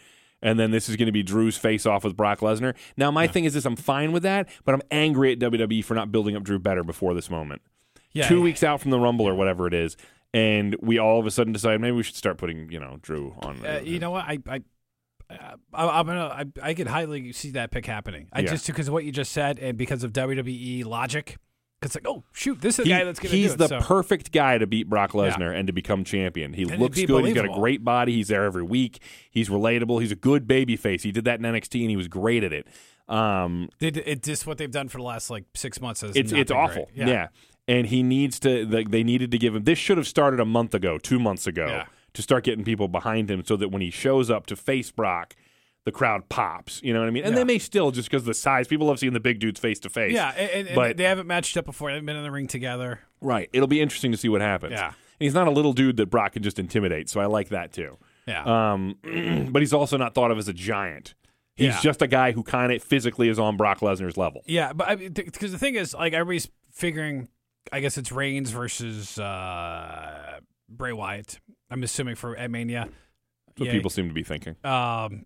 And 0.42 0.58
then 0.60 0.70
this 0.70 0.88
is 0.88 0.96
going 0.96 1.06
to 1.06 1.12
be 1.12 1.22
Drew's 1.22 1.56
face 1.56 1.86
off 1.86 2.04
with 2.04 2.16
Brock 2.16 2.40
Lesnar. 2.40 2.74
Now, 2.96 3.10
my 3.10 3.26
thing 3.26 3.44
is 3.46 3.54
this: 3.54 3.64
I'm 3.64 3.74
fine 3.76 4.12
with 4.12 4.22
that, 4.24 4.48
but 4.64 4.74
I'm 4.74 4.82
angry 4.90 5.32
at 5.32 5.38
WWE 5.38 5.82
for 5.84 5.94
not 5.94 6.12
building 6.12 6.36
up 6.36 6.42
Drew 6.42 6.58
better 6.58 6.84
before 6.84 7.14
this 7.14 7.30
moment. 7.30 7.62
yeah, 8.12 8.28
Two 8.28 8.36
yeah. 8.38 8.42
weeks 8.42 8.62
out 8.62 8.80
from 8.80 8.90
the 8.90 8.98
Rumble 9.00 9.26
or 9.26 9.34
whatever 9.34 9.66
it 9.66 9.72
is, 9.74 9.96
and 10.34 10.76
we 10.80 10.98
all 10.98 11.18
of 11.18 11.26
a 11.26 11.30
sudden 11.30 11.52
decide 11.54 11.80
maybe 11.80 11.96
we 11.96 12.02
should 12.02 12.16
start 12.16 12.36
putting 12.36 12.70
you 12.70 12.78
know 12.78 12.98
Drew 13.00 13.34
on. 13.40 13.64
Uh, 13.64 13.80
you 13.82 13.98
know 13.98 14.10
what? 14.10 14.24
I, 14.26 14.38
I, 14.46 14.60
uh, 15.30 15.56
I, 15.72 16.00
I'm 16.00 16.06
gonna. 16.06 16.26
I, 16.26 16.44
I 16.70 16.74
could 16.74 16.86
highly 16.86 17.32
see 17.32 17.52
that 17.52 17.70
pick 17.70 17.86
happening. 17.86 18.28
I 18.32 18.40
Yeah. 18.40 18.50
just 18.50 18.66
because 18.66 18.88
of 18.88 18.94
what 18.94 19.04
you 19.04 19.12
just 19.12 19.32
said, 19.32 19.58
and 19.58 19.78
because 19.78 20.04
of 20.04 20.12
WWE 20.12 20.84
logic. 20.84 21.38
Because 21.80 21.94
like, 21.94 22.06
oh 22.08 22.24
shoot, 22.32 22.60
this 22.60 22.78
is 22.78 22.84
the 22.84 22.84
He- 22.84 22.90
guy 22.90 23.04
that's 23.04 23.20
gonna 23.20 23.34
he's 23.34 23.48
do 23.54 23.64
it. 23.64 23.68
the 23.68 23.68
so. 23.68 23.80
perfect 23.80 24.32
guy 24.32 24.56
to 24.58 24.66
beat 24.66 24.88
Brock 24.88 25.12
Lesnar 25.12 25.54
and 25.54 25.66
to 25.66 25.72
become 25.72 26.04
champion. 26.04 26.52
He 26.54 26.62
it'd 26.62 26.78
looks 26.80 27.00
good. 27.04 27.24
He's 27.26 27.34
got 27.34 27.44
a 27.44 27.48
great 27.52 27.84
body. 27.84 28.12
He's 28.14 28.28
there 28.28 28.44
every 28.44 28.62
week. 28.62 29.00
He's 29.30 29.48
relatable. 29.50 30.00
He's 30.00 30.12
a 30.12 30.16
good 30.16 30.46
baby 30.48 30.76
face. 30.76 31.02
He 31.02 31.12
did 31.12 31.24
that 31.26 31.38
in 31.38 31.44
NXT 31.44 31.80
and 31.82 31.90
he 31.90 31.96
was 31.96 32.08
great 32.08 32.42
at 32.44 32.52
it. 32.52 32.66
Um, 33.08 33.68
Did 33.78 33.98
it 33.98 34.22
just 34.22 34.46
what 34.46 34.58
they've 34.58 34.70
done 34.70 34.88
for 34.88 34.98
the 34.98 35.04
last 35.04 35.30
like 35.30 35.44
six 35.54 35.80
months? 35.80 36.00
Has 36.00 36.16
it's 36.16 36.32
not 36.32 36.50
awful. 36.50 36.88
great. 36.94 37.06
Yeah. 37.08 37.28
and 37.68 37.86
he 37.86 38.02
needs 38.02 38.40
to. 38.40 38.64
They, 38.66 38.82
they 38.84 39.04
needed 39.04 39.30
to 39.30 39.38
give 39.38 39.54
him. 39.54 39.62
This 39.64 39.78
should 39.78 39.96
have 39.98 40.08
started 40.08 40.40
a 40.40 40.44
month 40.44 40.74
ago, 40.74 40.98
two 40.98 41.18
months 41.20 41.46
ago, 41.46 41.66
Yeah. 41.66 41.84
to 42.14 42.22
start 42.22 42.42
getting 42.44 42.64
people 42.64 42.88
behind 42.88 43.30
him, 43.30 43.44
so 43.44 43.54
that 43.56 43.68
when 43.68 43.80
he 43.82 43.90
shows 43.90 44.28
up 44.30 44.46
to 44.46 44.56
face 44.56 44.90
Brock. 44.90 45.36
The 45.86 45.92
crowd 45.92 46.28
pops, 46.28 46.82
you 46.82 46.92
know 46.92 46.98
what 47.00 47.06
I 47.08 47.10
mean, 47.12 47.22
and 47.24 47.32
Yeah. 47.32 47.38
they 47.38 47.44
may 47.44 47.58
still 47.58 47.90
just 47.92 48.10
because 48.10 48.24
the 48.24 48.34
size. 48.34 48.66
People 48.68 48.88
love 48.88 48.98
seeing 48.98 49.12
the 49.14 49.20
big 49.20 49.38
dudes 49.38 49.58
face 49.58 49.78
to 49.80 49.88
face. 49.88 50.12
Yeah, 50.12 50.30
and, 50.36 50.66
and- 50.68 50.74
But- 50.76 50.96
they 50.98 51.04
haven't 51.04 51.26
matched 51.28 51.56
up 51.56 51.64
before. 51.64 51.88
They 51.90 51.94
haven't 51.94 52.06
been 52.06 52.16
in 52.16 52.24
the 52.24 52.30
ring 52.30 52.46
together. 52.48 53.00
right. 53.22 53.48
It'll 53.54 53.68
be 53.68 53.80
interesting 53.80 54.10
to 54.12 54.18
see 54.18 54.28
what 54.28 54.40
happens. 54.42 54.72
Yeah. 54.72 54.86
and 54.88 54.94
he's 55.24 55.32
not 55.32 55.46
a 55.48 55.50
little 55.50 55.72
dude 55.72 55.96
that 55.96 56.06
Brock 56.10 56.32
can 56.32 56.42
just 56.42 56.58
intimidate, 56.58 57.08
so 57.08 57.20
I 57.20 57.26
like 57.26 57.48
that 57.48 57.72
too. 57.72 57.96
Yeah, 58.26 58.42
Um, 58.74 58.96
but 59.50 59.62
he's 59.62 59.72
also 59.72 59.96
not 59.96 60.12
thought 60.14 60.30
of 60.30 60.36
as 60.36 60.46
a 60.48 60.52
giant. 60.52 61.14
He's 61.54 61.68
Yeah. 61.68 61.80
just 61.80 62.02
a 62.02 62.06
guy 62.06 62.32
who 62.32 62.42
kind 62.42 62.70
of 62.72 62.82
physically 62.82 63.28
is 63.30 63.38
on 63.38 63.56
Brock 63.56 63.78
Lesnar's 63.80 64.16
level. 64.18 64.42
yeah, 64.46 64.72
but 64.74 64.98
because 65.14 65.52
the 65.52 65.58
thing 65.58 65.74
is, 65.76 65.94
like 65.94 66.12
everybody's 66.12 66.48
figuring. 66.72 67.28
I 67.72 67.80
guess 67.80 67.96
it's 67.96 68.10
Reigns 68.12 68.50
versus 68.50 69.18
uh, 69.18 70.40
Bray 70.68 70.92
Wyatt. 70.92 71.38
I'm 71.70 71.82
assuming 71.82 72.16
for 72.16 72.36
at 72.36 72.50
Mania. 72.50 72.88
That's 73.46 73.60
what 73.60 73.66
Yeah. 73.68 73.72
people 73.72 73.90
seem 73.90 74.08
to 74.08 74.14
be 74.14 74.22
thinking. 74.22 74.56
Um, 74.64 75.24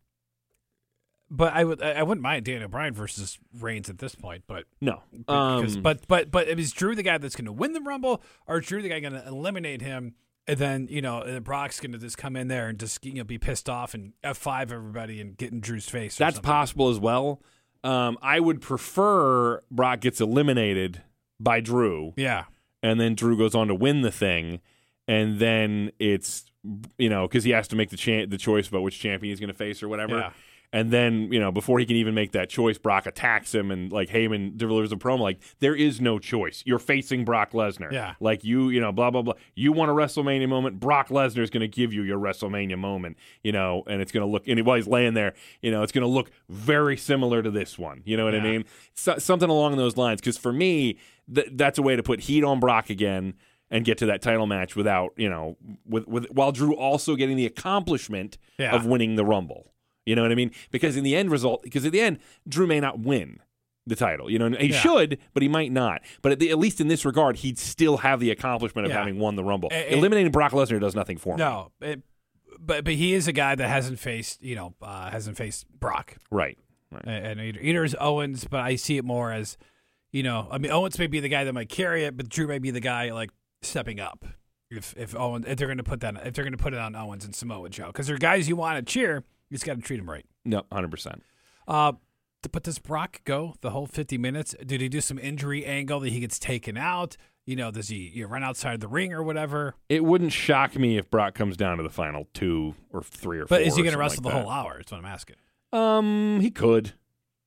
but 1.31 1.53
I 1.53 1.64
would 1.64 1.83
I 1.83 2.03
wouldn't 2.03 2.23
mind 2.23 2.45
Daniel 2.45 2.69
Bryan 2.69 2.93
versus 2.93 3.38
Reigns 3.59 3.88
at 3.88 3.99
this 3.99 4.14
point, 4.14 4.45
but 4.47 4.64
No, 4.81 5.03
because, 5.12 5.77
um, 5.77 5.83
but 5.83 6.07
but 6.09 6.31
but 6.31 6.49
is 6.49 6.73
Drew 6.73 6.95
the 6.95 7.03
guy 7.03 7.19
that's 7.19 7.37
going 7.37 7.47
to 7.47 7.53
win 7.53 7.73
the 7.73 7.81
Rumble, 7.81 8.23
or 8.47 8.59
is 8.59 8.66
Drew 8.66 8.83
the 8.83 8.88
guy 8.88 9.01
going 9.01 9.12
to 9.12 9.27
eliminate 9.27 9.81
him? 9.81 10.14
And 10.49 10.59
then 10.59 10.88
you 10.90 11.01
know, 11.01 11.21
and 11.23 11.45
Brock's 11.45 11.79
going 11.79 11.93
to 11.93 11.99
just 11.99 12.19
come 12.19 12.35
in 12.35 12.49
there 12.49 12.69
and 12.69 12.79
just 12.81 13.05
you 13.05 13.14
know 13.14 13.25
be 13.25 13.38
pissed 13.38 13.69
off 13.69 13.95
and 13.95 14.12
F 14.25 14.38
five 14.38 14.73
everybody 14.73 15.21
and 15.21 15.37
get 15.37 15.53
in 15.53 15.61
Drew's 15.61 15.88
face. 15.88 16.21
or 16.21 16.25
that's 16.25 16.37
something. 16.37 16.51
possible 16.51 16.88
as 16.88 16.99
well. 16.99 17.40
Um, 17.85 18.19
I 18.21 18.40
would 18.40 18.61
prefer 18.61 19.62
Brock 19.71 20.01
gets 20.01 20.21
eliminated 20.21 21.03
by 21.38 21.61
Drew, 21.61 22.12
Yeah, 22.16 22.45
and 22.83 23.01
then 23.01 23.14
Drew 23.14 23.38
goes 23.38 23.55
on 23.55 23.69
to 23.69 23.75
win 23.75 24.03
the 24.03 24.11
thing, 24.11 24.61
and 25.07 25.38
then 25.38 25.93
it's 25.99 26.45
you 26.99 27.09
know 27.09 27.29
because 27.29 27.45
he 27.45 27.53
has 27.53 27.69
to 27.69 27.77
make 27.77 27.90
the 27.90 27.97
cha- 27.97 28.27
the 28.27 28.37
choice 28.37 28.69
about 28.69 28.83
which 28.83 28.99
champion 28.99 29.31
he's 29.31 29.40
going 29.40 29.49
to 29.49 29.55
face 29.57 29.83
or 29.83 29.88
whatever. 29.88 30.19
Yeah. 30.19 30.31
And 30.72 30.92
then 30.92 31.33
you 31.33 31.40
know 31.40 31.50
before 31.50 31.80
he 31.80 31.87
can 31.87 31.96
even 31.96 32.14
make 32.14 32.30
that 32.33 32.48
choice, 32.48 32.78
Brock 32.78 33.04
attacks 33.06 33.52
him 33.52 33.72
and 33.72 33.90
like 33.90 34.09
Heyman 34.09 34.56
delivers 34.56 34.92
a 34.92 34.96
promo 34.96 35.18
like 35.20 35.40
there 35.59 35.74
is 35.74 36.00
no 36.00 36.20
choice. 36.20 36.62
You're 36.64 36.78
facing 36.78 37.24
Brock 37.24 37.50
Lesnar. 37.50 37.90
Yeah. 37.90 38.14
Like 38.20 38.44
you 38.44 38.68
you 38.68 38.80
know 38.80 38.92
blah 38.92 39.11
blah 39.11 39.22
blah. 39.22 39.35
You 39.56 39.72
want 39.72 39.90
a 39.90 39.94
WrestleMania 39.94 40.48
moment? 40.48 40.78
Brock 40.78 41.09
Lesnar 41.09 41.42
is 41.42 41.50
going 41.50 41.62
to 41.62 41.66
give 41.68 41.92
you 41.92 42.02
your 42.02 42.20
WrestleMania 42.20 42.78
moment. 42.78 43.16
You 43.42 43.50
know, 43.50 43.83
and 43.88 44.00
it's 44.00 44.12
going 44.12 44.24
to 44.24 44.30
look 44.30 44.46
and 44.46 44.64
while 44.64 44.76
he's 44.76 44.87
laying 44.87 45.14
there, 45.14 45.35
you 45.61 45.72
know, 45.72 45.83
it's 45.83 45.90
going 45.92 46.02
to 46.02 46.09
look 46.09 46.30
very 46.48 46.96
similar 46.96 47.42
to 47.42 47.50
this 47.50 47.76
one. 47.76 48.02
You 48.04 48.16
know 48.16 48.24
what 48.24 48.37
I 48.37 48.40
mean? 48.40 48.64
So, 48.94 49.18
something 49.18 49.50
along 49.50 49.76
those 49.76 49.96
lines. 49.96 50.20
Because 50.20 50.38
for 50.38 50.52
me, 50.52 50.98
th- 51.35 51.48
that's 51.52 51.78
a 51.78 51.83
way 51.83 51.96
to 51.96 52.02
put 52.04 52.20
heat 52.20 52.44
on 52.44 52.61
Brock 52.61 52.90
again. 52.90 53.35
and 53.72 53.85
get 53.85 53.98
to 53.98 54.06
that 54.06 54.20
title 54.22 54.46
match 54.46 54.74
without 54.76 55.12
you 55.16 55.28
know 55.28 55.56
with 55.85 56.06
with 56.09 56.26
while 56.30 56.52
Drew 56.52 56.74
also 56.76 57.16
getting 57.16 57.37
the 57.37 57.46
accomplishment 57.46 58.38
Yeah. 58.59 58.74
of 58.74 58.87
winning 58.87 59.16
the 59.16 59.24
Rumble. 59.24 59.72
You 60.11 60.16
know 60.16 60.23
what 60.23 60.33
I 60.33 60.35
mean? 60.35 60.51
Because 60.70 60.96
in 60.96 61.05
the 61.05 61.16
end 61.16 61.31
result, 61.31 61.62
because 61.62 61.87
at 61.87 61.92
the 61.92 62.01
end, 62.01 62.18
Drew 62.49 62.66
may 62.66 62.81
not 62.81 62.99
win 62.99 63.38
the 63.87 63.96
title. 63.96 64.31
You 64.31 64.38
know, 64.38 64.51
he 64.51 64.66
Yeah. 64.68 64.79
should, 64.81 65.18
but 65.33 65.42
he 65.42 65.49
might 65.49 65.73
not. 65.73 66.03
But 66.23 66.33
at, 66.33 66.38
the, 66.38 66.51
at 66.51 66.59
least 66.59 66.81
in 66.81 66.88
this 66.88 67.05
regard, 67.05 67.37
he'd 67.38 67.59
still 67.59 67.99
have 67.99 68.20
the 68.20 68.31
accomplishment 68.31 68.87
of 68.87 68.92
Yeah. 68.92 68.99
having 68.99 69.18
won 69.18 69.37
the 69.37 69.42
Rumble. 69.44 69.70
A- 69.73 69.94
Eliminating 69.94 70.31
Brock 70.33 70.53
Lesnar 70.53 70.79
does 70.81 70.94
nothing 70.94 71.16
for 71.16 71.35
him. 71.35 71.38
No, 71.38 71.73
it, 71.81 72.03
but 72.59 72.85
but 72.85 72.94
he 72.94 73.14
is 73.14 73.27
a 73.27 73.33
guy 73.33 73.55
that 73.55 73.68
hasn't 73.68 73.99
faced 73.99 74.42
you 74.42 74.55
know 74.55 74.75
uh, 74.83 75.11
hasn't 75.11 75.37
faced 75.38 75.66
Brock 75.70 76.16
Right. 76.31 76.59
Right. 76.92 77.05
and 77.07 77.40
either, 77.40 77.61
either 77.61 77.85
is 77.85 77.96
Owens, 78.01 78.44
but 78.44 78.61
I 78.61 78.75
see 78.77 78.96
it 78.99 79.05
more 79.05 79.33
as 79.33 79.57
you 80.12 80.23
know 80.23 80.46
I 80.51 80.59
mean 80.59 80.70
Owens 80.70 80.99
may 80.99 81.07
be 81.07 81.20
the 81.20 81.29
guy 81.29 81.44
that 81.44 81.53
might 81.55 81.68
carry 81.70 82.05
it, 82.05 82.16
but 82.16 82.29
Drew 82.29 82.46
may 82.46 82.59
be 82.59 82.70
the 82.70 82.81
guy 82.81 83.12
like 83.12 83.31
stepping 83.62 83.99
up. 83.99 84.25
If 84.70 84.94
if 84.96 85.16
Owens 85.16 85.46
if 85.49 85.57
they're 85.57 85.68
going 85.68 85.79
to 85.79 85.85
put 85.85 86.01
that 86.01 86.14
if 86.27 86.35
they're 86.35 86.44
going 86.44 86.53
to 86.57 86.62
put 86.62 86.75
it 86.75 86.79
on 86.81 86.94
Owens 86.94 87.25
and 87.25 87.35
Samoa 87.35 87.70
Joe 87.70 87.87
because 87.87 88.07
they're 88.09 88.18
guys 88.18 88.49
you 88.49 88.57
want 88.57 88.77
to 88.85 88.92
cheer, 88.92 89.25
you 89.50 89.56
just 89.56 89.66
got 89.66 89.76
to 89.76 89.82
treat 89.82 90.00
him 90.00 90.08
right. 90.08 90.24
No, 90.44 90.62
hundred 90.72 90.90
percent. 90.90 91.22
Uh, 91.68 91.92
but 92.50 92.62
does 92.62 92.78
Brock 92.78 93.20
go 93.24 93.54
the 93.60 93.70
whole 93.70 93.86
50 93.86 94.16
minutes? 94.16 94.54
Did 94.64 94.80
he 94.80 94.88
do 94.88 95.00
some 95.00 95.18
injury 95.18 95.64
angle 95.66 96.00
that 96.00 96.10
he 96.10 96.20
gets 96.20 96.38
taken 96.38 96.76
out? 96.76 97.16
You 97.44 97.56
know, 97.56 97.70
does 97.70 97.88
he 97.88 98.10
you 98.14 98.24
know, 98.24 98.30
run 98.30 98.42
outside 98.42 98.80
the 98.80 98.88
ring 98.88 99.12
or 99.12 99.22
whatever? 99.22 99.74
It 99.88 100.04
wouldn't 100.04 100.32
shock 100.32 100.76
me 100.76 100.96
if 100.96 101.10
Brock 101.10 101.34
comes 101.34 101.56
down 101.56 101.76
to 101.78 101.82
the 101.82 101.90
final 101.90 102.28
two 102.32 102.74
or 102.90 103.02
three 103.02 103.38
or 103.38 103.46
four. 103.46 103.58
But 103.58 103.66
is 103.66 103.76
he 103.76 103.82
going 103.82 103.92
to 103.92 103.98
wrestle 103.98 104.22
the 104.22 104.30
whole 104.30 104.48
hour? 104.48 104.74
That's 104.78 104.92
what 104.92 104.98
I'm 104.98 105.04
asking. 105.04 105.36
Um, 105.72 106.38
he 106.40 106.50
could. 106.50 106.94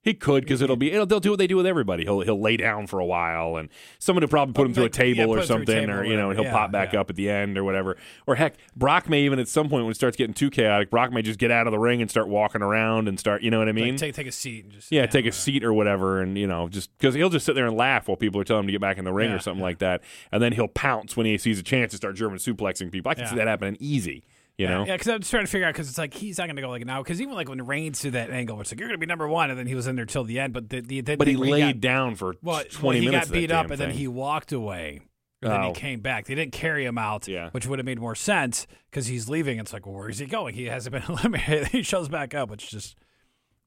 He 0.03 0.13
could 0.13 0.43
because 0.43 0.61
it'll 0.61 0.75
be 0.75 0.91
it'll, 0.91 1.05
they'll 1.05 1.21
do 1.21 1.29
what 1.29 1.39
they 1.39 1.47
do 1.47 1.55
with 1.55 1.65
everybody. 1.65 2.03
He'll 2.03 2.19
he'll 2.19 2.39
lay 2.41 2.57
down 2.57 2.87
for 2.87 2.99
a 2.99 3.05
while, 3.05 3.55
and 3.55 3.69
someone 3.99 4.21
will 4.21 4.27
probably 4.27 4.51
put 4.53 4.67
him 4.67 4.73
through 4.73 4.83
a 4.83 4.85
Like, 4.87 4.97
yeah, 4.97 5.03
table 5.15 5.21
or 5.21 5.23
him 5.23 5.29
through 5.33 5.43
a 5.43 5.45
something, 5.59 5.75
table 5.87 5.93
or 5.93 6.03
you 6.03 6.17
know, 6.17 6.29
and 6.29 6.37
he'll 6.37 6.43
whatever. 6.43 6.57
pop 6.57 6.71
back 6.73 6.91
yeah. 6.91 6.99
up 6.99 7.09
at 7.09 7.15
the 7.15 7.29
end 7.29 7.57
or 7.57 7.63
whatever. 7.63 7.95
Or 8.27 8.35
heck, 8.35 8.55
Brock 8.75 9.07
may 9.09 9.21
even 9.23 9.39
at 9.39 9.47
some 9.47 9.69
point 9.69 9.85
when 9.85 9.91
it 9.91 9.95
starts 9.95 10.17
getting 10.17 10.33
too 10.33 10.49
chaotic, 10.49 10.89
Brock 10.89 11.13
may 11.13 11.21
just 11.21 11.39
get 11.39 11.51
out 11.51 11.67
of 11.67 11.71
the 11.71 11.79
ring 11.79 12.01
and 12.01 12.11
start 12.11 12.27
walking 12.27 12.61
around 12.61 13.07
and 13.07 13.17
start, 13.17 13.43
you 13.43 13.49
know 13.49 13.59
what 13.59 13.69
I 13.69 13.71
mean? 13.71 13.91
Like, 13.93 13.97
take 13.99 14.13
take 14.13 14.27
a 14.27 14.31
seat 14.33 14.65
and 14.65 14.73
just 14.73 14.91
yeah, 14.91 15.05
take 15.05 15.25
a 15.25 15.31
seat 15.31 15.63
or 15.63 15.73
whatever, 15.73 16.19
and 16.21 16.37
you 16.37 16.47
know, 16.47 16.67
just 16.67 16.95
because 16.97 17.15
he'll 17.15 17.29
just 17.29 17.45
sit 17.45 17.55
there 17.55 17.65
and 17.65 17.77
laugh 17.77 18.09
while 18.09 18.17
people 18.17 18.41
are 18.41 18.43
telling 18.43 18.63
him 18.63 18.67
to 18.67 18.71
get 18.73 18.81
back 18.81 18.97
in 18.97 19.05
the 19.05 19.13
ring 19.13 19.29
Yeah, 19.29 19.37
or 19.37 19.39
something 19.39 19.59
yeah. 19.59 19.63
like 19.67 19.79
that, 19.79 20.01
and 20.33 20.43
then 20.43 20.51
he'll 20.51 20.67
pounce 20.67 21.15
when 21.15 21.25
he 21.25 21.37
sees 21.37 21.59
a 21.59 21.63
chance 21.63 21.91
to 21.91 21.97
start 21.97 22.17
German 22.17 22.39
suplexing 22.39 22.91
people. 22.91 23.09
I 23.09 23.13
can 23.13 23.23
Yeah. 23.23 23.29
see 23.29 23.35
that 23.37 23.47
happening 23.47 23.77
easy, 23.79 24.25
you 24.57 24.67
know. 24.67 24.85
Yeah, 24.85 24.93
because 24.93 25.07
I'm 25.07 25.19
just 25.19 25.31
trying 25.31 25.45
to 25.45 25.51
figure 25.51 25.67
out 25.67 25.73
because 25.73 25.89
it's 25.89 25.97
like 25.97 26.13
he's 26.13 26.37
not 26.37 26.45
going 26.47 26.55
to 26.57 26.61
go 26.61 26.69
like 26.69 26.85
now 26.85 27.01
because 27.03 27.21
even 27.21 27.33
like 27.35 27.49
when 27.49 27.65
Reigns 27.65 28.01
did 28.01 28.13
that 28.13 28.29
angle, 28.29 28.59
it's 28.61 28.71
like 28.71 28.79
you're 28.79 28.87
going 28.89 28.99
to 28.99 29.05
be 29.05 29.07
number 29.07 29.27
one, 29.27 29.49
and 29.49 29.57
then 29.59 29.67
he 29.67 29.75
was 29.75 29.87
in 29.87 29.95
there 29.95 30.05
till 30.05 30.23
the 30.23 30.39
end. 30.39 30.53
But 30.53 30.69
the, 30.69 30.81
the, 30.81 31.01
the 31.01 31.15
But 31.15 31.27
he 31.27 31.33
thing 31.35 31.43
laid 31.43 31.75
got, 31.75 31.81
down 31.81 32.15
for 32.15 32.35
well, 32.41 32.63
twenty 32.71 32.99
well, 32.99 33.01
he 33.01 33.09
minutes. 33.09 33.27
got 33.29 33.33
beat 33.33 33.51
up, 33.51 33.69
and 33.71 33.79
then 33.79 33.91
he 33.91 34.07
walked 34.07 34.51
away. 34.51 35.01
And 35.41 35.51
then 35.51 35.59
Oh. 35.61 35.67
he 35.67 35.73
came 35.73 35.99
back. 35.99 36.25
They 36.25 36.35
didn't 36.35 36.53
carry 36.53 36.85
him 36.85 36.97
out, 36.97 37.27
Yeah. 37.27 37.49
which 37.49 37.67
would 37.67 37.77
have 37.77 37.85
made 37.85 37.99
more 37.99 38.15
sense 38.15 38.65
because 38.89 39.07
he's 39.07 39.27
leaving. 39.27 39.59
It's 39.59 39.73
like, 39.73 39.85
well, 39.85 39.93
where 39.95 40.07
is 40.09 40.19
he 40.19 40.25
going? 40.25 40.53
He 40.55 40.67
hasn't 40.67 40.93
been 40.93 41.03
eliminated. 41.09 41.67
he 41.67 41.83
shows 41.83 42.07
back 42.07 42.33
up, 42.33 42.49
which 42.49 42.69
just 42.69 42.95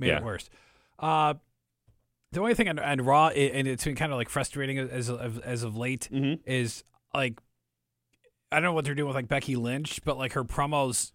made 0.01 0.07
Yeah. 0.09 0.17
it 0.19 0.25
worse. 0.25 0.49
Uh, 0.99 1.35
the 2.33 2.41
only 2.41 2.55
thing 2.55 2.69
on, 2.71 2.79
on 2.79 3.03
Raw, 3.03 3.29
and 3.29 3.69
it's 3.69 3.85
been 3.85 3.95
kind 3.95 4.11
of 4.11 4.17
like 4.17 4.31
frustrating 4.31 4.79
as 4.79 5.11
of, 5.11 5.39
as 5.41 5.65
of 5.65 5.77
late, 5.77 6.09
Mhm. 6.11 6.41
is 6.47 6.83
like 7.13 7.39
I 8.53 8.57
don't 8.57 8.65
know 8.65 8.73
what 8.73 8.85
they're 8.85 8.95
doing 8.95 9.09
with 9.09 9.17
like 9.17 9.29
Becky 9.29 9.57
Lynch, 9.57 10.01
but 10.05 10.17
like 10.19 10.33
her 10.35 10.45
promos, 10.45 11.13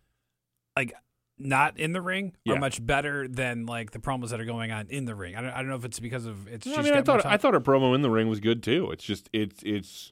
like 0.76 0.94
not 1.38 1.80
in 1.80 1.94
the 1.94 2.02
ring, 2.02 2.34
Yeah. 2.46 2.54
are 2.56 2.60
much 2.60 2.86
better 2.86 3.28
than 3.28 3.66
like 3.66 3.92
the 3.92 4.00
promos 4.00 4.30
that 4.30 4.40
are 4.42 4.46
going 4.46 4.72
on 4.72 4.88
in 4.90 5.06
the 5.06 5.16
ring. 5.16 5.36
I 5.36 5.42
don't, 5.42 5.52
I 5.52 5.58
don't 5.58 5.70
know 5.70 5.76
if 5.76 5.86
it's 5.86 6.00
because 6.00 6.26
of 6.26 6.48
it's. 6.48 6.68
No, 6.68 6.76
I 6.76 6.82
mean, 6.82 6.94
I 6.94 7.02
thought 7.02 7.26
I 7.26 7.38
thought 7.38 7.54
her 7.54 7.62
promo 7.62 7.96
in 7.96 8.02
the 8.02 8.10
ring 8.10 8.28
was 8.28 8.40
good 8.40 8.62
too. 8.62 8.92
It's 8.92 9.04
just 9.04 9.30
it's 9.34 9.62
it's. 9.64 10.12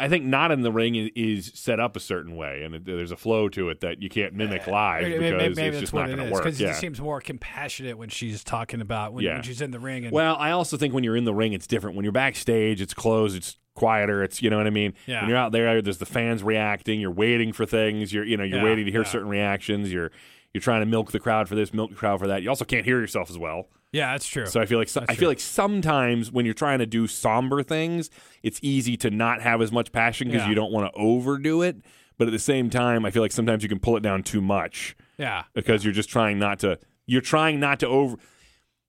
I 0.00 0.08
think 0.08 0.24
not 0.24 0.52
in 0.52 0.62
the 0.62 0.70
ring 0.70 0.94
is, 1.16 1.50
set 1.56 1.80
up 1.80 1.96
a 1.96 2.00
certain 2.00 2.36
way, 2.36 2.62
and 2.62 2.72
it, 2.72 2.84
there's 2.84 3.10
a 3.10 3.16
flow 3.16 3.48
to 3.48 3.68
it 3.68 3.80
that 3.80 4.00
you 4.00 4.08
can't 4.08 4.32
mimic 4.32 4.68
eh, 4.68 4.70
live 4.70 5.02
Maybe- 5.02 5.14
because 5.18 5.30
maybe, 5.32 5.38
maybe 5.40 5.48
it's 5.50 5.58
that's 5.58 5.80
just 5.80 5.92
not 5.94 6.06
going 6.06 6.18
to 6.18 6.32
work. 6.32 6.44
because 6.44 6.60
Yeah. 6.60 6.70
it 6.70 6.76
seems 6.76 7.00
more 7.00 7.20
compassionate 7.20 7.98
when 7.98 8.08
she's 8.08 8.44
talking 8.44 8.80
about 8.80 9.12
when, 9.12 9.24
Yeah. 9.24 9.32
when 9.34 9.42
she's 9.42 9.60
in 9.60 9.72
the 9.72 9.80
ring. 9.80 10.04
And, 10.04 10.12
Well, 10.12 10.36
I 10.36 10.52
also 10.52 10.76
think 10.76 10.94
when 10.94 11.02
you're 11.02 11.16
in 11.16 11.24
the 11.24 11.34
ring, 11.34 11.52
it's 11.52 11.66
different. 11.66 11.96
When 11.96 12.04
you're 12.04 12.12
backstage, 12.12 12.80
it's 12.80 12.94
closed, 12.94 13.36
it's 13.36 13.58
quieter. 13.78 14.22
It's 14.22 14.42
you 14.42 14.50
know 14.50 14.58
what 14.58 14.66
I 14.66 14.70
mean. 14.70 14.94
Yeah. 15.06 15.20
When 15.20 15.28
you're 15.30 15.38
out 15.38 15.52
there, 15.52 15.80
there's 15.82 15.98
the 15.98 16.06
fans 16.06 16.42
reacting. 16.42 17.00
You're 17.00 17.10
waiting 17.10 17.52
for 17.52 17.64
things. 17.66 18.12
You're 18.12 18.24
you 18.24 18.36
know 18.36 18.44
you're 18.44 18.58
Yeah, 18.58 18.64
waiting 18.64 18.84
to 18.86 18.90
hear 18.90 19.02
yeah. 19.02 19.08
certain 19.08 19.28
reactions. 19.28 19.92
You're 19.92 20.10
you're 20.54 20.60
trying 20.62 20.80
to 20.80 20.86
milk 20.86 21.12
the 21.12 21.20
crowd 21.20 21.48
for 21.48 21.54
this, 21.54 21.72
milk 21.74 21.90
the 21.90 21.96
crowd 21.96 22.18
for 22.20 22.26
that. 22.26 22.42
You 22.42 22.48
also 22.48 22.64
can't 22.64 22.84
hear 22.84 22.98
yourself 23.00 23.28
as 23.30 23.36
well. 23.38 23.68
yeah, 23.92 24.12
that's 24.12 24.26
true. 24.26 24.46
So 24.46 24.60
I 24.60 24.66
feel 24.66 24.78
like 24.78 24.88
so, 24.88 25.04
I 25.08 25.14
feel 25.14 25.28
like 25.28 25.40
sometimes 25.40 26.32
when 26.32 26.44
you're 26.44 26.54
trying 26.54 26.78
to 26.80 26.86
do 26.86 27.06
somber 27.06 27.62
things, 27.62 28.10
it's 28.42 28.58
easy 28.62 28.96
to 28.98 29.10
not 29.10 29.42
have 29.42 29.60
as 29.62 29.70
much 29.72 29.92
passion 29.92 30.28
because 30.28 30.42
Yeah. 30.44 30.48
you 30.48 30.54
don't 30.54 30.72
want 30.72 30.92
to 30.92 30.98
overdo 31.00 31.62
it. 31.62 31.76
But 32.16 32.26
at 32.26 32.32
the 32.32 32.38
same 32.40 32.68
time, 32.70 33.04
I 33.04 33.10
feel 33.12 33.22
like 33.22 33.30
sometimes 33.32 33.62
you 33.62 33.68
can 33.68 33.78
pull 33.78 33.96
it 33.96 34.02
down 34.02 34.24
too 34.24 34.40
much 34.40 34.96
yeah, 35.18 35.44
because 35.54 35.84
you're 35.84 35.94
just 35.94 36.08
trying 36.08 36.38
not 36.38 36.58
to. 36.60 36.78
You're 37.06 37.20
trying 37.20 37.60
not 37.60 37.78
to 37.80 37.86
over. 37.86 38.16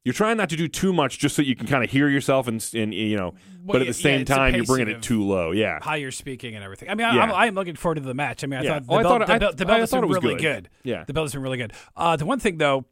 You're 0.05 0.13
trying 0.13 0.38
not 0.38 0.49
to 0.49 0.55
do 0.55 0.67
too 0.67 0.93
much 0.93 1.19
just 1.19 1.35
so 1.35 1.41
you 1.41 1.55
can 1.55 1.67
kind 1.67 1.83
of 1.83 1.89
hear 1.91 2.07
yourself 2.07 2.47
and 2.47 2.65
and 2.73 2.93
you 2.93 3.17
know. 3.17 3.33
Well, 3.63 3.73
but 3.73 3.81
at 3.81 3.88
the 3.88 3.93
same 3.93 4.19
yeah, 4.19 4.25
time, 4.25 4.55
you're 4.55 4.63
bringing 4.65 4.88
it 4.88 5.01
too 5.01 5.23
low. 5.23 5.51
Yeah. 5.51 5.79
how 5.81 5.95
you're 5.95 6.12
speaking 6.12 6.55
and 6.55 6.63
everything. 6.63 6.89
I 6.89 6.95
mean, 6.95 7.05
I, 7.05 7.15
Yeah. 7.15 7.21
I'm, 7.23 7.31
I'm 7.33 7.55
looking 7.55 7.75
forward 7.75 7.95
to 7.95 8.01
the 8.01 8.13
match. 8.13 8.43
I 8.43 8.47
mean, 8.47 8.62
I 8.62 8.63
Yeah. 8.63 8.69
thought 8.79 8.88
the 8.88 8.93
Oh, 8.93 8.97
I 8.97 9.03
thought- 9.03 9.27
the 9.27 9.33
I- 9.33 9.38
build, 9.38 9.57
the 9.57 9.67
I 9.71 9.79
has 9.79 9.91
been 9.91 10.07
was 10.07 10.23
really 10.23 10.35
good. 10.35 10.41
good. 10.41 10.69
Yeah. 10.83 11.03
The 11.03 11.13
build 11.13 11.25
has 11.25 11.33
been 11.33 11.41
really 11.41 11.57
good. 11.57 11.73
Uh, 11.95 12.15
the 12.15 12.25
one 12.25 12.39
thing 12.39 12.57
though, 12.57 12.85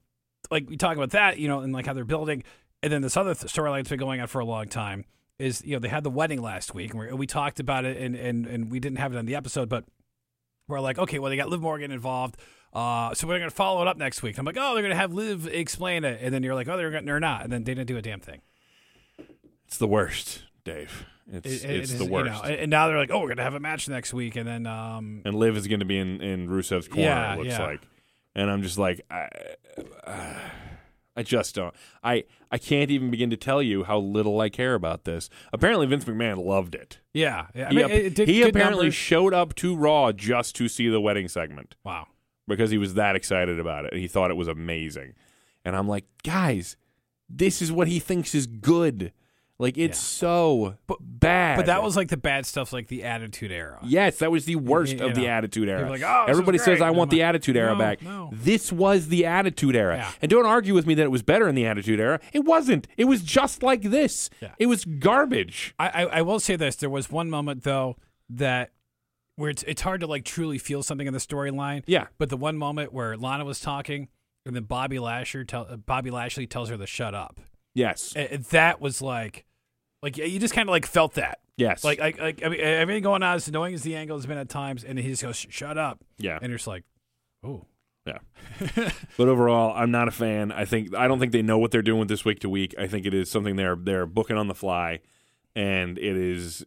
like 0.52 0.70
we 0.70 0.76
talk 0.78 0.96
about 0.98 1.12
that, 1.12 1.40
you 1.40 1.48
know, 1.48 1.62
and 1.62 1.72
like 1.74 1.86
how 1.86 1.94
they're 1.94 2.04
building, 2.06 2.44
and 2.84 2.92
then 2.92 3.02
this 3.02 3.16
other 3.18 3.34
th- 3.34 3.52
storyline 3.52 3.78
that's 3.80 3.90
been 3.90 4.00
going 4.00 4.20
on 4.22 4.28
for 4.28 4.40
a 4.40 4.46
long 4.46 4.68
time 4.68 5.06
is 5.40 5.64
you 5.66 5.72
know 5.74 5.80
they 5.80 5.88
had 5.90 6.04
the 6.04 6.10
wedding 6.12 6.42
last 6.42 6.76
week, 6.76 6.92
and 6.92 7.00
we, 7.00 7.12
we 7.14 7.26
talked 7.26 7.60
about 7.62 7.86
it, 7.86 7.98
and 7.98 8.16
and 8.16 8.46
and 8.46 8.70
we 8.72 8.80
didn't 8.82 8.98
have 9.00 9.14
it 9.14 9.18
on 9.18 9.26
the 9.26 9.36
episode, 9.36 9.70
but 9.70 9.86
we're 10.68 10.82
like, 10.82 11.00
okay, 11.00 11.20
well 11.20 11.30
they 11.30 11.38
got 11.38 11.48
Liv 11.50 11.62
Morgan 11.62 11.92
involved. 11.92 12.36
Uh, 12.74 13.14
so 13.14 13.28
we're 13.28 13.40
gonna 13.40 13.50
follow 13.50 13.82
it 13.82 13.88
up 13.88 13.98
next 13.98 14.22
week. 14.22 14.38
I'm 14.38 14.46
like, 14.46 14.58
oh, 14.60 14.74
they're 14.74 14.84
gonna 14.84 14.96
have 14.96 15.14
Liv 15.14 15.48
explain 15.48 16.04
it, 16.04 16.20
and 16.22 16.34
then 16.34 16.44
you're 16.44 16.56
like, 16.56 16.68
oh, 16.68 16.78
they're 16.78 17.02
they're 17.02 17.20
not, 17.20 17.44
and 17.44 17.52
then 17.52 17.64
they 17.64 17.74
didn't 17.74 17.88
do 17.88 17.98
a 17.98 18.02
damn 18.02 18.20
thing. 18.20 18.42
It's 19.68 19.78
the 19.78 19.88
worst, 19.88 20.44
Dave. 20.64 21.06
It's 21.32 21.64
It- 21.64 21.70
it 21.70 21.76
it's 21.82 21.92
is, 21.92 22.00
the 22.00 22.06
you 22.06 22.12
worst. 22.12 22.44
know, 22.44 22.50
and 22.50 22.70
now 22.72 22.88
they're 22.88 22.98
like, 22.98 23.12
oh, 23.12 23.20
we're 23.22 23.30
gonna 23.30 23.44
have 23.44 23.54
a 23.56 23.60
match 23.60 23.90
next 23.90 24.14
week, 24.14 24.36
and 24.36 24.48
then 24.48 24.66
um, 24.68 25.22
and 25.26 25.36
Liv 25.36 25.58
is 25.58 25.68
going 25.68 25.80
to 25.82 25.86
be 25.86 25.98
in 25.98 26.22
in 26.22 26.48
Rusev's 26.50 26.88
corner. 26.88 27.04
Yeah, 27.04 27.34
it 27.34 27.38
looks 27.40 27.50
yeah. 27.50 27.66
like, 27.66 27.82
and 28.36 28.50
I'm 28.50 28.62
just 28.62 28.78
like, 28.78 29.02
I, 29.10 29.28
I 31.16 31.24
just 31.24 31.56
don't. 31.56 31.74
I 32.04 32.24
I 32.52 32.58
can't 32.58 32.92
even 32.92 33.10
begin 33.12 33.30
to 33.32 33.38
tell 33.38 33.62
you 33.62 33.84
how 33.84 33.98
little 34.00 34.40
I 34.40 34.50
care 34.50 34.76
about 34.76 35.04
this. 35.04 35.30
Apparently, 35.52 35.86
Vince 35.88 36.06
McMahon 36.06 36.44
loved 36.46 36.76
it. 36.76 37.00
yeah, 37.14 37.48
yeah. 37.56 37.66
I 37.68 37.70
he 37.72 37.76
mean, 37.76 37.86
it, 37.90 38.06
it 38.06 38.16
did 38.16 38.28
he 38.30 38.44
apparently 38.44 38.84
numbers. 38.86 38.96
showed 38.96 39.34
up 39.34 39.56
to 39.56 39.76
Raw 39.76 40.12
just 40.12 40.56
to 40.58 40.68
see 40.70 40.88
the 40.90 41.02
wedding 41.02 41.28
segment 41.28 41.76
wow. 41.84 42.08
Because 42.48 42.72
he 42.72 42.78
was 42.78 42.94
that 42.96 43.16
excited 43.16 43.60
about 43.60 43.86
it. 43.86 43.94
He 43.94 44.08
thought 44.08 44.32
it 44.32 44.38
was 44.38 44.48
amazing, 44.48 45.14
and 45.66 45.76
I'm 45.76 45.88
like, 45.88 46.06
guys, 46.24 46.76
this 47.30 47.62
is 47.62 47.72
what 47.72 47.88
he 47.88 48.00
thinks 48.00 48.34
is 48.36 48.48
good. 48.48 49.12
Like 49.60 49.76
it's 49.76 49.98
so 49.98 50.76
bad. 51.00 51.58
But 51.58 51.66
that 51.66 51.82
was 51.82 51.96
like 51.98 52.10
the 52.10 52.16
bad 52.18 52.46
stuff, 52.46 52.72
like 52.72 52.90
the 52.90 53.04
Attitude 53.04 53.52
Era. 53.52 53.80
Yes, 53.82 54.20
that 54.20 54.30
was 54.32 54.46
the 54.46 54.56
worst 54.56 55.00
you 55.00 55.04
of 55.04 55.16
the 55.16 55.28
Attitude 55.28 55.68
Era. 55.68 55.90
like, 55.90 56.04
"Oh, 56.04 56.26
Everybody 56.28 56.60
says. 56.60 56.80
I 56.80 56.90
And 56.90 56.98
want 56.98 57.12
I'm 57.12 57.18
the 57.18 57.24
like, 57.24 57.30
Attitude 57.30 57.58
Era 57.58 57.74
"No, 57.74 57.80
back. 57.80 58.04
no." 58.04 58.30
This 58.32 58.72
was 58.72 59.08
the 59.08 59.26
Attitude 59.26 59.76
Era. 59.76 59.98
Yeah. 59.98 60.12
And 60.22 60.30
don't 60.30 60.46
argue 60.46 60.76
with 60.76 60.86
me 60.86 60.94
that 60.94 61.02
it 61.02 61.10
was 61.12 61.24
better 61.24 61.48
in 61.48 61.56
the 61.56 61.66
Attitude 61.66 62.00
Era. 62.00 62.20
It 62.34 62.46
wasn't. 62.46 62.88
It 62.98 63.06
was 63.06 63.24
just 63.24 63.64
like 63.64 63.82
this. 63.82 64.30
Yeah. 64.42 64.52
It 64.60 64.68
was 64.68 64.86
garbage. 64.86 65.74
I, 65.80 65.88
I 65.90 66.02
I 66.04 66.22
will 66.22 66.40
say 66.40 66.56
this: 66.56 66.76
there 66.76 66.92
was 66.92 67.10
one 67.10 67.28
moment 67.32 67.64
though 67.64 67.98
that 68.30 68.70
where 69.38 69.50
it's 69.50 69.64
it's 69.64 69.82
hard 69.82 70.02
to 70.02 70.08
like 70.08 70.26
truly 70.26 70.58
feel 70.58 70.84
something 70.84 71.08
in 71.08 71.14
the 71.14 71.20
storyline. 71.20 71.84
Yeah. 71.88 72.08
But 72.18 72.30
the 72.30 72.38
one 72.38 72.58
moment 72.58 72.92
where 72.92 73.16
Lana 73.16 73.46
was 73.46 73.60
talking, 73.62 74.10
and 74.46 74.56
then 74.56 74.64
Bobby 74.64 75.00
Lasher 75.00 75.46
tell 75.46 75.66
uh, 75.70 75.78
Bobby 75.78 76.12
Lashley 76.12 76.46
tells 76.46 76.68
her 76.70 76.78
to 76.78 76.86
shut 76.86 77.16
up. 77.16 77.40
Yes. 77.74 78.14
And- 78.16 78.44
that 78.46 78.82
was 78.82 79.02
like, 79.02 79.46
like 80.04 80.18
you 80.18 80.40
just 80.40 80.54
kind 80.54 80.68
of 80.68 80.72
like 80.72 80.86
felt 80.86 81.14
that. 81.14 81.40
yes. 81.56 81.84
Like, 81.84 82.00
like, 82.00 82.20
like 82.20 82.42
I 82.46 82.50
mean, 82.50 82.60
everything 82.60 83.04
going 83.04 83.24
on 83.24 83.36
as 83.36 83.48
annoying 83.48 83.74
as 83.74 83.84
the 83.84 83.96
angle 83.96 84.18
has 84.18 84.26
been 84.26 84.38
at 84.38 84.50
times, 84.50 84.84
and 84.84 84.98
he 85.00 85.10
just 85.10 85.24
goes, 85.24 85.38
"Shut 85.50 85.78
up," 85.78 86.04
yeah. 86.18 86.38
and 86.42 86.50
you're 86.50 86.58
just 86.58 86.68
like, 86.68 86.84
"Oh, 87.44 87.66
Yeah. 88.06 88.18
but 89.18 89.28
overall, 89.28 89.74
I'm 89.76 89.92
not 89.92 90.08
a 90.08 90.12
fan. 90.12 90.52
I 90.52 90.66
think 90.66 90.96
I 90.96 91.08
don't 91.08 91.20
think 91.20 91.32
they 91.32 91.42
know 91.44 91.58
what 91.60 91.72
they're 91.72 91.82
doing 91.84 92.00
with 92.00 92.08
this 92.10 92.24
week 92.26 92.40
to 92.40 92.50
week. 92.50 92.74
I 92.80 92.88
think 92.88 93.06
it 93.06 93.14
is 93.14 93.30
something 93.30 93.56
they're 93.56 93.76
they're 93.76 94.06
booking 94.08 94.38
on 94.38 94.48
the 94.48 94.56
fly, 94.56 95.00
and 95.56 95.98
it 95.98 96.16
is 96.18 96.64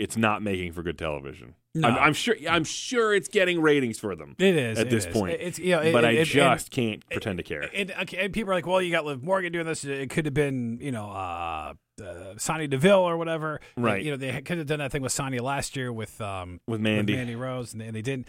it's 0.00 0.16
not 0.16 0.42
making 0.42 0.72
for 0.72 0.82
good 0.82 0.98
television. 0.98 1.54
No. 1.74 1.86
I'm, 1.88 1.98
I'm 1.98 2.12
sure 2.14 2.34
I'm 2.48 2.64
sure 2.64 3.14
it's 3.14 3.28
getting 3.28 3.60
ratings 3.60 3.98
for 3.98 4.16
them 4.16 4.34
it 4.38 4.56
is 4.56 4.78
at 4.78 4.88
it 4.88 4.90
this 4.90 5.06
is. 5.06 5.12
point. 5.12 5.36
It's 5.40 5.58
you 5.58 5.70
know, 5.76 5.80
it- 5.80 5.92
but 5.92 6.02
it- 6.04 6.20
I 6.20 6.24
just 6.24 6.70
can't 6.70 7.08
pretend 7.08 7.36
to 7.38 7.44
care. 7.44 7.68
And, 7.72 7.90
and 7.92 8.32
people 8.32 8.50
are 8.50 8.54
like, 8.54 8.66
well, 8.66 8.82
you 8.82 8.90
got 8.90 9.04
Liv 9.04 9.22
Morgan 9.22 9.52
doing 9.52 9.66
this. 9.66 9.84
It 9.84 10.10
could 10.10 10.24
have 10.24 10.34
been, 10.34 10.78
you 10.80 10.90
know, 10.90 11.08
uh, 11.10 11.74
uh, 12.02 12.34
Sonya 12.38 12.66
Deville 12.66 12.98
or 12.98 13.16
whatever. 13.16 13.60
Right. 13.76 14.02
You 14.02 14.10
know, 14.10 14.16
they 14.16 14.40
could 14.42 14.58
have 14.58 14.66
done 14.66 14.80
that 14.80 14.90
thing 14.90 15.02
with 15.02 15.12
Sonya 15.12 15.42
last 15.42 15.76
year 15.76 15.92
with 15.92 16.20
um, 16.20 16.60
with 16.66 16.72
with 16.72 16.80
Mandy. 16.80 17.14
Mandy 17.14 17.36
Rose, 17.36 17.72
and 17.72 17.80
they, 17.80 17.86
and 17.86 17.94
they 17.94 18.02
didn't. 18.02 18.26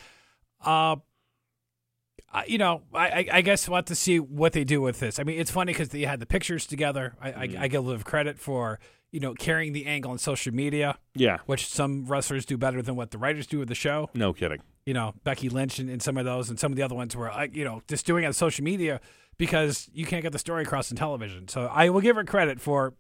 Uh, 0.64 0.98
uh, 2.34 2.44
you 2.48 2.58
know, 2.58 2.82
I, 2.94 3.08
I, 3.10 3.28
I 3.34 3.42
guess 3.42 3.68
we'll 3.68 3.76
have 3.78 3.86
to 3.86 3.96
see 3.96 4.20
what 4.20 4.54
they 4.54 4.64
do 4.64 4.82
with 4.82 5.00
this. 5.00 5.20
I 5.20 5.24
mean, 5.24 5.40
it's 5.40 5.52
funny 5.52 5.74
because 5.74 5.90
they 5.90 6.02
had 6.04 6.20
the 6.20 6.26
pictures 6.26 6.66
together. 6.66 7.16
I, 7.22 7.32
Mm-hmm. 7.32 7.58
I, 7.58 7.64
I 7.64 7.68
give 7.68 7.84
a 7.84 7.88
little 7.88 8.04
credit 8.04 8.40
for 8.40 8.80
you 9.12 9.20
know 9.20 9.34
carrying 9.34 9.74
the 9.74 9.86
angle 9.86 10.12
on 10.12 10.18
social 10.18 10.54
media, 10.54 10.98
Yeah. 11.16 11.40
which 11.46 11.68
some 11.68 12.06
wrestlers 12.06 12.46
do 12.46 12.58
better 12.58 12.82
than 12.82 12.96
what 12.96 13.12
the 13.12 13.18
writers 13.18 13.48
do 13.48 13.60
with 13.60 13.68
the 13.68 13.76
show. 13.76 14.10
No 14.14 14.32
kidding. 14.34 14.62
You 14.86 14.94
know, 14.94 15.14
Becky 15.24 15.50
Lynch 15.50 15.78
and, 15.80 15.90
and 15.90 16.02
some 16.02 16.18
of 16.18 16.26
those, 16.26 16.50
and 16.50 16.58
some 16.60 16.72
of 16.72 16.76
the 16.78 16.84
other 16.84 16.96
ones 16.96 17.16
were 17.16 17.28
like, 17.28 17.56
you 17.56 17.64
know, 17.66 17.82
just 17.88 18.06
doing 18.06 18.24
it 18.24 18.28
on 18.28 18.34
social 18.34 18.64
media 18.64 19.00
because 19.38 19.90
you 19.94 20.06
can't 20.06 20.24
get 20.24 20.32
the 20.32 20.40
story 20.40 20.64
across 20.64 20.90
in 20.92 20.98
television. 20.98 21.48
So 21.50 21.68
I 21.72 21.90
will 21.90 22.02
give 22.02 22.16
her 22.16 22.24
credit 22.24 22.60
for 22.62 22.94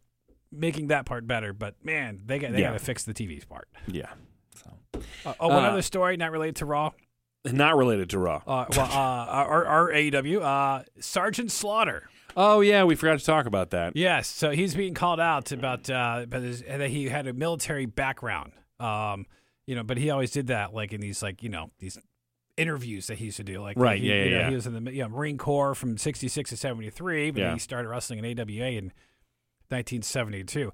making 0.51 0.87
that 0.87 1.05
part 1.05 1.25
better. 1.25 1.53
But 1.53 1.75
man, 1.83 2.21
they 2.25 2.37
got 2.39 2.51
they 2.51 2.59
Yeah. 2.61 2.67
got 2.71 2.79
to 2.79 2.85
fix 2.85 3.03
the 3.03 3.13
TV 3.13 3.47
part. 3.47 3.67
Yeah. 3.87 4.09
So 4.55 4.77
Uh, 5.25 5.33
oh, 5.39 5.47
one 5.47 5.63
Uh, 5.63 5.69
other 5.69 5.81
story 5.81 6.17
not 6.17 6.31
related 6.31 6.57
to 6.57 6.65
Raw. 6.65 6.91
Not 7.45 7.75
related 7.77 8.09
to 8.11 8.19
Raw. 8.19 8.41
Uh, 8.45 8.65
well, 8.75 8.85
uh, 8.85 9.25
our, 9.25 9.65
our 9.65 9.89
AEW, 9.91 10.41
uh, 10.41 10.83
Sergeant 10.99 11.51
Slaughter. 11.51 12.09
Oh 12.37 12.61
yeah, 12.61 12.83
we 12.85 12.95
forgot 12.95 13.19
to 13.19 13.25
talk 13.25 13.45
about 13.45 13.71
that. 13.71 13.95
Yes, 13.95 14.27
so 14.27 14.51
he's 14.51 14.73
being 14.75 14.93
called 14.93 15.19
out 15.19 15.51
about 15.51 15.89
uh, 15.89 16.25
that 16.29 16.87
he 16.89 17.09
had 17.09 17.27
a 17.27 17.33
military 17.33 17.85
background. 17.85 18.53
Um, 18.79 19.25
you 19.65 19.75
know, 19.75 19.83
but 19.83 19.97
he 19.97 20.09
always 20.09 20.31
did 20.31 20.47
that, 20.47 20.73
like 20.73 20.93
in 20.93 21.01
these, 21.01 21.21
like 21.21 21.43
you 21.43 21.49
know, 21.49 21.71
these 21.79 21.97
interviews 22.57 23.07
that 23.07 23.17
he 23.17 23.25
used 23.25 23.37
to 23.37 23.43
do. 23.43 23.59
Like, 23.61 23.77
Right, 23.77 23.99
he, 23.99 24.07
yeah, 24.09 24.23
you 24.23 24.29
know, 24.29 24.37
yeah. 24.39 24.49
He 24.49 24.55
was 24.55 24.65
in 24.67 24.83
the 24.85 24.91
you 24.93 25.01
know, 25.03 25.09
Marine 25.09 25.37
Corps 25.37 25.75
from 25.75 25.97
'66 25.97 26.49
to 26.51 26.57
'73, 26.57 27.31
but 27.31 27.39
Yeah. 27.41 27.53
he 27.53 27.59
started 27.59 27.89
wrestling 27.89 28.19
in 28.19 28.25
AWA 28.39 28.65
in 28.67 28.91
1972. 29.69 30.71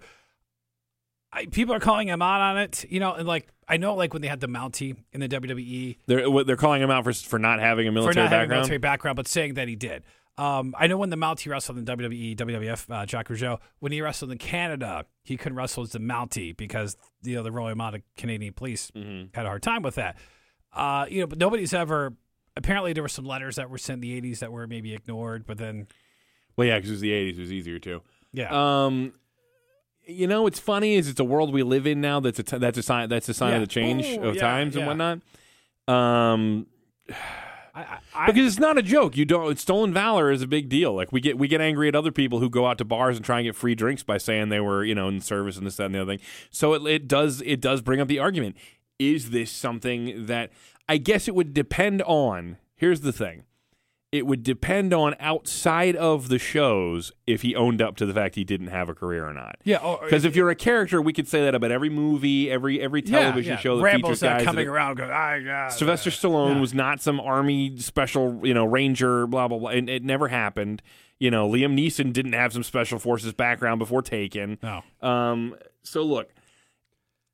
I, 1.32 1.46
people 1.48 1.74
are 1.76 1.80
calling 1.80 2.08
him 2.08 2.22
out 2.22 2.42
on 2.42 2.58
it, 2.58 2.86
you 2.90 3.00
know, 3.00 3.14
and 3.14 3.28
like 3.28 3.48
I 3.70 3.78
know, 3.78 3.96
like 3.96 4.14
when 4.14 4.22
they 4.22 4.28
had 4.30 4.40
the 4.40 4.48
Mountie 4.48 4.96
in 5.12 5.20
the 5.20 5.28
WWE, 5.28 5.98
They're 6.06 6.30
what- 6.30 6.48
they're 6.48 6.56
calling 6.56 6.82
him 6.82 6.90
out 6.90 7.04
for 7.04 7.14
for 7.14 7.38
not 7.40 7.60
having 7.60 7.88
a 7.88 7.92
military 7.92 8.14
for 8.14 8.20
not 8.22 8.30
having 8.30 8.38
a 8.38 8.42
background. 8.44 8.60
military 8.60 8.78
background, 8.78 9.16
but 9.18 9.28
saying 9.28 9.56
that 9.56 9.68
he 9.68 9.76
did. 9.76 10.04
Um, 10.38 10.76
I 10.78 10.86
know 10.86 10.98
when 10.98 11.10
the 11.10 11.16
Mountie 11.18 11.50
wrestled 11.50 11.80
in 11.80 11.86
WWE, 11.86 12.36
WWF, 12.36 12.90
uh, 12.92 13.06
Jacques 13.08 13.28
Rougeau, 13.30 13.58
when 13.80 13.92
he 13.92 14.02
wrestled 14.02 14.32
in 14.32 14.38
Canada, 14.38 15.06
he 15.24 15.36
couldn't 15.36 15.56
wrestle 15.58 15.82
as 15.84 15.92
the 15.94 16.00
Mountie 16.00 16.56
because 16.56 16.96
you 17.24 17.36
know 17.36 17.42
the 17.44 17.52
Royal 17.52 17.76
Mounted 17.76 18.04
Canadian 18.16 18.54
Police 18.54 18.92
Mhm. 18.92 19.36
had 19.36 19.46
a 19.46 19.50
hard 19.50 19.64
time 19.64 19.82
with 19.82 19.96
that. 19.96 20.16
Uh, 20.74 21.06
you 21.10 21.22
know, 21.22 21.28
but 21.28 21.40
nobody's 21.40 21.74
ever. 21.74 22.14
Apparently, 22.56 22.94
there 22.94 23.04
were 23.04 23.10
some 23.10 23.26
letters 23.26 23.56
that 23.58 23.70
were 23.70 23.78
sent 23.78 23.96
in 24.04 24.10
the 24.10 24.16
'80s 24.16 24.40
that 24.40 24.52
were 24.52 24.66
maybe 24.68 24.94
ignored, 24.94 25.46
but 25.46 25.58
then 25.58 25.88
Well, 26.56 26.68
yeah, 26.68 26.76
because 26.78 26.90
it 26.90 26.94
was 26.94 27.02
the 27.02 27.12
'80s. 27.12 27.38
It 27.38 27.42
was 27.42 27.52
easier 27.52 27.80
too. 27.80 28.02
yeah, 28.32 28.50
Um, 28.86 29.14
you 30.08 30.28
know, 30.28 30.44
what's 30.44 30.60
funny 30.60 30.96
is 30.96 31.08
it's 31.08 31.20
a 31.20 31.24
world 31.24 31.54
we 31.54 31.64
live 31.64 31.86
in 31.86 32.02
now. 32.02 32.20
That's 32.20 32.40
a 32.40 32.44
t- 32.44 32.58
that's 32.58 32.78
a 32.78 32.84
sign. 32.84 33.10
That's 33.10 33.28
a 33.30 33.34
sign 33.34 33.52
Yeah. 33.52 33.56
of 33.58 33.62
the 33.62 33.68
change 33.68 34.06
Ooh, 34.06 34.24
of 34.24 34.36
yeah, 34.36 34.42
times 34.42 34.76
and 34.76 34.82
yeah. 34.84 34.88
whatnot. 34.88 35.20
Um, 35.88 36.68
I, 37.10 37.82
I, 37.82 37.98
I, 38.16 38.26
because 38.28 38.48
it's 38.48 38.60
not 38.60 38.78
a 38.78 38.82
joke. 38.82 39.16
You 39.16 39.26
don't. 39.26 39.58
Stolen 39.60 39.94
valor 39.94 40.32
is 40.32 40.42
a 40.42 40.48
big 40.48 40.68
deal. 40.70 40.94
Like 40.96 41.12
we 41.12 41.22
get 41.22 41.38
we 41.38 41.48
get 41.48 41.62
angry 41.62 41.88
at 41.88 41.96
other 41.96 42.12
people 42.12 42.40
who 42.40 42.50
go 42.50 42.66
out 42.66 42.78
to 42.80 42.86
bars 42.86 43.18
and 43.18 43.26
try 43.26 43.40
and 43.40 43.46
get 43.46 43.56
free 43.56 43.76
drinks 43.76 44.04
by 44.04 44.18
saying 44.18 44.50
they 44.50 44.60
were 44.60 44.84
you 44.84 44.96
know 44.96 45.08
in 45.08 45.22
service 45.22 45.58
and 45.58 45.66
this 45.68 45.76
that 45.78 45.86
and 45.86 45.96
the 45.96 46.02
other 46.02 46.14
thing. 46.18 46.26
So 46.50 46.74
it 46.74 46.86
it 46.88 47.08
does 47.08 47.42
it 47.46 47.62
does 47.62 47.82
bring 47.82 48.02
up 48.02 48.08
the 48.08 48.20
argument. 48.20 48.58
Is 49.00 49.30
this 49.30 49.52
something 49.52 50.26
that 50.26 50.52
I 50.90 50.98
guess 50.98 51.28
it 51.28 51.36
would 51.36 51.54
depend 51.54 52.02
on? 52.04 52.58
Here's 52.76 53.02
the 53.02 53.14
thing. 53.14 53.44
It 54.10 54.26
would 54.26 54.42
depend 54.42 54.94
on 54.94 55.16
outside 55.20 55.98
of 55.98 56.30
the 56.30 56.40
shows 56.40 57.12
if 57.28 57.42
he 57.42 57.54
owned 57.58 57.82
up 57.82 57.98
to 57.98 58.06
the 58.06 58.14
fact 58.14 58.36
he 58.36 58.46
didn't 58.46 58.68
have 58.68 58.88
a 58.88 58.94
career 58.96 59.28
or 59.28 59.34
not. 59.34 59.58
yeah, 59.66 59.98
Because 60.02 60.24
if 60.24 60.34
you're 60.34 60.50
a 60.50 60.56
character, 60.56 61.02
we 61.02 61.12
could 61.12 61.28
say 61.28 61.44
that 61.44 61.54
about 61.54 61.72
every 61.72 61.90
movie, 61.90 62.50
every 62.50 62.80
every 62.80 63.02
television 63.02 63.50
yeah, 63.52 63.56
yeah. 63.58 63.62
show 63.62 63.76
that 63.78 63.84
Rambo's 63.84 64.20
features 64.20 64.22
guys. 64.22 64.44
coming 64.46 64.68
are- 64.70 64.72
around 64.72 64.96
going, 64.96 65.12
I 65.12 65.42
got 65.42 65.74
Sylvester 65.74 66.10
Stallone 66.10 66.56
Yeah. 66.56 66.62
was 66.62 66.74
not 66.74 67.02
some 67.02 67.20
army 67.20 67.78
special, 67.80 68.40
you 68.48 68.54
know, 68.54 68.64
ranger, 68.64 69.28
blah 69.28 69.50
blah 69.50 69.60
blah. 69.60 69.70
And 69.72 69.90
it 69.90 70.04
never 70.06 70.30
happened. 70.30 70.82
You 71.20 71.30
know, 71.30 71.50
Liam 71.50 71.78
Neeson 71.78 72.14
didn't 72.14 72.34
have 72.34 72.54
some 72.54 72.64
special 72.64 73.00
forces 73.00 73.34
background 73.34 73.80
before 73.80 74.02
Taken. 74.04 74.58
No. 74.64 74.84
Um, 75.02 75.54
so 75.84 76.02
look, 76.04 76.30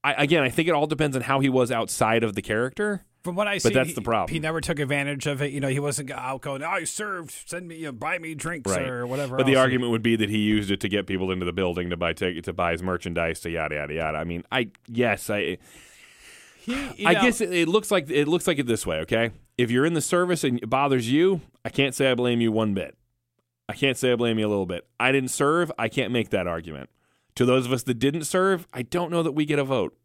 I, 0.04 0.14
again, 0.24 0.42
I 0.42 0.50
think 0.50 0.68
it 0.68 0.72
all 0.72 0.88
depends 0.88 1.16
on 1.16 1.22
how 1.22 1.40
he 1.40 1.50
was 1.50 1.72
outside 1.72 2.24
of 2.24 2.34
the 2.34 2.42
character. 2.42 3.06
From 3.24 3.36
what 3.36 3.48
I 3.48 3.58
see, 3.58 3.70
that's 3.74 3.90
he- 3.90 3.96
the 3.96 4.02
problem. 4.02 4.34
He 4.34 4.40
never 4.40 4.60
took 4.60 4.80
advantage 4.80 5.28
of 5.28 5.42
it. 5.42 5.52
You 5.54 5.62
know, 5.62 5.70
he 5.70 5.80
wasn't 5.80 6.12
out 6.12 6.42
going, 6.42 6.62
"Oh, 6.62 6.68
I 6.68 6.84
served. 6.84 7.32
Send 7.48 7.68
me, 7.70 7.78
you 7.78 7.86
know, 7.86 7.92
buy 7.94 8.18
me 8.20 8.36
drinks 8.36 8.70
Right. 8.70 8.86
or 8.88 9.08
whatever." 9.08 9.38
But 9.38 9.46
the 9.46 9.56
argument 9.56 9.92
would 9.92 10.04
be 10.04 10.16
that 10.18 10.30
he 10.30 10.40
used 10.40 10.70
it 10.72 10.82
to 10.82 10.90
get 10.90 11.08
people 11.08 11.32
into 11.32 11.46
the 11.46 11.54
building 11.54 11.90
to 11.92 11.98
buy 11.98 12.12
ticket 12.14 12.44
to 12.46 12.54
buy 12.54 12.74
his 12.74 12.84
merchandise 12.84 13.40
to 13.42 13.50
yada 13.50 13.76
yada 13.76 13.94
yada. 13.94 14.18
I 14.18 14.24
mean, 14.26 14.44
I 14.52 14.72
yes, 14.88 15.30
I 15.30 15.58
He, 16.66 17.06
I 17.06 17.14
know, 17.14 17.22
guess 17.22 17.42
it, 17.42 17.52
it 17.54 17.68
looks 17.68 17.92
like 17.92 18.10
it 18.10 18.28
looks 18.28 18.48
like 18.48 18.60
it 18.60 18.68
this 18.68 18.86
way. 18.86 18.98
Okay, 19.00 19.32
if 19.58 19.72
you're 19.72 19.86
in 19.86 19.94
the 19.94 20.02
service 20.02 20.44
and 20.44 20.60
it 20.62 20.70
bothers 20.70 21.10
you, 21.12 21.42
I 21.66 21.70
can't 21.70 21.94
say 21.96 22.12
I 22.12 22.16
blame 22.16 22.42
you 22.42 22.52
one 22.52 22.74
bit. 22.74 22.96
I 23.70 23.74
can't 23.74 23.98
say 23.98 24.12
I 24.12 24.16
blame 24.16 24.38
you 24.40 24.46
a 24.46 24.50
little 24.50 24.66
bit. 24.66 24.86
I 25.00 25.12
didn't 25.14 25.30
serve. 25.32 25.72
I 25.80 25.88
can't 25.88 26.12
make 26.12 26.30
that 26.32 26.48
argument. 26.48 26.90
To 27.36 27.46
those 27.46 27.66
of 27.66 27.72
us 27.74 27.84
that 27.84 27.96
didn't 27.96 28.26
serve, 28.26 28.68
I 28.74 28.82
don't 28.84 29.12
know 29.12 29.24
that 29.24 29.32
we 29.32 29.46
get 29.46 29.60
a 29.60 29.64
vote. 29.64 29.98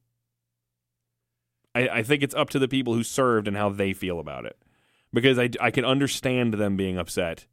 I, 1.75 1.89
I 1.89 2.03
think 2.03 2.23
it's 2.23 2.35
up 2.35 2.51
to 2.51 2.59
the 2.59 2.69
people 2.69 2.95
who 2.95 3.03
served 3.03 3.47
and 3.49 3.57
how 3.57 3.69
they 3.69 3.93
feel 3.93 4.19
about 4.21 4.45
it, 4.47 4.57
because 5.13 5.39
I, 5.39 5.51
I 5.61 5.71
can 5.71 5.85
understand 5.85 6.55
them 6.55 6.77
being 6.77 6.99
upset, 6.99 7.47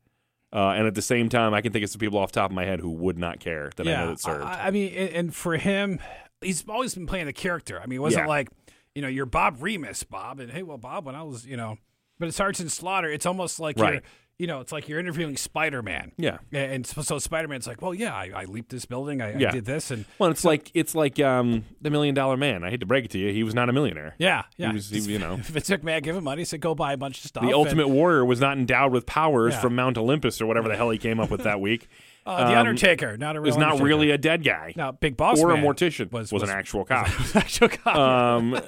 uh, 0.53 0.69
and 0.69 0.87
at 0.87 0.95
the 0.95 1.01
same 1.01 1.29
time, 1.29 1.53
I 1.53 1.61
can 1.61 1.71
think 1.73 1.83
of 1.83 1.89
some 1.89 1.99
people 1.99 2.19
off 2.19 2.31
the 2.31 2.39
top 2.39 2.51
of 2.51 2.55
my 2.55 2.65
head 2.65 2.79
who 2.79 2.91
would 2.91 3.17
not 3.17 3.39
care 3.39 3.71
that 3.75 3.87
I 3.87 3.91
know 3.91 4.07
that 4.11 4.19
served. 4.19 4.43
I, 4.45 4.67
I 4.67 4.71
mean, 4.71 4.93
and, 4.93 5.09
and 5.09 5.35
for 5.35 5.57
him, 5.57 5.99
he's 6.41 6.63
always 6.67 6.95
been 6.95 7.07
playing 7.07 7.25
the 7.25 7.33
character. 7.33 7.79
I 7.81 7.85
mean, 7.87 7.97
it 7.97 8.01
wasn't 8.01 8.23
Yeah. 8.23 8.29
like, 8.29 8.49
you 8.93 9.01
know, 9.01 9.09
you're 9.09 9.25
Bob 9.25 9.57
Remus, 9.59 10.03
Bob, 10.03 10.39
and 10.39 10.49
hey, 10.51 10.63
well, 10.63 10.77
Bob, 10.77 11.05
when 11.05 11.15
I 11.15 11.23
was, 11.23 11.45
you 11.45 11.57
know, 11.57 11.77
but 12.17 12.29
it's 12.29 12.37
Sergeant 12.37 12.71
Slaughter. 12.71 13.09
It's 13.09 13.25
almost 13.25 13.59
like 13.59 13.77
you're, 13.77 13.85
Right. 13.85 14.01
You 14.37 14.47
know, 14.47 14.59
it's 14.59 14.71
like 14.71 14.89
you're 14.89 14.99
interviewing 14.99 15.37
Spider 15.37 15.81
Man. 15.81 16.11
yeah. 16.17 16.37
And 16.51 16.85
so, 16.85 17.01
so 17.01 17.19
Spider 17.19 17.47
Man's 17.47 17.67
like, 17.67 17.81
well, 17.81 17.93
yeah, 17.93 18.13
I, 18.13 18.31
I 18.35 18.43
leaped 18.45 18.69
this 18.69 18.85
building, 18.85 19.21
I, 19.21 19.37
Yeah. 19.37 19.47
I 19.49 19.51
did 19.51 19.65
this, 19.65 19.91
and 19.91 20.03
Well, 20.19 20.29
it's 20.29 20.43
like 20.43 20.71
it's 20.73 20.93
like 20.93 21.19
um, 21.21 21.63
the 21.81 21.89
Million 21.89 22.15
Dollar 22.15 22.35
Man. 22.37 22.63
I 22.63 22.69
hate 22.69 22.81
to 22.81 22.85
break 22.85 23.05
it 23.05 23.11
to 23.11 23.17
you, 23.17 23.31
he 23.31 23.43
was 23.43 23.53
not 23.53 23.69
a 23.69 23.73
millionaire. 23.73 24.15
yeah, 24.17 24.43
yeah. 24.57 24.69
He 24.69 24.75
was- 24.75 24.89
he- 24.89 24.99
you 25.13 25.19
know. 25.19 25.35
Vince 25.41 25.69
McMahon 25.69 26.03
give 26.03 26.15
him 26.15 26.23
money, 26.25 26.41
he 26.41 26.45
said, 26.45 26.59
go 26.59 26.75
buy 26.75 26.93
a 26.93 26.97
bunch 26.97 27.19
of 27.19 27.27
stuff. 27.27 27.43
The 27.43 27.47
and- 27.49 27.55
Ultimate 27.55 27.87
Warrior 27.87 28.25
was 28.25 28.41
not 28.41 28.57
endowed 28.57 28.91
with 28.91 29.05
powers 29.05 29.53
Yeah. 29.53 29.61
from 29.61 29.75
Mount 29.75 29.97
Olympus 29.97 30.41
or 30.41 30.45
whatever 30.47 30.67
the 30.67 30.75
hell 30.75 30.89
he 30.89 30.97
came 30.97 31.19
up 31.19 31.29
with 31.31 31.43
that 31.43 31.61
week. 31.61 31.87
uh, 32.25 32.49
the 32.49 32.53
um, 32.53 32.59
Undertaker, 32.59 33.17
not 33.17 33.35
a 33.35 33.39
real 33.39 33.49
Was 33.51 33.57
not 33.57 33.73
Undertaker. 33.73 33.85
really 33.87 34.11
a 34.11 34.17
dead 34.17 34.43
guy 34.43 34.73
No, 34.75 34.91
Big 34.91 35.15
Boss 35.15 35.39
or 35.39 35.51
a 35.51 35.57
mortician. 35.57 36.11
was, 36.11 36.31
Was, 36.31 36.43
an 36.43 36.49
actual 36.49 36.85
cop. 36.85 37.07
actual 37.35 37.69
cop. 37.69 37.95
um, 37.95 38.59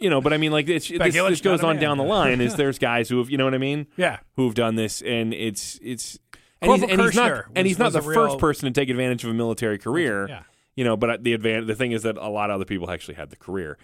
you 0.00 0.10
know, 0.10 0.20
but 0.20 0.32
I 0.32 0.36
mean, 0.36 0.52
like 0.52 0.68
it's, 0.68 0.88
this, 0.88 1.14
this 1.14 1.40
goes 1.40 1.62
on 1.62 1.76
man. 1.76 1.82
down 1.82 1.98
the 1.98 2.04
line. 2.04 2.40
Is 2.40 2.54
there's 2.56 2.78
guys 2.78 3.08
who 3.08 3.18
have, 3.18 3.30
you 3.30 3.38
know 3.38 3.44
what 3.44 3.54
I 3.54 3.58
mean, 3.58 3.86
yeah. 3.96 4.18
who've 4.36 4.54
done 4.54 4.74
this, 4.76 5.02
and 5.02 5.32
it's 5.32 5.78
it's. 5.82 6.18
And 6.60 6.72
he's, 6.72 6.82
and 6.82 7.00
he's 7.00 7.14
not, 7.14 7.30
Kirchner 7.30 7.48
and 7.56 7.66
he's 7.66 7.78
not 7.78 7.92
the 7.92 8.00
real- 8.00 8.14
first 8.28 8.38
person 8.38 8.72
to 8.72 8.80
take 8.80 8.88
advantage 8.88 9.22
of 9.24 9.30
a 9.30 9.34
military 9.34 9.76
career. 9.78 10.26
Yeah. 10.28 10.42
You 10.76 10.84
know, 10.84 10.96
but 10.96 11.22
the 11.22 11.36
advan- 11.36 11.66
the 11.66 11.74
thing 11.74 11.92
is 11.92 12.02
that 12.04 12.16
a 12.16 12.28
lot 12.28 12.48
of 12.50 12.54
other 12.54 12.64
people 12.64 12.90
actually 12.90 13.14
had 13.14 13.28
the 13.30 13.36
career. 13.36 13.76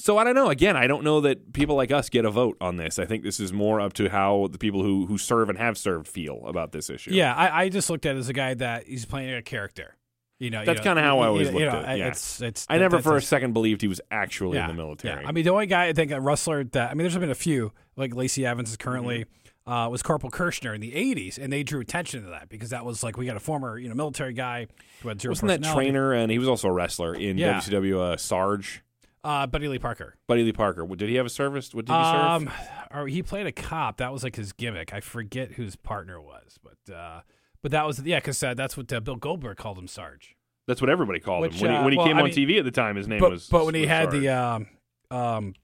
So 0.00 0.16
I 0.16 0.24
don't 0.24 0.34
know. 0.34 0.48
Again, 0.48 0.76
I 0.76 0.86
don't 0.86 1.04
know 1.04 1.20
that 1.20 1.52
people 1.52 1.76
like 1.76 1.92
us 1.92 2.08
get 2.08 2.24
a 2.24 2.30
vote 2.30 2.56
on 2.60 2.76
this. 2.76 2.98
I 2.98 3.04
think 3.04 3.22
this 3.22 3.38
is 3.38 3.52
more 3.52 3.80
up 3.80 3.92
to 3.94 4.08
how 4.08 4.48
the 4.50 4.58
people 4.58 4.82
who 4.82 5.06
who 5.06 5.18
serve 5.18 5.48
and 5.48 5.58
have 5.58 5.76
served 5.76 6.08
feel 6.08 6.42
about 6.46 6.72
this 6.72 6.88
issue. 6.88 7.12
Yeah, 7.12 7.34
I, 7.34 7.64
I 7.64 7.68
just 7.68 7.90
looked 7.90 8.06
at 8.06 8.16
it 8.16 8.18
as 8.18 8.28
a 8.28 8.32
guy 8.32 8.54
that 8.54 8.86
he's 8.86 9.04
playing 9.04 9.34
a 9.34 9.42
character. 9.42 9.96
You 10.38 10.48
know, 10.48 10.64
That's 10.64 10.78
you 10.78 10.84
know, 10.86 10.90
kinda 10.94 11.02
how 11.02 11.18
I 11.20 11.26
always 11.26 11.48
you 11.48 11.58
looked 11.58 11.72
know, 11.72 11.80
at 11.80 11.96
it, 11.96 11.98
yeah. 11.98 12.08
It's 12.08 12.40
it's. 12.40 12.66
I 12.70 12.78
never 12.78 13.02
for 13.02 13.14
a 13.14 13.20
second 13.20 13.52
believed 13.52 13.82
he 13.82 13.88
was 13.88 14.00
actually 14.10 14.56
yeah, 14.56 14.70
in 14.70 14.74
the 14.74 14.82
military. 14.82 15.22
Yeah. 15.22 15.28
I 15.28 15.32
mean, 15.32 15.44
the 15.44 15.50
only 15.50 15.66
guy 15.66 15.86
I 15.88 15.92
think 15.92 16.12
a 16.12 16.20
wrestler 16.20 16.64
that 16.64 16.90
I 16.90 16.94
mean, 16.94 17.04
there's 17.04 17.18
been 17.18 17.30
a 17.30 17.34
few 17.34 17.72
like 17.96 18.14
Lacey 18.14 18.46
Evans 18.46 18.70
is 18.70 18.76
currently. 18.76 19.20
Mm-hmm. 19.20 19.34
Uh, 19.66 19.88
was 19.88 20.02
Corporal 20.02 20.30
Kirchner 20.30 20.74
in 20.74 20.80
the 20.80 20.92
'80s, 20.92 21.38
and 21.38 21.52
they 21.52 21.62
drew 21.62 21.80
attention 21.80 22.24
to 22.24 22.30
that 22.30 22.48
because 22.48 22.70
that 22.70 22.84
was 22.84 23.04
like 23.04 23.18
we 23.18 23.26
got 23.26 23.36
a 23.36 23.40
former, 23.40 23.78
you 23.78 23.88
know, 23.88 23.94
military 23.94 24.32
guy 24.32 24.66
who 25.02 25.10
had 25.10 25.20
zero 25.20 25.32
Wasn't 25.32 25.48
that 25.48 25.62
trainer 25.74 26.12
and 26.12 26.32
he 26.32 26.38
was 26.38 26.48
also 26.48 26.68
a 26.68 26.72
wrestler 26.72 27.14
in 27.14 27.36
Yeah. 27.36 27.60
WCW? 27.60 28.00
Uh, 28.00 28.16
Sarge, 28.16 28.82
Uh, 29.22 29.46
Buddy 29.46 29.68
Lee 29.68 29.78
Parker. 29.78 30.16
Buddy 30.26 30.42
Lee 30.44 30.52
Parker. 30.52 30.86
Did 30.86 31.08
he 31.08 31.16
have 31.16 31.26
a 31.26 31.30
service? 31.30 31.74
What 31.74 31.84
did 31.84 31.92
he 31.94 32.04
serve? 32.04 32.14
Um, 32.14 32.50
or 32.92 33.06
he 33.06 33.22
played 33.22 33.46
a 33.46 33.52
cop. 33.52 33.98
That 33.98 34.12
was 34.12 34.24
like 34.24 34.36
his 34.36 34.52
gimmick. 34.52 34.94
I 34.94 35.00
forget 35.00 35.52
who 35.52 35.62
his 35.64 35.76
partner 35.76 36.20
was, 36.20 36.58
but 36.62 36.94
uh, 36.94 37.20
but 37.62 37.70
that 37.72 37.86
was 37.86 38.00
yeah, 38.02 38.18
because 38.18 38.42
uh, 38.42 38.54
that's 38.54 38.76
what 38.76 38.90
uh, 38.92 39.00
Bill 39.00 39.16
Goldberg 39.16 39.58
called 39.58 39.78
him, 39.78 39.88
Sarge. 39.88 40.36
That's 40.66 40.80
what 40.80 40.88
everybody 40.88 41.20
called 41.20 41.42
which, 41.42 41.56
him 41.56 41.62
when 41.62 41.70
he, 41.72 41.76
uh, 41.76 41.84
when 41.84 41.92
he 41.92 41.96
well, 41.98 42.06
came 42.06 42.16
I 42.16 42.20
on 42.20 42.24
mean- 42.26 42.34
TV 42.34 42.58
at 42.58 42.64
the 42.64 42.70
time. 42.70 42.96
His 42.96 43.08
name 43.08 43.20
but 43.20 43.32
was. 43.32 43.46
but 43.48 43.66
when 43.66 43.74
he 43.74 43.86
had 43.86 44.10
Sarge. 44.10 44.20
the 44.20 44.28
um 44.28 44.66
um, 45.10 45.54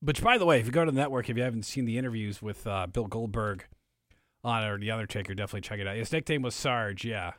which 0.00 0.22
by 0.22 0.38
the 0.38 0.46
way, 0.46 0.60
if 0.60 0.66
you 0.66 0.72
go 0.72 0.84
to 0.84 0.90
the 0.90 0.98
network, 0.98 1.28
if 1.28 1.36
you 1.36 1.42
haven't 1.42 1.64
seen 1.64 1.84
the 1.84 1.98
interviews 1.98 2.40
with 2.40 2.66
uh, 2.66 2.86
Bill 2.86 3.06
Goldberg 3.06 3.66
on 4.42 4.64
or 4.64 4.78
the 4.78 4.90
Undertaker, 4.90 5.34
definitely 5.34 5.62
check 5.62 5.80
it 5.80 5.86
out. 5.86 5.96
His 5.96 6.12
nickname 6.12 6.42
was 6.42 6.54
Sarge, 6.54 7.04
yeah, 7.04 7.32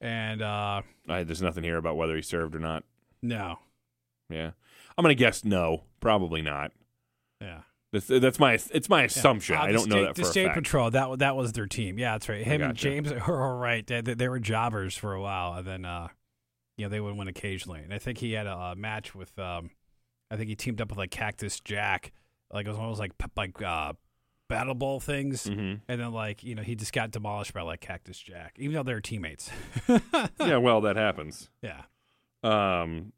and 0.00 0.42
uh, 0.42 0.82
I, 1.08 1.22
there's 1.22 1.40
nothing 1.40 1.64
here 1.64 1.78
about 1.78 1.96
whether 1.96 2.16
he 2.16 2.22
served 2.22 2.54
or 2.54 2.60
not. 2.60 2.84
no, 3.22 3.60
Yeah, 4.30 4.50
I'm 4.96 5.02
gonna 5.02 5.14
guess 5.14 5.44
no, 5.44 5.84
probably 6.00 6.42
not. 6.42 6.72
yeah. 7.40 7.60
That's, 7.90 8.06
that's 8.06 8.38
my 8.38 8.58
it's 8.72 8.90
my 8.90 9.04
assumption. 9.04 9.56
Uh, 9.56 9.62
I 9.62 9.72
don't 9.72 9.88
know 9.88 10.04
that 10.04 10.14
the 10.14 10.22
for 10.22 10.28
a 10.28 10.30
State. 10.30 10.52
Patrol 10.52 10.90
that 10.90 11.20
that 11.20 11.36
was 11.36 11.52
their 11.52 11.66
team. 11.66 11.98
Yeah, 11.98 12.12
that's 12.12 12.28
right. 12.28 12.44
Him 12.44 12.60
and. 12.60 12.76
James 12.76 13.10
are 13.26 13.42
all 13.42 13.56
right. 13.56 13.86
They, 13.86 14.02
they, 14.02 14.28
were 14.28 14.38
jobbers 14.38 14.94
for 14.94 15.14
a 15.14 15.22
while, 15.22 15.54
and 15.54 15.66
then 15.66 15.84
uh, 15.86 16.08
you 16.76 16.84
know 16.84 16.90
they 16.90 17.00
would 17.00 17.16
win 17.16 17.28
occasionally. 17.28 17.80
And 17.80 17.94
I 17.94 17.98
think 17.98 18.18
he 18.18 18.32
had 18.32 18.46
a, 18.46 18.52
uh 18.52 18.74
match 18.76 19.14
with 19.14 19.38
um, 19.38 19.70
I 20.30 20.36
think 20.36 20.50
he 20.50 20.54
teamed 20.54 20.82
up 20.82 20.90
with 20.90 20.98
like 20.98 21.10
Cactus 21.10 21.60
Jack. 21.60 22.12
Like 22.52 22.66
it 22.66 22.68
was 22.68 22.78
almost 22.78 23.00
like 23.00 23.12
like 23.38 23.62
uh, 23.62 23.94
battle 24.50 24.74
bowl 24.74 25.00
things, 25.00 25.44
Mhm. 25.44 25.80
and 25.88 25.98
then 26.00 26.12
like 26.12 26.44
you 26.44 26.54
know 26.54 26.62
he 26.62 26.74
just 26.74 26.92
got 26.92 27.10
demolished 27.10 27.54
by 27.54 27.62
like 27.62 27.80
Cactus 27.80 28.18
Jack, 28.18 28.56
even 28.58 28.74
though 28.74 28.82
they're 28.82 29.00
teammates. 29.00 29.50
yeah, 29.88 30.58
well, 30.58 30.82
that 30.82 30.96
happens. 30.96 31.48
yeah, 31.62 31.84
Um, 32.42 33.14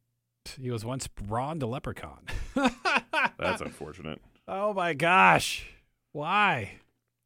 he 0.60 0.70
was 0.70 0.84
once 0.84 1.08
Ron 1.28 1.58
the 1.58 1.66
Leprechaun. 1.66 2.20
that's 3.38 3.60
unfortunate. 3.62 4.20
oh 4.48 4.72
my 4.74 4.92
gosh, 4.94 5.66
why? 6.12 6.72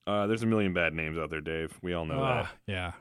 Uh, 0.07 0.27
there's 0.27 0.43
a 0.43 0.47
million 0.47 0.73
bad 0.75 0.93
names 0.93 1.17
out 1.17 1.31
there, 1.31 1.41
Dave. 1.41 1.79
We 1.83 1.95
all 1.95 2.05
know 2.05 2.21
Ah, 2.23 2.53
yeah. 2.67 2.93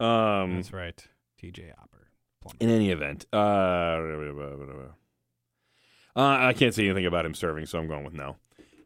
Um, 0.00 0.56
that's 0.56 0.72
right. 0.72 1.06
T.J. 1.38 1.72
Opper. 1.80 2.08
in 2.60 2.70
any 2.70 2.90
event, 2.90 3.26
uh, 3.32 3.36
uh, 6.16 6.20
I 6.46 6.52
can't 6.52 6.74
say 6.74 6.84
anything 6.86 7.06
about 7.06 7.24
him 7.26 7.34
serving, 7.34 7.66
so 7.66 7.78
I'm 7.78 7.86
going 7.88 8.04
with 8.04 8.14
no. 8.14 8.36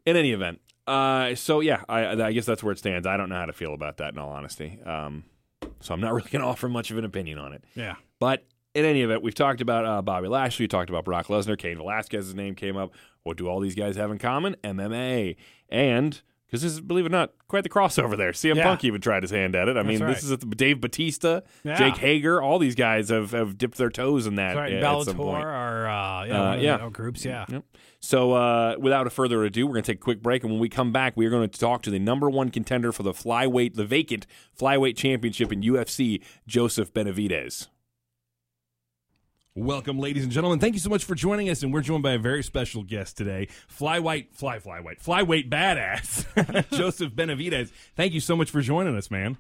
In 0.05 0.17
any 0.17 0.33
event, 0.33 0.61
uh, 0.87 1.35
so 1.35 1.61
yeah, 1.61 1.83
I, 1.89 2.07
I 2.21 2.33
guess 2.33 2.45
that's 2.45 2.63
where 2.63 2.73
it 2.73 2.79
stands. 2.79 3.07
I 3.07 3.17
don't 3.17 3.29
know 3.29 3.37
how 3.37 3.47
to 3.47 3.53
feel 3.53 3.73
about 3.75 3.99
that, 3.99 4.13
in 4.15 4.19
all 4.19 4.31
honesty. 4.31 4.81
Um, 4.85 5.25
so 5.81 5.95
I'm 5.95 6.01
not 6.01 6.13
really 6.15 6.29
going 6.31 6.43
to 6.43 6.49
offer 6.49 6.69
much 6.69 6.91
of 6.91 6.99
an 6.99 7.05
opinion 7.05 7.39
on 7.39 7.53
it. 7.53 7.65
Yeah, 7.75 7.95
But 8.19 8.45
in 8.75 8.85
any 8.85 9.03
event, 9.03 9.23
we've 9.23 9.35
talked 9.35 9.61
about 9.61 9.85
uh, 9.85 10.03
Bobby 10.03 10.29
Lashley, 10.29 10.65
we 10.65 10.69
talked 10.69 10.91
about 10.91 11.05
Brock 11.05 11.27
Lesnar, 11.27 11.59
Cain 11.59 11.77
Velasquez's 11.77 12.35
name 12.35 12.55
came 12.55 12.77
up. 12.77 12.93
What 13.23 13.37
do 13.37 13.49
all 13.49 13.61
these 13.61 13.75
guys 13.75 13.97
have 13.97 14.11
in 14.11 14.19
common? 14.19 14.57
MMA. 14.65 15.37
And 15.69 16.21
because 16.47 16.63
this 16.63 16.73
is, 16.73 16.81
believe 16.81 17.05
it 17.07 17.09
or 17.09 17.11
not, 17.13 17.33
quite 17.49 17.63
the 17.63 17.71
crossover 17.71 18.17
there. 18.17 18.33
CM 18.33 18.57
Yeah. 18.57 18.65
Punk 18.65 18.85
even 18.85 19.01
tried 19.01 19.23
his 19.23 19.31
hand 19.31 19.55
at 19.55 19.69
it. 19.69 19.77
I 19.77 19.83
mean, 19.83 20.01
right. 20.03 20.15
this 20.15 20.23
is 20.25 20.37
Dave 20.39 20.81
Batista, 20.81 21.41
Yeah. 21.65 21.77
Jake 21.77 21.97
Hager, 21.97 22.43
all 22.43 22.59
these 22.59 22.75
guys 22.75 23.09
have, 23.11 23.31
have 23.31 23.57
dipped 23.57 23.79
their 23.79 23.89
toes 23.91 24.27
in 24.27 24.35
that 24.35 24.49
that's 24.49 24.57
right. 24.57 24.73
at 24.73 24.83
Bellator 24.83 25.05
some 25.05 25.17
point. 25.17 25.45
or 25.45 25.87
uh, 25.87 26.25
yeah, 26.25 26.35
Uh, 26.35 26.45
one 26.45 26.55
of 26.55 26.59
the 26.61 26.65
yeah. 26.67 26.75
other 26.75 26.91
groups. 26.91 27.25
Yeah. 27.25 27.47
Yep. 27.49 27.65
So, 28.01 28.33
uh, 28.33 28.77
without 28.81 29.07
a 29.07 29.11
further 29.11 29.45
ado, 29.45 29.67
we're 29.67 29.75
going 29.75 29.85
to 29.85 29.93
take 29.93 30.01
a 30.01 30.03
quick 30.05 30.23
break, 30.23 30.43
and 30.43 30.51
when 30.53 30.61
we 30.61 30.69
come 30.69 30.91
back, 30.93 31.17
we 31.17 31.25
are 31.25 31.31
going 31.31 31.49
to 31.49 31.59
talk 31.61 31.83
to 31.83 31.91
the 31.91 32.01
number 32.01 32.29
one 32.29 32.51
contender 32.51 32.91
for 32.91 33.03
the 33.05 33.13
flyweight, 33.13 33.75
the 33.75 33.85
vacant 33.87 34.27
flyweight 34.59 34.97
championship 34.97 35.53
in 35.53 35.63
UFC, 35.63 36.21
Joseph 36.47 36.93
Benavidez. 36.93 37.69
Welcome, 39.55 39.99
ladies 39.99 40.23
and 40.23 40.33
gentlemen. 40.33 40.61
Thank 40.61 40.73
you 40.73 40.81
so 40.81 40.89
much 40.89 41.05
for 41.05 41.15
joining 41.15 41.51
us, 41.51 41.63
and 41.63 41.75
we're 41.75 41.83
joined 41.83 42.03
by 42.03 42.13
a 42.13 42.19
very 42.19 42.43
special 42.43 42.83
guest 42.83 43.19
today, 43.19 43.49
flyweight, 43.71 44.33
fly, 44.33 44.59
flyweight, 44.59 45.05
flyweight 45.05 45.51
badass, 45.51 46.71
Joseph 46.75 47.13
Benavidez. 47.13 47.71
Thank 47.95 48.15
you 48.15 48.21
so 48.21 48.35
much 48.35 48.51
for 48.51 48.63
joining 48.63 48.97
us, 48.97 49.11
man. 49.11 49.37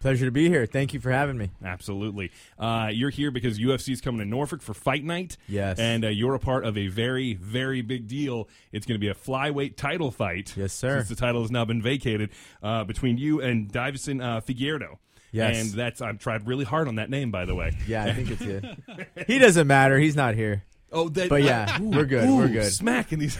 Pleasure 0.00 0.24
to 0.24 0.30
be 0.30 0.48
here. 0.48 0.64
Thank 0.64 0.94
you 0.94 1.00
for 1.00 1.10
having 1.10 1.36
me. 1.36 1.50
Absolutely. 1.62 2.32
Uh, 2.58 2.88
you're 2.90 3.10
here 3.10 3.30
because 3.30 3.58
UFC 3.58 3.92
is 3.92 4.00
coming 4.00 4.20
to 4.20 4.24
Norfolk 4.24 4.62
for 4.62 4.72
Fight 4.72 5.04
Night. 5.04 5.36
Yes. 5.46 5.78
And 5.78 6.06
uh, 6.06 6.08
you're 6.08 6.34
a 6.34 6.38
part 6.38 6.64
of 6.64 6.78
a 6.78 6.86
very, 6.86 7.34
very 7.34 7.82
big 7.82 8.08
deal. 8.08 8.48
It's 8.72 8.86
going 8.86 8.98
to 8.98 8.98
be 8.98 9.08
a 9.08 9.14
flyweight 9.14 9.76
title 9.76 10.10
fight. 10.10 10.54
Yes, 10.56 10.72
sir. 10.72 10.96
Since 11.00 11.10
the 11.10 11.16
title 11.16 11.42
has 11.42 11.50
now 11.50 11.66
been 11.66 11.82
vacated 11.82 12.30
uh, 12.62 12.84
between 12.84 13.18
you 13.18 13.42
and 13.42 13.70
Deiveson 13.70 14.24
uh, 14.24 14.40
Figueiredo. 14.40 14.96
Yes. 15.32 15.60
And 15.60 15.70
that's 15.78 16.00
I've 16.00 16.18
tried 16.18 16.46
really 16.46 16.64
hard 16.64 16.88
on 16.88 16.96
that 16.96 17.10
name, 17.10 17.30
by 17.30 17.44
the 17.44 17.54
way. 17.54 17.76
Yeah, 17.86 18.04
I 18.04 18.12
think 18.12 18.30
it's 18.30 19.26
he 19.26 19.38
doesn't 19.38 19.66
matter. 19.66 19.98
He's 19.98 20.16
not 20.16 20.34
here. 20.34 20.64
Oh, 20.92 21.08
that, 21.10 21.28
But 21.28 21.42
yeah, 21.42 21.78
we're 21.80 22.04
good. 22.04 22.28
We're 22.28 22.48
good. 22.48 22.72
Smacking 22.72 23.18
these. 23.20 23.38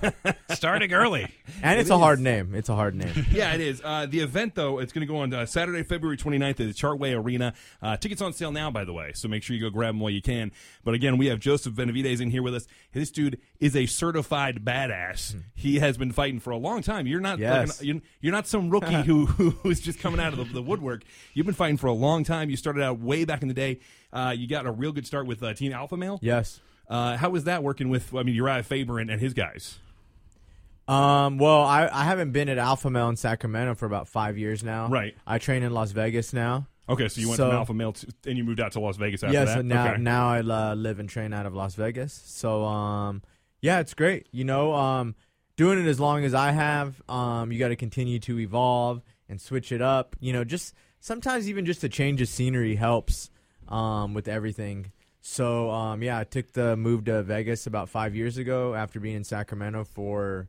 Starting 0.50 0.92
early. 0.92 1.28
And 1.62 1.80
it's 1.80 1.90
a 1.90 1.98
hard 1.98 2.20
name. 2.20 2.54
It's 2.54 2.68
a 2.68 2.74
hard 2.74 2.94
name. 2.94 3.26
yeah, 3.30 3.54
it 3.54 3.60
is. 3.60 3.80
Uh, 3.82 4.06
the 4.06 4.20
event, 4.20 4.54
though, 4.54 4.78
it's 4.78 4.92
going 4.92 5.06
to 5.06 5.12
go 5.12 5.18
on 5.20 5.32
uh, 5.32 5.46
Saturday, 5.46 5.82
February 5.82 6.16
29th 6.16 6.50
at 6.50 6.56
the 6.58 6.64
Chartway 6.74 7.16
Arena. 7.16 7.54
Uh, 7.80 7.96
tickets 7.96 8.20
on 8.20 8.32
sale 8.32 8.52
now, 8.52 8.70
by 8.70 8.84
the 8.84 8.92
way, 8.92 9.12
so 9.14 9.28
make 9.28 9.42
sure 9.42 9.56
you 9.56 9.62
go 9.62 9.70
grab 9.70 9.90
them 9.94 10.00
while 10.00 10.10
you 10.10 10.20
can. 10.22 10.52
But 10.84 10.94
again, 10.94 11.16
we 11.18 11.26
have 11.26 11.38
Joseph 11.40 11.74
Benavidez 11.74 12.20
in 12.20 12.30
here 12.30 12.42
with 12.42 12.54
us. 12.54 12.66
This 12.92 13.10
dude 13.10 13.38
is 13.60 13.74
a 13.76 13.86
certified 13.86 14.64
badass. 14.64 15.36
He 15.54 15.78
has 15.78 15.96
been 15.96 16.12
fighting 16.12 16.40
for 16.40 16.50
a 16.50 16.56
long 16.58 16.82
time. 16.82 17.06
You're 17.06 17.20
not 17.20 17.38
Yes. 17.38 17.68
like 17.68 17.80
an- 17.80 17.86
you're, 17.86 18.02
you're 18.20 18.32
not 18.32 18.46
some 18.46 18.70
rookie 18.70 19.02
who 19.02 19.26
who's 19.26 19.80
just 19.80 20.00
coming 20.00 20.20
out 20.20 20.32
of 20.32 20.38
the, 20.38 20.44
the 20.54 20.62
woodwork. 20.62 21.02
You've 21.34 21.46
been 21.46 21.54
fighting 21.54 21.76
for 21.76 21.86
a 21.86 21.92
long 21.92 22.24
time. 22.24 22.50
You 22.50 22.56
started 22.56 22.82
out 22.82 22.98
way 23.00 23.24
back 23.24 23.42
in 23.42 23.48
the 23.48 23.54
day. 23.54 23.80
Uh, 24.12 24.34
you 24.36 24.48
got 24.48 24.66
a 24.66 24.70
real 24.72 24.92
good 24.92 25.06
start 25.06 25.26
with 25.26 25.42
uh, 25.42 25.54
Team 25.54 25.72
Alpha 25.72 25.96
Male. 25.96 26.18
Yes. 26.20 26.60
Uh, 26.90 27.16
how 27.16 27.30
was 27.30 27.44
that 27.44 27.62
working 27.62 27.88
with, 27.88 28.14
I 28.14 28.24
mean, 28.24 28.34
Urijah 28.36 28.64
Faber 28.64 28.98
and, 28.98 29.10
and 29.10 29.20
his 29.20 29.32
guys? 29.32 29.78
Um, 30.88 31.38
well, 31.38 31.62
I, 31.62 31.88
I 31.90 32.02
haven't 32.02 32.32
been 32.32 32.48
at 32.48 32.58
Alpha 32.58 32.90
Male 32.90 33.08
in 33.10 33.16
Sacramento 33.16 33.76
for 33.76 33.86
about 33.86 34.08
five 34.08 34.36
years 34.36 34.64
now. 34.64 34.88
Right. 34.88 35.16
I 35.24 35.38
train 35.38 35.62
in 35.62 35.72
Las 35.72 35.92
Vegas 35.92 36.32
now. 36.32 36.66
Okay, 36.88 37.06
so 37.06 37.20
you 37.20 37.28
went 37.28 37.36
So- 37.36 37.48
from 37.48 37.56
Alpha 37.56 37.74
Male 37.74 37.92
to, 37.92 38.08
and 38.26 38.36
you 38.36 38.42
moved 38.42 38.58
out 38.58 38.72
to 38.72 38.80
Las 38.80 38.96
Vegas 38.96 39.22
after 39.22 39.32
yes, 39.32 39.48
that? 39.48 39.60
and 39.60 39.68
now 39.68 39.92
okay. 39.92 40.02
now 40.02 40.28
I 40.30 40.40
uh, 40.40 40.74
live 40.74 40.98
and 40.98 41.08
train 41.08 41.32
out 41.32 41.46
of 41.46 41.54
Las 41.54 41.76
Vegas. 41.76 42.12
So 42.26 42.64
um, 42.64 43.22
yeah, 43.60 43.78
it's 43.78 43.94
great. 43.94 44.26
You 44.32 44.42
know, 44.42 44.74
um, 44.74 45.14
doing 45.56 45.78
it 45.78 45.88
as 45.88 46.00
long 46.00 46.24
as 46.24 46.34
I 46.34 46.50
have, 46.50 47.00
um, 47.08 47.52
you 47.52 47.60
got 47.60 47.68
to 47.68 47.76
continue 47.76 48.18
to 48.20 48.40
evolve 48.40 49.00
and 49.28 49.40
switch 49.40 49.70
it 49.70 49.80
up. 49.80 50.16
You 50.18 50.32
know, 50.32 50.42
just 50.42 50.74
sometimes 50.98 51.48
even 51.48 51.64
just 51.64 51.84
a 51.84 51.88
change 51.88 52.20
of 52.20 52.26
scenery 52.26 52.74
helps 52.74 53.30
um, 53.68 54.12
with 54.12 54.26
everything. 54.26 54.90
So 55.20 55.70
um, 55.70 56.02
yeah, 56.02 56.18
I 56.18 56.24
took 56.24 56.52
the 56.52 56.76
move 56.76 57.04
to 57.04 57.22
Vegas 57.22 57.66
about 57.66 57.88
five 57.88 58.14
years 58.14 58.38
ago 58.38 58.74
after 58.74 59.00
being 59.00 59.16
in 59.16 59.24
Sacramento 59.24 59.84
for 59.84 60.48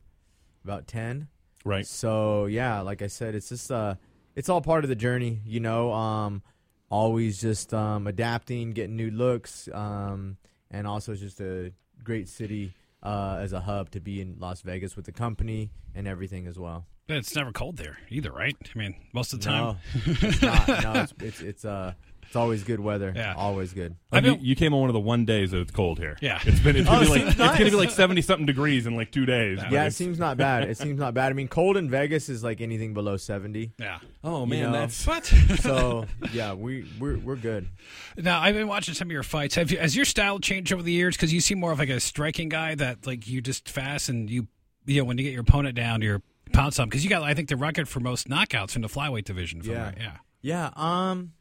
about 0.64 0.86
ten. 0.86 1.28
Right. 1.64 1.86
So 1.86 2.46
yeah, 2.46 2.80
like 2.80 3.02
I 3.02 3.06
said, 3.06 3.34
it's 3.34 3.48
just 3.50 3.70
uh, 3.70 3.96
it's 4.34 4.48
all 4.48 4.60
part 4.60 4.84
of 4.84 4.88
the 4.88 4.96
journey, 4.96 5.40
you 5.44 5.60
know. 5.60 5.92
Um, 5.92 6.42
always 6.90 7.40
just 7.40 7.72
um, 7.72 8.06
adapting, 8.06 8.72
getting 8.72 8.96
new 8.96 9.10
looks, 9.10 9.68
um, 9.72 10.36
and 10.70 10.86
also 10.86 11.12
it's 11.12 11.20
just 11.20 11.40
a 11.40 11.72
great 12.02 12.28
city 12.28 12.72
uh, 13.02 13.38
as 13.40 13.52
a 13.52 13.60
hub 13.60 13.90
to 13.90 14.00
be 14.00 14.20
in 14.20 14.36
Las 14.38 14.62
Vegas 14.62 14.96
with 14.96 15.04
the 15.04 15.12
company 15.12 15.70
and 15.94 16.06
everything 16.08 16.46
as 16.46 16.58
well. 16.58 16.86
But 17.08 17.16
it's 17.16 17.34
never 17.34 17.52
cold 17.52 17.76
there 17.76 17.98
either, 18.10 18.30
right? 18.30 18.56
I 18.74 18.78
mean, 18.78 18.94
most 19.12 19.32
of 19.32 19.40
the 19.40 19.46
time. 19.46 19.62
No, 19.64 19.76
it's 20.06 20.42
not. 20.42 20.68
No, 20.68 20.92
it's 21.02 21.14
it's, 21.20 21.40
it's 21.40 21.64
uh, 21.64 21.94
it's 22.32 22.36
always 22.38 22.64
good 22.64 22.80
weather. 22.80 23.12
Yeah. 23.14 23.34
always 23.36 23.74
good. 23.74 23.94
I've 24.10 24.24
you, 24.24 24.36
been- 24.36 24.44
you 24.46 24.56
came 24.56 24.72
on 24.72 24.80
one 24.80 24.88
of 24.88 24.94
the 24.94 25.00
one 25.00 25.26
days 25.26 25.50
that 25.50 25.60
it's 25.60 25.70
cold 25.70 25.98
here. 25.98 26.16
Yeah. 26.22 26.40
it's 26.46 26.60
been 26.60 26.76
it's 26.76 26.88
gonna, 26.88 27.00
Oh, 27.00 27.04
be, 27.04 27.08
like, 27.10 27.18
seems 27.20 27.28
it's 27.28 27.36
gonna 27.38 27.64
be 27.66 27.70
like 27.72 27.90
seventy 27.90 28.22
something 28.22 28.46
degrees 28.46 28.86
in 28.86 28.96
like 28.96 29.12
two 29.12 29.26
days. 29.26 29.58
but 29.60 29.70
Yeah, 29.70 29.80
it 29.82 29.88
it's- 29.88 29.96
seems 29.96 30.18
not 30.18 30.38
bad. 30.38 30.62
It 30.66 30.78
seems 30.78 30.98
not 30.98 31.12
bad. 31.12 31.30
I 31.30 31.34
mean, 31.34 31.48
cold 31.48 31.76
in 31.76 31.90
Vegas 31.90 32.30
is 32.30 32.42
like 32.42 32.62
anything 32.62 32.94
below 32.94 33.18
seventy. 33.18 33.72
Yeah. 33.78 33.98
Oh 34.24 34.40
you 34.40 34.46
man, 34.46 34.62
know. 34.62 34.72
that's 34.72 35.04
But 35.04 35.26
So 35.60 36.06
yeah, 36.32 36.54
we 36.54 36.86
we're 36.98 37.18
we're 37.18 37.36
good. 37.36 37.68
now 38.16 38.40
I've 38.40 38.54
been 38.54 38.66
watching 38.68 38.94
some 38.94 39.08
of 39.08 39.12
your 39.12 39.22
fights. 39.22 39.54
Have 39.56 39.70
you, 39.70 39.76
has 39.76 39.94
your 39.94 40.06
style 40.06 40.38
changed 40.38 40.72
over 40.72 40.82
the 40.82 40.92
years? 40.92 41.14
Because 41.16 41.34
you 41.34 41.42
seem 41.42 41.60
more 41.60 41.72
of 41.72 41.78
like 41.78 41.90
a 41.90 42.00
striking 42.00 42.48
guy 42.48 42.74
that 42.76 43.06
like 43.06 43.28
you 43.28 43.42
just 43.42 43.68
fast 43.68 44.08
and 44.08 44.30
you 44.30 44.48
you 44.86 45.02
know 45.02 45.04
when 45.04 45.18
you 45.18 45.24
get 45.24 45.32
your 45.34 45.42
opponent 45.42 45.74
down, 45.74 46.00
you're 46.00 46.22
pound 46.54 46.72
some. 46.72 46.88
Because 46.88 47.04
you 47.04 47.10
got 47.10 47.22
I 47.22 47.34
think 47.34 47.48
the 47.50 47.56
record 47.56 47.90
for 47.90 48.00
most 48.00 48.26
knockouts 48.28 48.74
in 48.74 48.80
the 48.80 48.88
flyweight 48.88 49.24
division. 49.24 49.60
if 49.60 49.66
I'm 49.66 49.72
Yeah. 49.72 49.82
right. 49.84 49.98
yeah. 50.00 50.16
Yeah, 50.44 50.70
um 50.74 51.32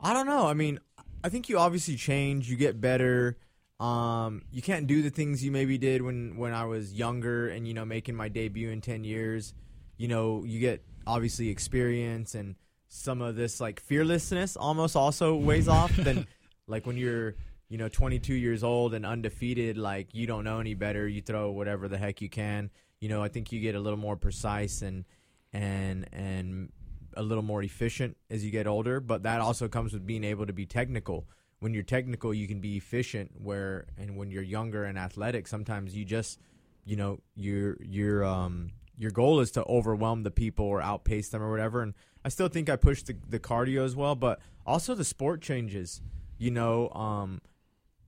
I 0.00 0.12
don't 0.12 0.26
know. 0.26 0.46
I 0.46 0.54
mean, 0.54 0.78
I 1.24 1.28
think 1.28 1.48
you 1.48 1.58
obviously 1.58 1.96
change, 1.96 2.48
you 2.48 2.56
get 2.56 2.80
better. 2.80 3.36
Um 3.78 4.42
you 4.50 4.62
can't 4.62 4.86
do 4.86 5.02
the 5.02 5.10
things 5.10 5.44
you 5.44 5.52
maybe 5.52 5.76
did 5.76 6.00
when 6.00 6.36
when 6.38 6.54
I 6.54 6.64
was 6.64 6.94
younger 6.94 7.48
and 7.48 7.68
you 7.68 7.74
know 7.74 7.84
making 7.84 8.14
my 8.14 8.28
debut 8.28 8.70
in 8.70 8.80
10 8.80 9.04
years. 9.04 9.52
You 9.98 10.08
know, 10.08 10.44
you 10.44 10.60
get 10.60 10.82
obviously 11.06 11.50
experience 11.50 12.34
and 12.34 12.56
some 12.88 13.20
of 13.20 13.36
this 13.36 13.60
like 13.60 13.80
fearlessness 13.80 14.56
almost 14.56 14.96
also 14.96 15.36
weighs 15.36 15.68
off 15.68 15.94
than 15.96 16.26
like 16.66 16.86
when 16.86 16.96
you're 16.96 17.34
you 17.68 17.78
know 17.78 17.88
22 17.88 18.34
years 18.34 18.62
old 18.62 18.94
and 18.94 19.04
undefeated 19.04 19.76
like 19.76 20.14
you 20.14 20.26
don't 20.26 20.44
know 20.44 20.60
any 20.60 20.74
better 20.74 21.06
you 21.06 21.20
throw 21.20 21.50
whatever 21.50 21.88
the 21.88 21.98
heck 21.98 22.20
you 22.20 22.28
can 22.28 22.70
you 23.00 23.08
know 23.08 23.22
i 23.22 23.28
think 23.28 23.50
you 23.50 23.60
get 23.60 23.74
a 23.74 23.80
little 23.80 23.98
more 23.98 24.16
precise 24.16 24.82
and 24.82 25.04
and 25.52 26.08
and 26.12 26.72
a 27.16 27.22
little 27.22 27.42
more 27.42 27.62
efficient 27.62 28.16
as 28.30 28.44
you 28.44 28.50
get 28.50 28.66
older 28.66 29.00
but 29.00 29.22
that 29.22 29.40
also 29.40 29.68
comes 29.68 29.92
with 29.92 30.06
being 30.06 30.24
able 30.24 30.46
to 30.46 30.52
be 30.52 30.66
technical. 30.66 31.26
When 31.58 31.72
you're 31.74 31.82
technical 31.82 32.34
you 32.34 32.46
can 32.46 32.60
be 32.60 32.76
efficient 32.76 33.32
where 33.40 33.86
and 33.96 34.16
when 34.16 34.30
you're 34.30 34.42
younger 34.42 34.84
and 34.84 34.98
athletic 34.98 35.46
sometimes 35.48 35.96
you 35.96 36.04
just 36.04 36.40
you 36.84 36.96
know 36.96 37.20
your 37.34 37.76
your 37.80 38.24
um 38.24 38.70
your 38.98 39.10
goal 39.10 39.40
is 39.40 39.50
to 39.52 39.64
overwhelm 39.64 40.22
the 40.22 40.30
people 40.30 40.64
or 40.64 40.80
outpace 40.80 41.28
them 41.28 41.42
or 41.42 41.50
whatever. 41.50 41.82
And 41.82 41.94
i 42.24 42.28
still 42.28 42.48
think 42.48 42.68
i 42.68 42.76
push 42.76 43.02
the, 43.02 43.16
the 43.28 43.38
cardio 43.38 43.84
as 43.84 43.96
well 43.96 44.14
but 44.14 44.40
also 44.66 44.94
the 44.94 45.04
sport 45.04 45.40
changes 45.40 46.02
you 46.38 46.50
know 46.50 46.90
um 46.90 47.40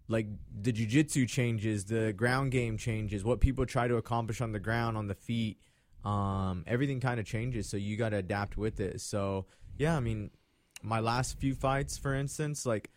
like 0.09 0.27
the 0.63 0.73
jiu-jitsu 0.73 1.27
changes 1.27 1.85
the 1.85 2.13
ground 2.13 2.51
game 2.51 2.79
changes 2.79 3.25
what 3.25 3.41
people 3.41 3.67
try 3.67 3.87
to 3.87 3.97
accomplish 3.97 4.41
on 4.41 4.53
the 4.53 4.59
ground 4.59 4.97
on 4.97 5.07
the 5.07 5.15
feet 5.15 5.59
um, 6.05 6.65
everything 6.67 7.01
kind 7.01 7.19
of 7.21 7.27
changes 7.27 7.69
so 7.69 7.77
you 7.77 7.97
got 7.97 8.11
to 8.11 8.17
adapt 8.17 8.57
with 8.57 8.81
it 8.81 9.01
so 9.01 9.47
yeah 9.77 9.97
i 9.97 10.01
mean 10.01 10.31
my 10.83 11.01
last 11.01 11.39
few 11.39 11.55
fights 11.55 11.99
for 11.99 12.15
instance 12.15 12.65
like 12.65 12.91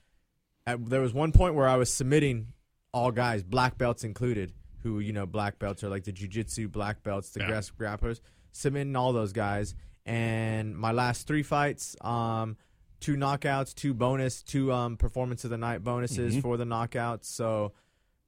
at, 0.68 0.84
there 0.90 1.02
was 1.02 1.14
one 1.14 1.32
point 1.32 1.56
where 1.56 1.68
i 1.68 1.76
was 1.76 1.92
submitting 1.92 2.48
all 2.94 3.12
guys 3.12 3.42
black 3.44 3.78
belts 3.78 4.04
included 4.04 4.54
who 4.84 5.00
you 5.00 5.14
know 5.14 5.26
black 5.26 5.58
belts 5.60 5.84
are 5.84 5.90
like 5.90 6.04
the 6.04 6.12
jiu-jitsu 6.12 6.68
black 6.68 7.02
belts 7.04 7.32
the 7.32 7.40
Yeah. 7.42 7.48
grass 7.48 7.72
grapplers 7.72 8.20
submitting 8.52 8.96
all 8.96 9.14
those 9.14 9.34
guys 9.34 9.74
and 10.06 10.76
my 10.78 10.92
last 10.92 11.26
three 11.28 11.44
fights 11.44 11.96
um 12.02 12.58
two 13.00 13.16
knockouts 13.16 13.74
two 13.74 13.94
bonus 13.96 14.44
two 14.44 14.72
um 14.72 14.98
performance 14.98 15.44
of 15.44 15.50
the 15.50 15.58
night 15.58 15.84
bonuses 15.84 16.36
Mhm. 16.36 16.42
for 16.42 16.58
the 16.58 16.66
knockouts 16.66 17.26
so 17.26 17.74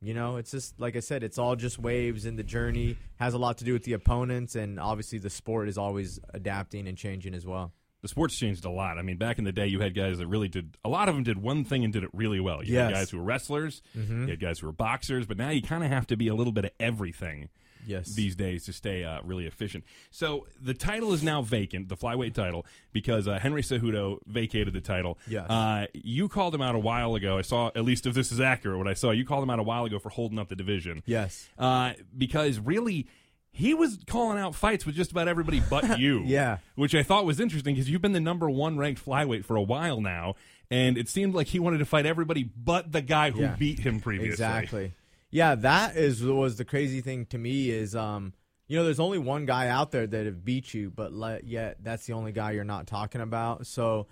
you 0.03 0.13
know, 0.13 0.35
it's 0.37 0.51
just 0.51 0.79
like 0.79 0.95
I 0.95 0.99
said, 0.99 1.23
it's 1.23 1.37
all 1.37 1.55
just 1.55 1.79
waves, 1.79 2.25
and 2.25 2.37
the 2.37 2.43
journey 2.43 2.97
has 3.17 3.33
a 3.33 3.37
lot 3.37 3.57
to 3.59 3.63
do 3.63 3.73
with 3.73 3.83
the 3.83 3.93
opponents, 3.93 4.55
and 4.55 4.79
obviously 4.79 5.17
the 5.19 5.29
sport 5.29 5.69
is 5.69 5.77
always 5.77 6.19
adapting 6.33 6.87
and 6.87 6.97
changing 6.97 7.33
as 7.33 7.45
well. 7.45 7.71
the 8.03 8.09
sports 8.09 8.37
changed 8.37 8.65
a 8.65 8.69
lot. 8.69 8.97
I 8.97 9.01
mean, 9.01 9.17
back 9.17 9.39
in 9.39 9.45
the 9.45 9.53
day, 9.53 9.65
you 9.65 9.79
had 9.79 9.95
guys 9.95 10.17
that 10.17 10.27
really 10.27 10.49
did 10.49 10.77
a 10.83 10.89
lot 10.89 11.07
of 11.07 11.15
them 11.15 11.23
did 11.23 11.41
one 11.41 11.63
thing 11.63 11.85
and 11.85 11.93
did 11.93 12.03
it 12.03 12.09
really 12.13 12.41
well. 12.41 12.61
You 12.61 12.77
had 12.77 12.93
guys 12.93 13.09
who 13.09 13.17
were 13.17 13.23
wrestlers, 13.23 13.81
mm-hmm. 13.97 14.23
you 14.23 14.29
had 14.31 14.41
guys 14.41 14.59
who 14.59 14.67
were 14.67 14.73
boxers, 14.73 15.25
but 15.25 15.37
now 15.37 15.49
you 15.49 15.61
kind 15.61 15.83
of 15.83 15.89
have 15.89 16.05
to 16.07 16.17
be 16.17 16.27
a 16.27 16.35
little 16.35 16.51
bit 16.53 16.65
of 16.65 16.71
everything 16.81 17.49
Yes. 17.85 18.15
these 18.15 18.35
days 18.35 18.65
to 18.65 18.73
stay 18.73 19.03
uh, 19.03 19.19
really 19.23 19.45
efficient. 19.45 19.83
So 20.11 20.47
the 20.61 20.73
title 20.73 21.13
is 21.13 21.23
now 21.23 21.41
vacant, 21.41 21.89
the 21.89 21.97
flyweight 21.97 22.33
title, 22.33 22.65
because 22.91 23.27
uh, 23.27 23.39
Henry 23.39 23.61
Cejudo 23.61 24.19
vacated 24.25 24.73
the 24.73 24.81
title. 24.81 25.17
Yes. 25.27 25.49
Uh, 25.49 25.87
you 25.93 26.27
called 26.29 26.53
him 26.55 26.61
out 26.61 26.75
a 26.75 26.79
while 26.79 27.15
ago. 27.15 27.37
I 27.37 27.41
saw, 27.41 27.67
at 27.75 27.83
least 27.83 28.05
if 28.05 28.13
this 28.13 28.31
is 28.31 28.39
accurate, 28.39 28.77
what 28.77 28.87
I 28.87 28.93
saw, 28.93 29.11
you 29.11 29.25
called 29.25 29.43
him 29.43 29.49
out 29.49 29.59
a 29.59 29.63
while 29.63 29.85
ago 29.85 29.99
for 29.99 30.09
holding 30.09 30.39
up 30.39 30.49
the 30.49 30.55
division. 30.55 31.03
yes. 31.05 31.47
Uh, 31.57 31.93
because 32.17 32.59
really, 32.59 33.07
he 33.51 33.73
was 33.73 33.99
calling 34.07 34.39
out 34.39 34.55
fights 34.55 34.85
with 34.85 34.95
just 34.95 35.11
about 35.11 35.27
everybody 35.27 35.61
but 35.69 35.99
you. 35.99 36.23
Yeah. 36.25 36.57
Which 36.75 36.95
I 36.95 37.03
thought 37.03 37.25
was 37.25 37.39
interesting 37.39 37.75
because 37.75 37.89
you've 37.89 38.01
been 38.01 38.13
the 38.13 38.19
number 38.19 38.49
one 38.49 38.77
ranked 38.77 39.05
flyweight 39.05 39.45
for 39.45 39.55
a 39.55 39.61
while 39.61 40.01
now, 40.01 40.35
and 40.71 40.97
it 40.97 41.07
seemed 41.07 41.35
like 41.35 41.47
he 41.47 41.59
wanted 41.59 41.77
to 41.77 41.85
fight 41.85 42.05
everybody 42.07 42.43
but 42.43 42.91
the 42.91 43.01
guy 43.01 43.29
who 43.31 43.41
Yeah. 43.41 43.55
beat 43.55 43.79
him 43.79 43.99
previously. 43.99 44.31
Exactly. 44.31 44.93
Yeah, 45.33 45.55
that 45.55 45.97
is 45.97 46.23
was 46.23 46.57
the 46.57 46.63
crazy 46.63 47.01
thing 47.01 47.25
to 47.27 47.39
me 47.39 47.71
is 47.71 47.95
um 47.95 48.33
you 48.67 48.77
know 48.77 48.83
there's 48.83 48.99
only 48.99 49.17
one 49.17 49.47
guy 49.47 49.67
out 49.67 49.89
there 49.89 50.05
that 50.05 50.25
have 50.27 50.45
beat 50.45 50.75
you, 50.75 50.91
but 50.91 51.11
le- 51.11 51.39
yet 51.43 51.77
that's 51.81 52.05
the 52.05 52.13
only 52.13 52.31
guy 52.31 52.51
you're 52.51 52.63
not 52.63 52.85
talking 52.85 53.19
about. 53.19 53.65
So 53.65 54.05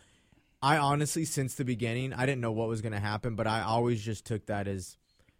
I 0.63 0.77
honestly 0.77 1.25
since 1.25 1.53
the 1.53 1.63
beginning 1.63 2.11
I 2.11 2.25
didn't 2.25 2.41
know 2.41 2.51
what 2.51 2.69
was 2.69 2.81
going 2.81 2.93
to 2.93 2.99
happen, 2.99 3.35
but 3.35 3.45
I 3.45 3.61
always 3.61 4.01
just 4.01 4.25
took 4.25 4.47
that 4.47 4.67
as 4.67 4.97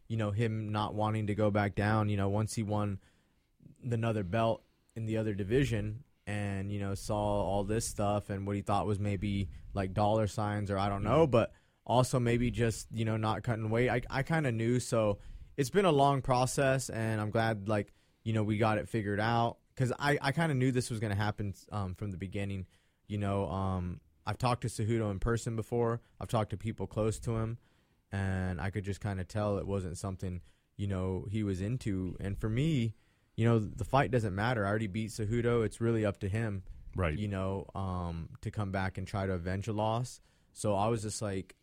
you 0.07 0.17
know 0.17 0.29
him 0.29 0.71
not 0.71 0.93
wanting 0.93 1.25
to 1.27 1.33
go 1.33 1.49
back 1.49 1.73
down. 1.73 2.09
You 2.09 2.17
know 2.17 2.29
once 2.29 2.53
he 2.53 2.61
won 2.61 2.99
another 3.83 4.23
belt 4.23 4.61
in 4.95 5.07
the 5.07 5.17
other 5.17 5.33
division 5.33 6.03
and 6.27 6.71
you 6.71 6.79
know 6.79 6.93
saw 6.93 7.17
all 7.17 7.63
this 7.63 7.87
stuff 7.87 8.29
and 8.29 8.45
what 8.45 8.55
he 8.55 8.61
thought 8.61 8.85
was 8.85 8.99
maybe 8.99 9.49
like 9.73 9.95
dollar 9.95 10.27
signs 10.27 10.69
or 10.69 10.77
I 10.77 10.89
don't 10.89 11.03
know, 11.03 11.25
but 11.25 11.53
also 11.87 12.19
maybe 12.19 12.51
just 12.51 12.85
you 12.93 13.03
know 13.03 13.17
not 13.17 13.41
cutting 13.41 13.71
weight. 13.71 13.89
I 13.89 14.03
I 14.11 14.21
kind 14.21 14.45
of 14.45 14.53
knew, 14.53 14.79
so 14.79 15.17
it's 15.61 15.69
been 15.69 15.85
a 15.85 15.91
long 15.91 16.21
process, 16.21 16.89
and 16.89 17.21
I'm 17.21 17.29
glad 17.29 17.69
like 17.69 17.93
you 18.23 18.33
know 18.33 18.43
we 18.43 18.57
got 18.57 18.79
it 18.79 18.89
figured 18.89 19.19
out 19.19 19.57
because 19.75 19.93
I 19.99 20.17
I 20.21 20.31
kind 20.31 20.51
of 20.51 20.57
knew 20.57 20.71
this 20.71 20.89
was 20.89 20.99
going 20.99 21.11
to 21.11 21.17
happen 21.21 21.53
um, 21.71 21.93
from 21.95 22.09
the 22.11 22.17
beginning. 22.17 22.65
You 23.07 23.19
know, 23.19 23.47
um, 23.47 23.99
I've 24.25 24.37
talked 24.37 24.63
to 24.63 24.67
Cejudo 24.69 25.11
in 25.11 25.19
person 25.19 25.55
before. 25.55 26.01
I've 26.19 26.29
talked 26.29 26.49
to 26.49 26.57
people 26.57 26.87
close 26.87 27.19
to 27.19 27.37
him, 27.37 27.59
and 28.11 28.59
I 28.59 28.71
could 28.71 28.83
just 28.83 29.01
kind 29.01 29.19
of 29.19 29.27
tell 29.27 29.57
it 29.59 29.67
wasn't 29.67 29.97
something 29.97 30.41
you 30.77 30.87
know 30.87 31.27
he 31.29 31.43
was 31.43 31.61
into. 31.61 32.17
And 32.19 32.37
for 32.39 32.49
me, 32.49 32.95
you 33.35 33.45
know, 33.45 33.59
the 33.59 33.85
fight 33.85 34.09
doesn't 34.09 34.33
matter. 34.33 34.65
I 34.65 34.69
already 34.69 34.87
beat 34.87 35.11
Cejudo. 35.11 35.63
It's 35.63 35.79
really 35.79 36.05
up 36.05 36.19
to 36.21 36.27
him 36.27 36.63
Right. 36.95 37.17
you 37.17 37.27
know, 37.27 37.67
um, 37.73 38.29
to 38.41 38.51
come 38.51 38.71
back 38.71 38.97
and 38.97 39.07
try 39.07 39.25
to 39.25 39.33
avenge 39.33 39.67
a 39.67 39.73
loss. 39.73 40.19
So 40.53 40.75
I 40.75 40.87
was 40.87 41.03
just 41.03 41.21
like, 41.21 41.55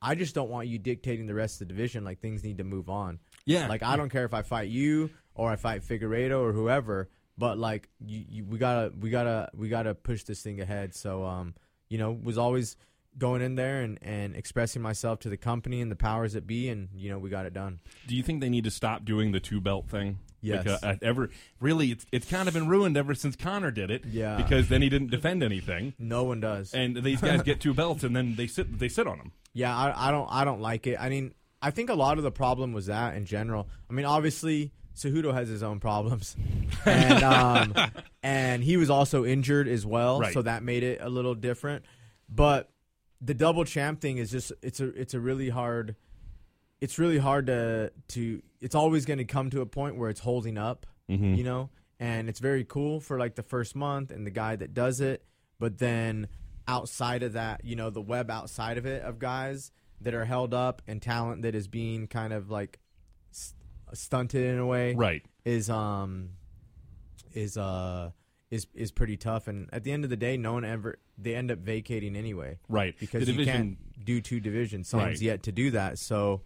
I 0.00 0.14
just 0.14 0.34
don't 0.34 0.50
want 0.50 0.68
you 0.68 0.78
dictating 0.78 1.26
the 1.26 1.34
rest 1.34 1.60
of 1.60 1.68
the 1.68 1.74
division. 1.74 2.04
Like 2.04 2.20
things 2.20 2.44
need 2.44 2.58
to 2.58 2.64
move 2.64 2.88
on. 2.88 3.18
Yeah. 3.44 3.68
Like 3.68 3.82
I 3.82 3.96
don't 3.96 4.10
care 4.10 4.24
if 4.24 4.34
I 4.34 4.42
fight 4.42 4.68
you 4.68 5.10
or 5.34 5.50
I 5.50 5.56
fight 5.56 5.82
Figueiredo 5.82 6.40
or 6.40 6.52
whoever, 6.52 7.08
but 7.38 7.58
like 7.58 7.88
you, 8.04 8.24
you 8.28 8.44
we 8.44 8.58
gotta 8.58 8.92
we 8.98 9.10
gotta 9.10 9.50
we 9.54 9.68
gotta 9.68 9.94
push 9.94 10.24
this 10.24 10.42
thing 10.42 10.60
ahead. 10.60 10.94
So 10.94 11.24
um, 11.24 11.54
you 11.88 11.98
know, 11.98 12.12
was 12.12 12.38
always 12.38 12.76
going 13.18 13.42
in 13.42 13.54
there 13.54 13.82
and, 13.82 13.98
and 14.02 14.36
expressing 14.36 14.82
myself 14.82 15.20
to 15.20 15.28
the 15.28 15.36
company 15.36 15.80
and 15.80 15.90
the 15.90 15.96
powers 15.96 16.34
that 16.34 16.46
be, 16.46 16.68
and 16.68 16.88
you 16.94 17.10
know, 17.10 17.18
we 17.18 17.30
got 17.30 17.46
it 17.46 17.54
done. 17.54 17.80
Do 18.06 18.14
you 18.16 18.22
think 18.22 18.40
they 18.40 18.50
need 18.50 18.64
to 18.64 18.70
stop 18.70 19.04
doing 19.04 19.32
the 19.32 19.40
two 19.40 19.60
belt 19.60 19.88
thing? 19.88 20.18
Yes. 20.40 20.62
Because, 20.64 20.98
ever 21.02 21.30
really, 21.60 21.90
it's 21.92 22.06
it's 22.12 22.30
kind 22.30 22.46
of 22.48 22.54
been 22.54 22.68
ruined 22.68 22.96
ever 22.96 23.14
since 23.14 23.36
Conor 23.36 23.70
did 23.70 23.90
it. 23.90 24.04
Yeah. 24.04 24.36
Because 24.36 24.68
then 24.68 24.82
he 24.82 24.88
didn't 24.88 25.10
defend 25.10 25.42
anything, 25.42 25.94
No 25.98 26.24
one 26.24 26.40
does. 26.40 26.72
and 26.74 26.96
these 27.02 27.20
guys 27.20 27.42
get 27.42 27.60
two 27.60 27.74
belts, 27.74 28.04
and 28.04 28.14
then 28.14 28.36
they 28.36 28.46
sit 28.46 28.78
they 28.78 28.88
sit 28.88 29.06
on 29.06 29.18
them. 29.18 29.32
Yeah, 29.54 29.76
I, 29.76 30.08
I 30.08 30.10
don't 30.10 30.28
I 30.30 30.44
don't 30.44 30.60
like 30.60 30.86
it. 30.86 30.96
I 31.00 31.08
mean, 31.08 31.34
I 31.62 31.70
think 31.70 31.88
a 31.90 31.94
lot 31.94 32.18
of 32.18 32.24
the 32.24 32.30
problem 32.30 32.72
was 32.72 32.86
that 32.86 33.16
in 33.16 33.24
general. 33.24 33.66
I 33.90 33.92
mean, 33.94 34.04
obviously 34.06 34.72
Cejudo 34.94 35.32
has 35.34 35.48
his 35.48 35.62
own 35.62 35.80
problems, 35.80 36.36
and 36.84 37.22
um, 37.24 37.74
and 38.22 38.62
he 38.62 38.76
was 38.76 38.90
also 38.90 39.24
injured 39.24 39.68
as 39.68 39.84
well, 39.86 40.20
Right. 40.20 40.32
so 40.34 40.42
that 40.42 40.62
made 40.62 40.82
it 40.82 41.00
a 41.02 41.08
little 41.08 41.34
different. 41.34 41.84
But 42.28 42.70
the 43.20 43.34
double 43.34 43.64
champ 43.64 44.00
thing 44.00 44.18
is 44.18 44.30
just 44.30 44.52
it's 44.62 44.80
a 44.80 44.88
it's 44.88 45.14
a 45.14 45.20
really 45.20 45.48
hard. 45.48 45.96
It's 46.80 46.98
really 46.98 47.18
hard 47.18 47.46
to 47.46 47.92
to. 48.08 48.42
It's 48.60 48.74
always 48.74 49.04
going 49.06 49.18
to 49.18 49.24
come 49.24 49.50
to 49.50 49.60
a 49.60 49.66
point 49.66 49.96
where 49.96 50.10
it's 50.10 50.20
holding 50.20 50.58
up, 50.58 50.86
you 51.36 51.44
know, 51.44 51.70
and 52.00 52.28
it's 52.28 52.40
very 52.40 52.64
cool 52.64 53.00
for 53.00 53.18
like 53.18 53.34
the 53.36 53.42
first 53.42 53.76
month 53.76 54.10
and 54.10 54.26
the 54.26 54.30
guy 54.30 54.56
that 54.56 54.74
does 54.74 55.00
it, 55.00 55.24
but 55.58 55.78
then 55.78 56.28
outside 56.68 57.22
of 57.22 57.34
that, 57.34 57.64
you 57.64 57.76
know, 57.76 57.90
the 57.90 58.00
web 58.02 58.30
outside 58.30 58.76
of 58.76 58.86
it 58.86 59.02
of 59.02 59.18
guys 59.18 59.70
that 60.00 60.14
are 60.14 60.24
held 60.24 60.52
up 60.52 60.82
and 60.86 61.00
talent 61.00 61.42
that 61.42 61.54
is 61.54 61.68
being 61.68 62.06
kind 62.08 62.32
of 62.32 62.50
like 62.50 62.80
st- 63.30 63.54
stunted 63.94 64.44
in 64.44 64.58
a 64.58 64.66
way, 64.66 64.94
Right. 64.94 65.24
Is 65.44 65.70
um 65.70 66.30
is 67.32 67.56
uh 67.56 68.10
is 68.50 68.66
is 68.74 68.90
pretty 68.90 69.16
tough, 69.16 69.48
and 69.48 69.68
at 69.72 69.84
the 69.84 69.92
end 69.92 70.04
of 70.04 70.10
the 70.10 70.16
day, 70.16 70.36
no 70.36 70.54
one 70.54 70.64
ever 70.64 70.98
they 71.18 71.34
end 71.34 71.50
up 71.50 71.58
vacating 71.60 72.16
anyway, 72.16 72.58
Right. 72.68 72.94
Because 72.98 73.26
the 73.26 73.32
you 73.32 73.44
can't 73.44 73.78
do 74.04 74.20
two 74.20 74.40
divisions. 74.40 74.88
Someone's 74.88 75.20
Right. 75.20 75.22
yet 75.22 75.42
to 75.44 75.52
do 75.52 75.70
that, 75.72 75.98
so 75.98 76.42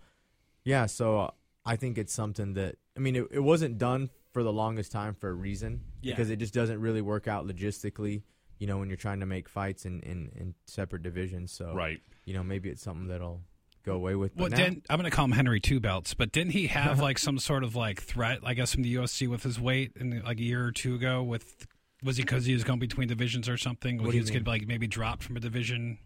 yeah. 0.70 0.86
So 0.86 1.18
uh, 1.18 1.30
I 1.66 1.76
think 1.76 1.98
it's 1.98 2.12
something 2.12 2.54
that 2.54 2.76
I 2.96 3.00
mean, 3.00 3.16
it, 3.16 3.26
it 3.30 3.40
wasn't 3.40 3.78
done 3.78 4.10
for 4.32 4.42
the 4.42 4.52
longest 4.52 4.92
time 4.92 5.14
for 5.14 5.28
a 5.28 5.34
reason 5.34 5.80
Yeah. 6.02 6.12
because 6.14 6.30
it 6.30 6.36
just 6.36 6.54
doesn't 6.54 6.80
really 6.80 7.02
work 7.02 7.26
out 7.28 7.46
logistically. 7.46 8.22
You 8.58 8.66
know, 8.66 8.78
when 8.78 8.88
you're 8.88 8.96
trying 8.96 9.20
to 9.20 9.26
make 9.26 9.48
fights 9.48 9.86
in, 9.86 10.00
in, 10.00 10.30
in 10.36 10.54
separate 10.66 11.02
divisions, 11.02 11.50
so 11.52 11.72
Right. 11.74 12.00
you 12.26 12.34
know, 12.34 12.42
maybe 12.44 12.68
it's 12.68 12.82
something 12.82 13.08
that'll 13.08 13.40
go 13.84 13.94
away 13.94 14.14
with. 14.14 14.36
Well, 14.36 14.50
now, 14.50 14.56
didn't, 14.58 14.84
I'm 14.90 14.98
going 14.98 15.10
to 15.10 15.16
call 15.16 15.24
him 15.24 15.32
Henry 15.32 15.60
Two 15.60 15.80
Belts, 15.80 16.12
but 16.14 16.30
didn't 16.32 16.52
he 16.52 16.66
have 16.66 17.00
like 17.00 17.18
some 17.18 17.38
sort 17.38 17.64
of 17.64 17.74
like 17.74 18.02
threat, 18.02 18.40
I 18.44 18.52
guess, 18.54 18.74
from 18.74 18.82
the 18.82 18.94
UFC 18.94 19.26
with 19.28 19.42
his 19.42 19.58
weight 19.58 19.92
in 19.98 20.22
like 20.22 20.38
a 20.38 20.42
year 20.44 20.64
or 20.66 20.72
two 20.72 20.94
ago? 20.94 21.22
With 21.22 21.66
was 22.02 22.16
he 22.18 22.22
because 22.22 22.44
he 22.44 22.52
was 22.52 22.62
going 22.64 22.78
between 22.78 23.08
divisions 23.08 23.48
or 23.48 23.56
something? 23.56 23.96
What 23.96 24.06
Was 24.06 24.12
he 24.12 24.18
you 24.18 24.22
was 24.22 24.30
going 24.30 24.44
to 24.44 24.50
like 24.50 24.66
maybe 24.66 24.86
drop 24.86 25.22
from 25.22 25.36
a 25.36 25.40
division 25.40 25.98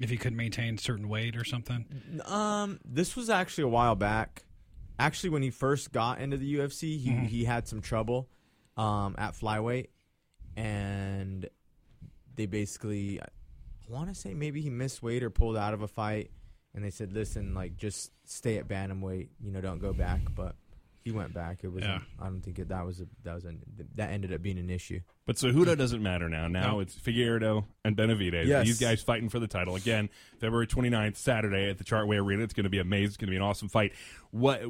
if 0.00 0.10
he 0.10 0.16
couldn't 0.16 0.36
maintain 0.36 0.78
certain 0.78 1.08
weight 1.08 1.36
or 1.36 1.44
something? 1.44 2.20
Um, 2.24 2.80
this 2.84 3.16
was 3.16 3.30
actually 3.30 3.64
a 3.64 3.68
while 3.68 3.94
back. 3.94 4.44
Actually, 4.98 5.30
when 5.30 5.42
he 5.42 5.50
first 5.50 5.92
got 5.92 6.20
into 6.20 6.36
the 6.36 6.56
UFC, 6.56 6.98
he 6.98 7.10
he 7.26 7.44
had 7.44 7.66
some 7.66 7.80
trouble 7.80 8.28
um, 8.76 9.14
at 9.18 9.34
flyweight, 9.34 9.88
and 10.56 11.48
they 12.36 12.46
basically, 12.46 13.20
I 13.20 13.26
want 13.88 14.08
to 14.08 14.14
say 14.14 14.34
maybe 14.34 14.60
he 14.60 14.70
missed 14.70 15.02
weight 15.02 15.22
or 15.22 15.30
pulled 15.30 15.56
out 15.56 15.74
of 15.74 15.82
a 15.82 15.88
fight, 15.88 16.30
and 16.74 16.84
they 16.84 16.90
said, 16.90 17.12
"Listen, 17.12 17.54
like 17.54 17.76
just 17.76 18.12
stay 18.24 18.58
at 18.58 18.68
bantamweight. 18.68 19.28
You 19.40 19.50
know, 19.50 19.60
don't 19.60 19.80
go 19.80 19.92
back." 19.92 20.20
But 20.34 20.56
he 21.04 21.10
went 21.10 21.34
back. 21.34 21.60
It 21.62 21.72
was. 21.72 21.82
Yeah. 21.84 21.98
I 22.20 22.24
don't 22.26 22.40
think 22.40 22.58
it, 22.58 22.68
that 22.68 22.84
was 22.86 23.00
a 23.00 23.06
that 23.24 23.34
was 23.34 23.44
a, 23.44 23.52
that 23.96 24.10
ended 24.10 24.32
up 24.32 24.42
being 24.42 24.58
an 24.58 24.70
issue. 24.70 25.00
But 25.26 25.36
Cejudo 25.36 25.76
doesn't 25.76 26.02
matter 26.02 26.28
now. 26.28 26.48
Now 26.48 26.72
No. 26.72 26.80
it's 26.80 26.94
Figueiredo 26.94 27.64
and 27.84 27.96
Benavidez. 27.96 28.46
Yes. 28.46 28.66
These 28.66 28.80
guys 28.80 29.02
fighting 29.02 29.28
for 29.28 29.38
the 29.38 29.46
title 29.46 29.76
again. 29.76 30.08
February 30.40 30.66
29th, 30.66 31.16
Saturday 31.16 31.68
at 31.70 31.78
the 31.78 31.84
Chartway 31.84 32.18
Arena. 32.20 32.42
It's 32.42 32.54
going 32.54 32.64
to 32.64 32.70
be 32.70 32.78
amazing. 32.78 33.06
It's 33.06 33.16
going 33.16 33.26
to 33.28 33.32
be 33.32 33.36
an 33.36 33.42
awesome 33.42 33.68
fight. 33.68 33.92
What 34.30 34.62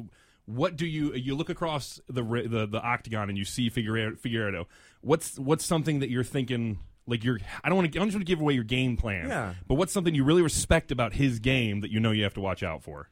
what 0.45 0.75
do 0.75 0.85
you 0.85 1.13
you 1.13 1.35
look 1.35 1.49
across 1.49 1.99
the 2.07 2.23
the, 2.23 2.67
the 2.67 2.81
octagon 2.81 3.29
and 3.29 3.37
you 3.37 3.45
see 3.45 3.69
Figueiredo, 3.69 4.19
Figueiredo? 4.19 4.65
What's 5.01 5.37
what's 5.39 5.65
something 5.65 5.99
that 5.99 6.09
you're 6.09 6.23
thinking? 6.23 6.79
Like 7.05 7.25
you're, 7.25 7.37
I 7.61 7.67
don't 7.67 7.77
want 7.77 7.91
to. 7.91 7.97
I 7.97 7.99
don't 7.99 8.07
just 8.07 8.15
want 8.15 8.25
to 8.25 8.31
give 8.31 8.39
away 8.39 8.53
your 8.53 8.63
game 8.63 8.95
plan. 8.95 9.27
Yeah. 9.27 9.55
But 9.67 9.75
what's 9.75 9.91
something 9.91 10.15
you 10.15 10.23
really 10.23 10.41
respect 10.41 10.89
about 10.89 11.11
his 11.11 11.39
game 11.39 11.81
that 11.81 11.91
you 11.91 11.99
know 11.99 12.11
you 12.11 12.23
have 12.23 12.33
to 12.35 12.39
watch 12.41 12.63
out 12.63 12.81
for? 12.81 13.09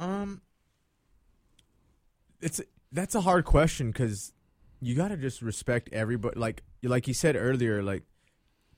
Um, 0.00 0.40
it's 2.40 2.60
that's 2.92 3.14
a 3.14 3.20
hard 3.20 3.44
question 3.44 3.90
because 3.90 4.32
you 4.80 4.94
got 4.94 5.08
to 5.08 5.16
just 5.16 5.42
respect 5.42 5.88
everybody. 5.92 6.38
Like 6.38 6.62
like 6.82 7.06
you 7.08 7.14
said 7.14 7.36
earlier, 7.36 7.82
like 7.82 8.02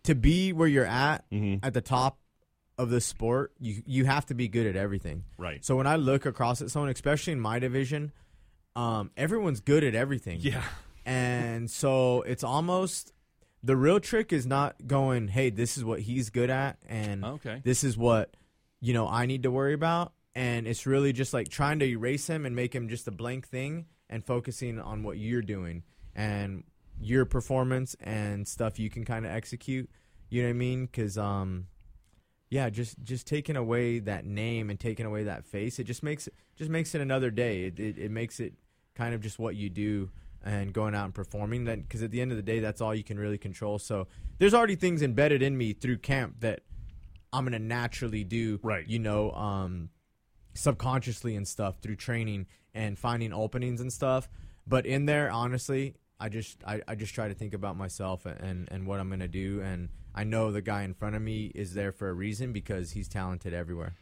to 0.05 0.15
be 0.15 0.53
where 0.53 0.69
you're 0.69 0.85
at 0.87 1.25
Mhm. 1.31 1.61
at 1.63 1.75
the 1.75 1.81
top 1.81 2.19
of 2.79 2.91
the 2.91 3.01
sport, 3.01 3.53
you 3.59 3.83
you 3.87 4.05
have 4.05 4.27
to 4.27 4.35
be 4.35 4.49
good 4.49 4.67
at 4.67 4.77
everything. 4.77 5.25
Right. 5.39 5.65
So 5.65 5.77
when 5.77 5.87
I 5.87 5.97
look 5.97 6.27
across 6.27 6.61
at 6.63 6.71
someone, 6.71 6.91
especially 6.91 7.33
in 7.35 7.41
my 7.41 7.59
division, 7.59 8.13
um, 8.75 9.11
everyone's 9.17 9.61
good 9.61 9.85
at 9.85 9.95
everything. 9.95 10.39
Yeah. 10.41 10.65
And 11.05 11.71
so 11.71 12.23
it's 12.23 12.43
almost 12.45 13.13
the 13.63 13.77
real 13.77 14.01
trick 14.01 14.33
is 14.33 14.47
not 14.47 14.87
going, 14.89 15.29
hey, 15.29 15.51
this 15.51 15.77
is 15.77 15.85
what 15.85 16.01
he's 16.01 16.31
good 16.31 16.51
at, 16.51 16.79
and 16.89 17.25
Okay. 17.25 17.61
this 17.65 17.85
is 17.85 17.97
what 17.97 18.37
you 18.81 18.93
know 18.95 19.07
I 19.07 19.27
need 19.27 19.45
to 19.45 19.51
worry 19.51 19.75
about. 19.75 20.13
And 20.35 20.67
it's 20.67 20.87
really 20.87 21.13
just 21.13 21.35
like 21.35 21.49
trying 21.49 21.79
to 21.81 21.87
erase 21.87 22.27
him 22.27 22.47
and 22.47 22.57
make 22.57 22.75
him 22.75 22.89
just 22.89 23.07
a 23.07 23.11
blank 23.11 23.47
thing, 23.47 23.87
and 24.13 24.25
focusing 24.25 24.79
on 24.79 25.03
what 25.03 25.17
you're 25.17 25.43
doing 25.43 25.83
and 26.15 26.65
your 27.01 27.25
performance 27.25 27.97
and 28.01 28.47
stuff 28.47 28.79
you 28.79 28.91
can 28.91 29.05
kind 29.05 29.25
of 29.25 29.33
execute. 29.33 29.91
You 30.29 30.43
know 30.43 30.49
what 30.49 30.55
I 30.55 30.59
mean? 30.59 30.87
Because 30.87 31.17
um, 31.17 31.67
yeah, 32.51 32.69
just 32.69 33.03
just 33.03 33.27
taking 33.27 33.57
away 33.57 33.99
that 34.01 34.27
name 34.27 34.69
and 34.69 34.79
taking 34.79 35.07
away 35.07 35.25
that 35.25 35.47
face, 35.47 35.79
it 35.79 35.85
just 35.85 36.03
makes 36.03 36.27
it 36.27 36.35
just 36.57 36.71
makes 36.71 36.95
it 36.95 37.01
another 37.01 37.31
day. 37.31 37.65
It 37.65 37.81
it, 37.81 37.99
it 37.99 38.11
makes 38.11 38.39
it 38.39 38.53
kind 38.95 39.15
of 39.15 39.23
just 39.23 39.39
what 39.39 39.57
you 39.57 39.71
do 39.71 40.11
and 40.45 40.73
going 40.73 40.95
out 40.95 41.07
and 41.07 41.15
performing. 41.15 41.65
Then 41.65 41.81
because 41.81 42.03
at 42.03 42.11
the 42.11 42.21
end 42.21 42.31
of 42.31 42.37
the 42.37 42.43
day, 42.43 42.61
that's 42.61 42.83
all 42.83 42.95
you 42.95 43.05
can 43.05 43.19
really 43.19 43.39
control. 43.39 43.79
So 43.79 44.07
there's 44.39 44.53
already 44.53 44.77
things 44.77 45.01
embedded 45.01 45.43
in 45.43 45.57
me 45.57 45.73
through 45.73 45.99
camp 45.99 46.41
that 46.41 46.61
I'm 47.33 47.45
gonna 47.45 47.59
naturally 47.59 48.25
do. 48.25 48.61
Right. 48.63 48.87
You 48.87 48.99
know, 48.99 49.33
um, 49.33 49.89
subconsciously 50.55 51.37
and 51.37 51.47
stuff 51.47 51.79
through 51.81 51.97
training 51.97 52.47
and 52.75 52.99
finding 52.99 53.33
openings 53.33 53.81
and 53.81 53.93
stuff. 53.93 54.29
But 54.67 54.87
in 54.87 55.07
there, 55.07 55.31
honestly, 55.31 55.95
I 56.21 56.29
just 56.29 56.63
I, 56.65 56.81
I 56.87 56.95
just 56.95 57.15
try 57.15 57.29
to 57.29 57.35
think 57.35 57.55
about 57.55 57.77
myself 57.77 58.27
and, 58.27 58.69
and 58.71 58.87
what 58.87 59.01
I'm 59.01 59.11
gonna 59.11 59.29
do 59.29 59.61
and 59.61 59.89
I 60.15 60.25
know 60.25 60.53
the 60.53 60.63
guy 60.63 60.83
in 60.83 60.95
front 60.95 61.17
of 61.17 61.23
me 61.23 61.51
is 61.55 61.75
there 61.75 61.93
for 61.93 62.09
a 62.09 62.13
reason 62.13 62.53
because 62.53 62.93
he's 62.93 63.09
talented 63.09 63.55
everywhere. 63.55 63.95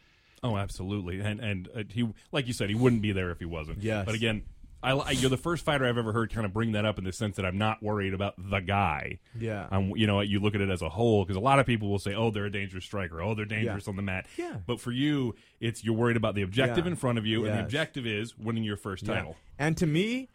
Oh, 0.43 0.57
absolutely. 0.57 1.19
And 1.19 1.39
and 1.39 1.69
uh, 1.73 1.83
he, 1.89 2.09
like 2.31 2.47
you 2.47 2.53
said, 2.53 2.69
he 2.69 2.75
wouldn't 2.75 3.01
be 3.01 3.11
there 3.11 3.31
if 3.31 3.39
he 3.39 3.45
wasn't. 3.45 3.81
Yes. 3.81 4.05
But 4.05 4.15
again, 4.15 4.43
I, 4.83 4.91
I- 4.93 5.11
you're 5.11 5.29
the 5.29 5.37
first 5.37 5.63
fighter 5.63 5.85
I've 5.85 5.97
ever 5.97 6.11
heard 6.11 6.31
kind 6.33 6.45
of 6.45 6.53
bring 6.53 6.71
that 6.71 6.85
up 6.85 6.97
in 6.97 7.03
the 7.03 7.13
sense 7.13 7.35
that 7.35 7.45
I'm 7.45 7.57
not 7.57 7.83
worried 7.83 8.13
about 8.13 8.33
the 8.37 8.59
guy. 8.59 9.19
Yeah. 9.39 9.67
You 9.95 10.07
know, 10.07 10.21
you 10.21 10.39
look 10.39 10.55
at 10.55 10.61
it 10.61 10.69
as 10.69 10.81
a 10.81 10.89
whole 10.89 11.23
because 11.23 11.35
a 11.37 11.39
lot 11.41 11.59
of 11.59 11.65
people 11.65 11.89
will 11.89 11.99
say, 11.99 12.13
"Oh, 12.15 12.31
they're 12.31 12.45
a 12.45 12.51
dangerous 12.51 12.83
striker. 12.85 13.21
Oh, 13.21 13.35
they're 13.35 13.45
dangerous 13.45 13.87
on 13.87 13.95
the 13.95 14.01
mat." 14.01 14.25
Yeah. 14.37 14.57
But 14.65 14.79
for 14.79 14.91
you, 14.91 15.35
it's 15.59 15.83
you're 15.83 15.93
worried 15.95 16.17
about 16.17 16.35
the 16.35 16.41
objective 16.41 16.85
Yeah. 16.85 16.91
in 16.91 16.95
front 16.97 17.17
of 17.17 17.25
you, 17.25 17.45
and 17.45 17.55
the 17.55 17.61
objective 17.61 18.05
is 18.07 18.37
winning 18.37 18.63
your 18.63 18.77
first 18.77 19.03
Yeah. 19.07 19.15
title. 19.15 19.35
And 19.59 19.77
to 19.77 19.85
me, 19.85 20.29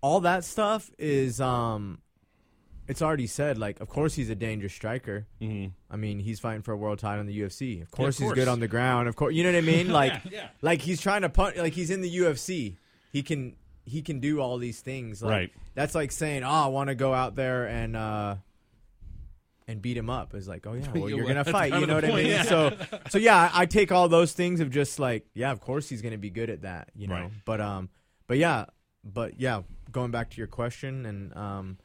all 0.00 0.20
that 0.20 0.44
stuff 0.44 0.90
is 0.98 1.40
um 1.40 1.98
it's 2.86 3.00
already 3.00 3.26
said 3.26 3.56
like 3.56 3.80
of 3.80 3.88
course 3.88 4.14
he's 4.14 4.28
a 4.28 4.34
dangerous 4.34 4.74
striker. 4.74 5.26
Mm-hmm. 5.40 5.68
I 5.90 5.96
mean, 5.96 6.18
he's 6.18 6.38
fighting 6.40 6.60
for 6.62 6.72
a 6.72 6.76
world 6.76 6.98
title 6.98 7.20
in 7.20 7.26
the 7.26 7.40
UFC. 7.40 7.80
Of 7.80 7.90
course, 7.90 8.18
course. 8.18 8.30
he's 8.30 8.32
good 8.34 8.48
on 8.48 8.60
the 8.60 8.68
ground. 8.68 9.08
Of 9.08 9.16
course, 9.16 9.34
you 9.34 9.42
know 9.42 9.50
what 9.52 9.58
I 9.58 9.60
mean? 9.62 9.88
Like 9.92 10.12
yeah. 10.30 10.48
like 10.60 10.80
he's 10.82 11.00
trying 11.00 11.22
to 11.22 11.28
punch 11.30 11.56
like 11.56 11.72
he's 11.74 11.90
in 11.90 12.00
the 12.02 12.16
UFC. 12.18 12.76
He 13.12 13.22
can 13.22 13.54
he 13.84 14.02
can 14.02 14.20
do 14.20 14.40
all 14.40 14.58
these 14.58 14.80
things. 14.80 15.22
Like, 15.22 15.30
Right. 15.30 15.52
That's 15.74 15.94
like 15.94 16.12
saying, 16.12 16.42
"Oh, 16.44 16.48
I 16.48 16.66
want 16.68 16.88
to 16.88 16.94
go 16.94 17.12
out 17.14 17.34
there 17.36 17.66
and 17.66 17.96
uh 17.96 18.36
and 19.66 19.80
beat 19.82 19.96
him 19.96 20.10
up." 20.10 20.34
Is 20.34 20.46
like, 20.48 20.66
"Oh 20.66 20.74
yeah, 20.74 20.90
well, 20.94 21.08
you're 21.10 21.26
gonna 21.26 21.44
fight." 21.44 21.72
You 21.72 21.86
know 21.86 22.00
the 22.00 22.06
what 22.08 22.14
I 22.14 22.22
mean? 22.22 22.26
yeah. 22.26 22.42
So 22.44 22.76
so 23.10 23.18
yeah, 23.18 23.50
I 23.52 23.62
I 23.62 23.66
take 23.66 23.92
all 23.92 24.08
those 24.08 24.32
things 24.32 24.60
of 24.60 24.70
just 24.70 24.98
like, 24.98 25.26
yeah, 25.34 25.50
of 25.50 25.60
course 25.60 25.88
he's 25.88 26.02
gonna 26.02 26.18
be 26.18 26.30
good 26.30 26.50
at 26.50 26.62
that. 26.62 26.90
You 26.94 27.08
know, 27.08 27.14
Right. 27.14 27.30
but 27.44 27.60
um, 27.60 27.88
but 28.26 28.38
yeah, 28.38 28.66
but 29.04 29.40
yeah, 29.40 29.62
going 29.90 30.10
back 30.10 30.30
to 30.30 30.36
your 30.38 30.46
question 30.46 31.06
and 31.06 31.36
um, 31.36 31.78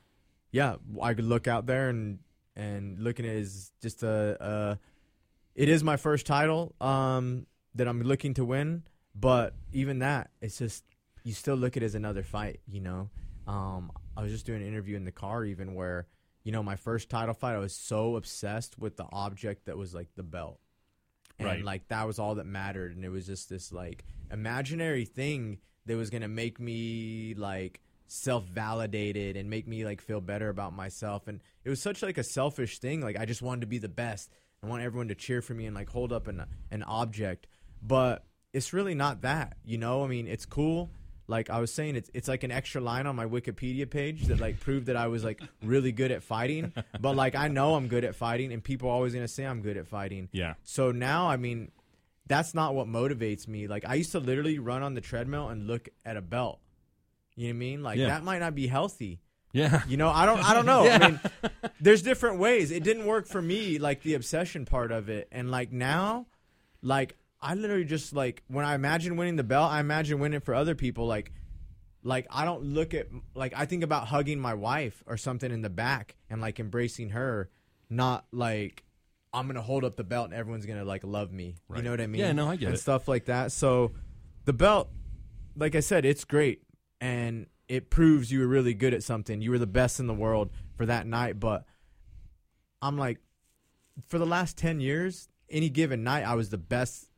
yeah, 0.51 0.75
I 1.01 1.13
could 1.13 1.25
look 1.25 1.47
out 1.47 1.65
there 1.65 1.89
and 1.89 2.19
and 2.55 2.99
looking 2.99 3.25
at 3.25 3.35
it 3.35 3.39
as 3.39 3.71
just 3.81 4.03
a, 4.03 4.37
a 4.39 4.79
it 5.55 5.69
is 5.69 5.83
my 5.83 5.95
first 5.97 6.25
title 6.25 6.75
um 6.81 7.45
that 7.75 7.87
I'm 7.87 8.01
looking 8.01 8.33
to 8.35 8.45
win, 8.45 8.83
but 9.15 9.53
even 9.71 9.99
that, 9.99 10.31
it's 10.41 10.57
just 10.57 10.83
you 11.23 11.33
still 11.33 11.55
look 11.55 11.77
at 11.77 11.83
it 11.83 11.87
as 11.87 11.95
another 11.95 12.23
fight, 12.23 12.61
you 12.67 12.81
know. 12.81 13.09
Um, 13.47 13.91
I 14.15 14.21
was 14.21 14.31
just 14.31 14.45
doing 14.45 14.61
an 14.61 14.67
interview 14.67 14.95
in 14.95 15.05
the 15.05 15.11
car 15.11 15.43
even 15.45 15.73
where, 15.75 16.07
you 16.43 16.51
know, 16.51 16.61
my 16.63 16.75
first 16.75 17.09
title 17.09 17.33
fight, 17.33 17.55
I 17.55 17.59
was 17.59 17.73
so 17.75 18.15
obsessed 18.15 18.77
with 18.77 18.97
the 18.97 19.05
object 19.11 19.65
that 19.65 19.77
was 19.77 19.93
like 19.93 20.09
the 20.15 20.23
belt. 20.23 20.59
And 21.39 21.47
Right. 21.47 21.63
like 21.63 21.87
that 21.87 22.05
was 22.05 22.19
all 22.19 22.35
that 22.35 22.45
mattered 22.45 22.95
and 22.95 23.05
it 23.05 23.09
was 23.09 23.25
just 23.25 23.49
this 23.49 23.71
like 23.71 24.03
imaginary 24.29 25.05
thing 25.05 25.59
that 25.85 25.95
was 25.95 26.09
going 26.09 26.21
to 26.21 26.27
make 26.27 26.59
me 26.59 27.33
like 27.37 27.79
self-validated 28.07 29.37
and 29.37 29.49
make 29.49 29.67
me 29.67 29.85
like 29.85 30.01
feel 30.01 30.21
better 30.21 30.49
about 30.49 30.73
myself 30.73 31.27
and 31.27 31.41
it 31.63 31.69
was 31.69 31.81
such 31.81 32.01
like 32.01 32.17
a 32.17 32.23
selfish 32.23 32.79
thing 32.79 33.01
like 33.01 33.17
I 33.17 33.25
just 33.25 33.41
wanted 33.41 33.61
to 33.61 33.67
be 33.67 33.77
the 33.77 33.87
best. 33.89 34.29
I 34.61 34.67
want 34.67 34.83
everyone 34.83 35.07
to 35.07 35.15
cheer 35.15 35.41
for 35.41 35.53
me 35.53 35.65
and 35.65 35.75
like 35.75 35.89
hold 35.89 36.11
up 36.11 36.27
an 36.27 36.43
an 36.71 36.83
object. 36.83 37.47
But 37.81 38.25
it's 38.51 38.73
really 38.73 38.95
not 38.95 39.21
that, 39.21 39.55
you 39.63 39.77
know? 39.77 40.03
I 40.03 40.07
mean, 40.07 40.27
it's 40.27 40.45
cool. 40.45 40.89
Like 41.29 41.49
I 41.51 41.59
was 41.59 41.71
saying, 41.71 41.95
it's 41.95 42.09
it's 42.13 42.27
like 42.27 42.43
an 42.43 42.51
extra 42.51 42.81
line 42.81 43.05
on 43.05 43.15
my 43.15 43.25
Wikipedia 43.25 43.89
page 43.89 44.25
that 44.25 44.39
like 44.39 44.59
proved 44.59 44.87
that 44.87 44.95
I 44.97 45.07
was 45.07 45.23
like 45.23 45.39
really 45.63 45.91
good 45.91 46.11
at 46.11 46.23
fighting. 46.23 46.73
But 46.99 47.15
like 47.15 47.35
I 47.35 47.47
know 47.47 47.75
I'm 47.75 47.87
good 47.87 48.03
at 48.03 48.15
fighting, 48.15 48.51
and 48.51 48.63
people 48.63 48.89
are 48.89 48.93
always 48.93 49.13
gonna 49.13 49.27
say 49.27 49.45
I'm 49.45 49.61
good 49.61 49.77
at 49.77 49.87
fighting. 49.87 50.27
Yeah. 50.31 50.55
So 50.63 50.91
now, 50.91 51.27
I 51.29 51.37
mean, 51.37 51.71
that's 52.25 52.53
not 52.55 52.73
what 52.73 52.87
motivates 52.87 53.47
me. 53.47 53.67
Like 53.67 53.85
I 53.87 53.93
used 53.93 54.11
to 54.13 54.19
literally 54.19 54.57
run 54.59 54.81
on 54.81 54.95
the 54.95 55.01
treadmill 55.01 55.49
and 55.49 55.67
look 55.67 55.87
at 56.03 56.17
a 56.17 56.21
belt. 56.21 56.59
You 57.35 57.47
know 57.47 57.51
what 57.51 57.55
I 57.55 57.59
mean? 57.59 57.83
Like 57.83 57.97
Yeah. 57.99 58.07
that 58.07 58.23
might 58.23 58.39
not 58.39 58.55
be 58.55 58.65
healthy. 58.67 59.21
Yeah. 59.53 59.83
You 59.87 59.97
know, 59.97 60.09
I 60.09 60.25
don't 60.25 60.39
I 60.43 60.53
don't 60.55 60.65
know. 60.65 60.89
I 60.89 60.97
mean, 61.09 61.19
there's 61.79 62.01
different 62.01 62.39
ways. 62.39 62.71
It 62.71 62.83
didn't 62.83 63.05
work 63.05 63.27
for 63.27 63.41
me, 63.41 63.77
like 63.77 64.01
the 64.01 64.15
obsession 64.15 64.65
part 64.65 64.91
of 64.91 65.09
it. 65.09 65.27
And 65.31 65.51
like 65.51 65.71
now, 65.71 66.25
like 66.81 67.15
I 67.41 67.55
literally 67.55 67.85
just 67.85 68.13
like 68.13 68.43
when 68.47 68.65
I 68.65 68.75
imagine 68.75 69.15
winning 69.15 69.35
the 69.35 69.43
belt, 69.43 69.71
I 69.71 69.79
imagine 69.79 70.19
winning 70.19 70.41
for 70.41 70.53
other 70.53 70.75
people. 70.75 71.05
Like 71.05 71.31
like 72.03 72.27
I 72.29 72.45
don't 72.45 72.63
look 72.63 72.93
at 72.93 73.07
like 73.35 73.53
I 73.55 73.65
think 73.65 73.83
about 73.83 74.07
hugging 74.07 74.39
my 74.39 74.53
wife 74.53 75.03
or 75.05 75.17
something 75.17 75.51
in 75.51 75.61
the 75.61 75.69
back 75.69 76.15
and 76.29 76.41
like 76.41 76.59
embracing 76.59 77.09
her, 77.09 77.49
not 77.89 78.25
like 78.31 78.83
I'm 79.33 79.47
gonna 79.47 79.61
hold 79.61 79.83
up 79.83 79.95
the 79.95 80.03
belt 80.03 80.25
and 80.25 80.33
everyone's 80.33 80.65
gonna 80.65 80.85
like 80.85 81.03
love 81.03 81.31
me. 81.31 81.55
Right. 81.67 81.77
You 81.77 81.83
know 81.83 81.91
what 81.91 82.01
I 82.01 82.07
mean? 82.07 82.21
Yeah, 82.21 82.31
no, 82.31 82.49
I 82.49 82.55
get 82.55 82.63
it. 82.63 82.65
and 82.67 82.75
it. 82.75 82.79
stuff 82.79 83.07
like 83.07 83.25
that. 83.25 83.51
So 83.51 83.91
the 84.45 84.53
belt, 84.53 84.89
like 85.55 85.75
I 85.75 85.81
said, 85.81 86.05
it's 86.05 86.25
great 86.25 86.63
and 86.99 87.47
it 87.67 87.89
proves 87.89 88.31
you 88.31 88.39
were 88.39 88.47
really 88.47 88.73
good 88.73 88.93
at 88.93 89.03
something. 89.03 89.41
You 89.41 89.51
were 89.51 89.59
the 89.59 89.67
best 89.67 89.99
in 89.99 90.07
the 90.07 90.13
world 90.13 90.49
for 90.75 90.85
that 90.87 91.05
night. 91.05 91.39
But 91.39 91.65
I'm 92.81 92.97
like, 92.97 93.19
for 94.07 94.17
the 94.17 94.25
last 94.25 94.57
ten 94.57 94.79
years, 94.79 95.29
any 95.49 95.69
given 95.69 96.03
night, 96.03 96.25
I 96.25 96.33
was 96.33 96.49
the 96.49 96.57
best, 96.57 97.08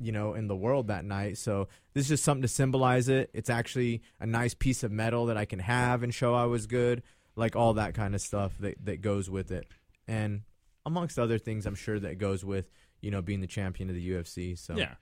you 0.00 0.12
know, 0.12 0.34
in 0.34 0.48
the 0.48 0.56
world 0.56 0.88
that 0.88 1.04
night. 1.04 1.38
So 1.38 1.68
this 1.94 2.04
is 2.04 2.08
just 2.08 2.24
something 2.24 2.42
to 2.42 2.48
symbolize 2.48 3.08
it. 3.08 3.30
It's 3.32 3.50
actually 3.50 4.02
a 4.20 4.26
nice 4.26 4.54
piece 4.54 4.82
of 4.82 4.92
metal 4.92 5.26
that 5.26 5.36
I 5.36 5.44
can 5.44 5.58
have 5.58 6.02
and 6.02 6.14
show 6.14 6.34
I 6.34 6.44
was 6.44 6.66
good, 6.66 7.02
like 7.36 7.56
all 7.56 7.74
that 7.74 7.94
kind 7.94 8.14
of 8.14 8.20
stuff 8.20 8.52
that 8.60 8.84
that 8.84 9.00
goes 9.00 9.28
with 9.28 9.50
it, 9.50 9.66
and 10.06 10.42
amongst 10.86 11.18
other 11.18 11.38
things, 11.38 11.66
I'm 11.66 11.74
sure 11.74 11.98
that 12.00 12.18
goes 12.18 12.44
with 12.44 12.70
you 13.00 13.10
know 13.10 13.22
being 13.22 13.40
the 13.40 13.46
champion 13.46 13.88
of 13.88 13.94
the 13.94 14.10
UFC. 14.10 14.58
So 14.58 14.76
Yeah. 14.76 14.94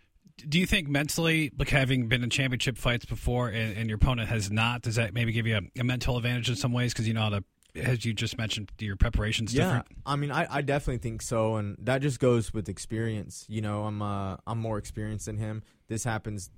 Do 0.49 0.59
you 0.59 0.67
think 0.67 0.87
mentally, 0.87 1.51
like 1.59 1.71
having 1.71 2.09
been 2.09 2.23
in 2.23 2.29
championship 2.29 2.77
fights 2.77 3.07
before 3.07 3.49
and, 3.49 3.75
and 3.75 3.89
your 3.89 3.97
opponent 3.97 4.29
has 4.29 4.51
not, 4.51 4.83
does 4.83 4.97
that 4.97 5.15
maybe 5.15 5.33
give 5.33 5.47
you 5.47 5.57
a, 5.57 5.81
a 5.81 5.85
mental 5.85 6.19
advantage 6.19 6.51
in 6.51 6.57
some 6.57 6.73
ways? 6.73 6.93
Because 6.93 7.09
you 7.09 7.15
know 7.15 7.23
how 7.23 7.29
to, 7.31 7.45
as 7.77 8.05
you 8.05 8.13
just 8.13 8.39
mentioned, 8.39 8.73
your 8.79 8.97
preparation's 8.97 9.55
yeah, 9.55 9.65
different. 9.65 9.87
I 10.05 10.17
mean, 10.17 10.31
I, 10.31 10.47
I 10.51 10.63
definitely 10.63 10.99
think 10.99 11.23
so, 11.23 11.57
and 11.57 11.77
that 11.81 12.03
just 12.03 12.21
goes 12.21 12.53
with 12.53 12.69
experience. 12.69 13.45
You 13.49 13.61
know, 13.61 13.85
I'm 13.85 14.03
uh, 14.03 14.37
I'm 14.47 14.59
more 14.59 14.79
experienced 14.79 15.27
than 15.27 15.37
him. 15.37 15.63
This 15.89 16.05
happens 16.05 16.51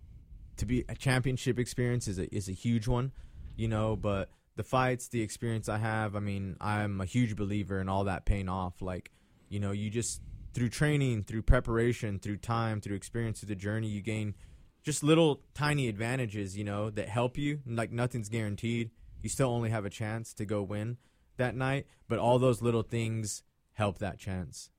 to 0.57 0.67
be 0.67 0.85
a 0.89 0.95
championship 0.95 1.59
experience 1.59 2.09
is 2.09 2.19
a 2.19 2.35
is 2.35 2.49
a 2.49 2.53
huge 2.53 2.89
one, 2.89 3.13
you 3.57 3.69
know. 3.69 3.97
But 3.97 4.31
the 4.57 4.63
fights, 4.63 5.09
the 5.09 5.23
experience 5.23 5.69
I 5.69 5.79
have, 5.79 6.17
I 6.17 6.21
mean, 6.21 6.57
I'm 6.61 7.01
a 7.01 7.05
huge 7.05 7.37
believer 7.37 7.81
in 7.81 7.89
all 7.89 8.05
that 8.05 8.25
paying 8.27 8.49
off. 8.49 8.83
Like, 8.83 9.11
you 9.49 9.61
know, 9.61 9.73
you 9.73 9.91
just 9.91 10.21
through 10.55 10.71
training, 10.71 11.25
through 11.25 11.43
preparation, 11.43 12.19
through 12.19 12.39
time, 12.39 12.81
through 12.81 12.97
experience, 12.97 13.41
through 13.41 13.49
the 13.49 13.57
journey, 13.57 13.89
you 13.89 14.01
gain 14.01 14.35
just 14.83 15.03
little 15.03 15.43
tiny 15.55 15.89
advantages, 15.89 16.57
you 16.57 16.65
know, 16.65 16.91
that 16.91 17.09
help 17.09 17.37
you. 17.37 17.61
Like 17.67 17.93
nothing's 17.93 18.29
guaranteed. 18.29 18.91
You 19.23 19.29
still 19.29 19.51
only 19.51 19.71
have 19.71 19.85
a 19.85 19.91
chance 19.91 20.33
to 20.35 20.45
go 20.45 20.63
win 20.63 20.97
that 21.39 21.57
night, 21.57 21.87
but 22.09 22.19
all 22.19 22.39
those 22.39 22.63
little 22.63 22.83
things 22.83 23.43
help 23.73 23.99
that 23.99 24.19
chance. 24.19 24.71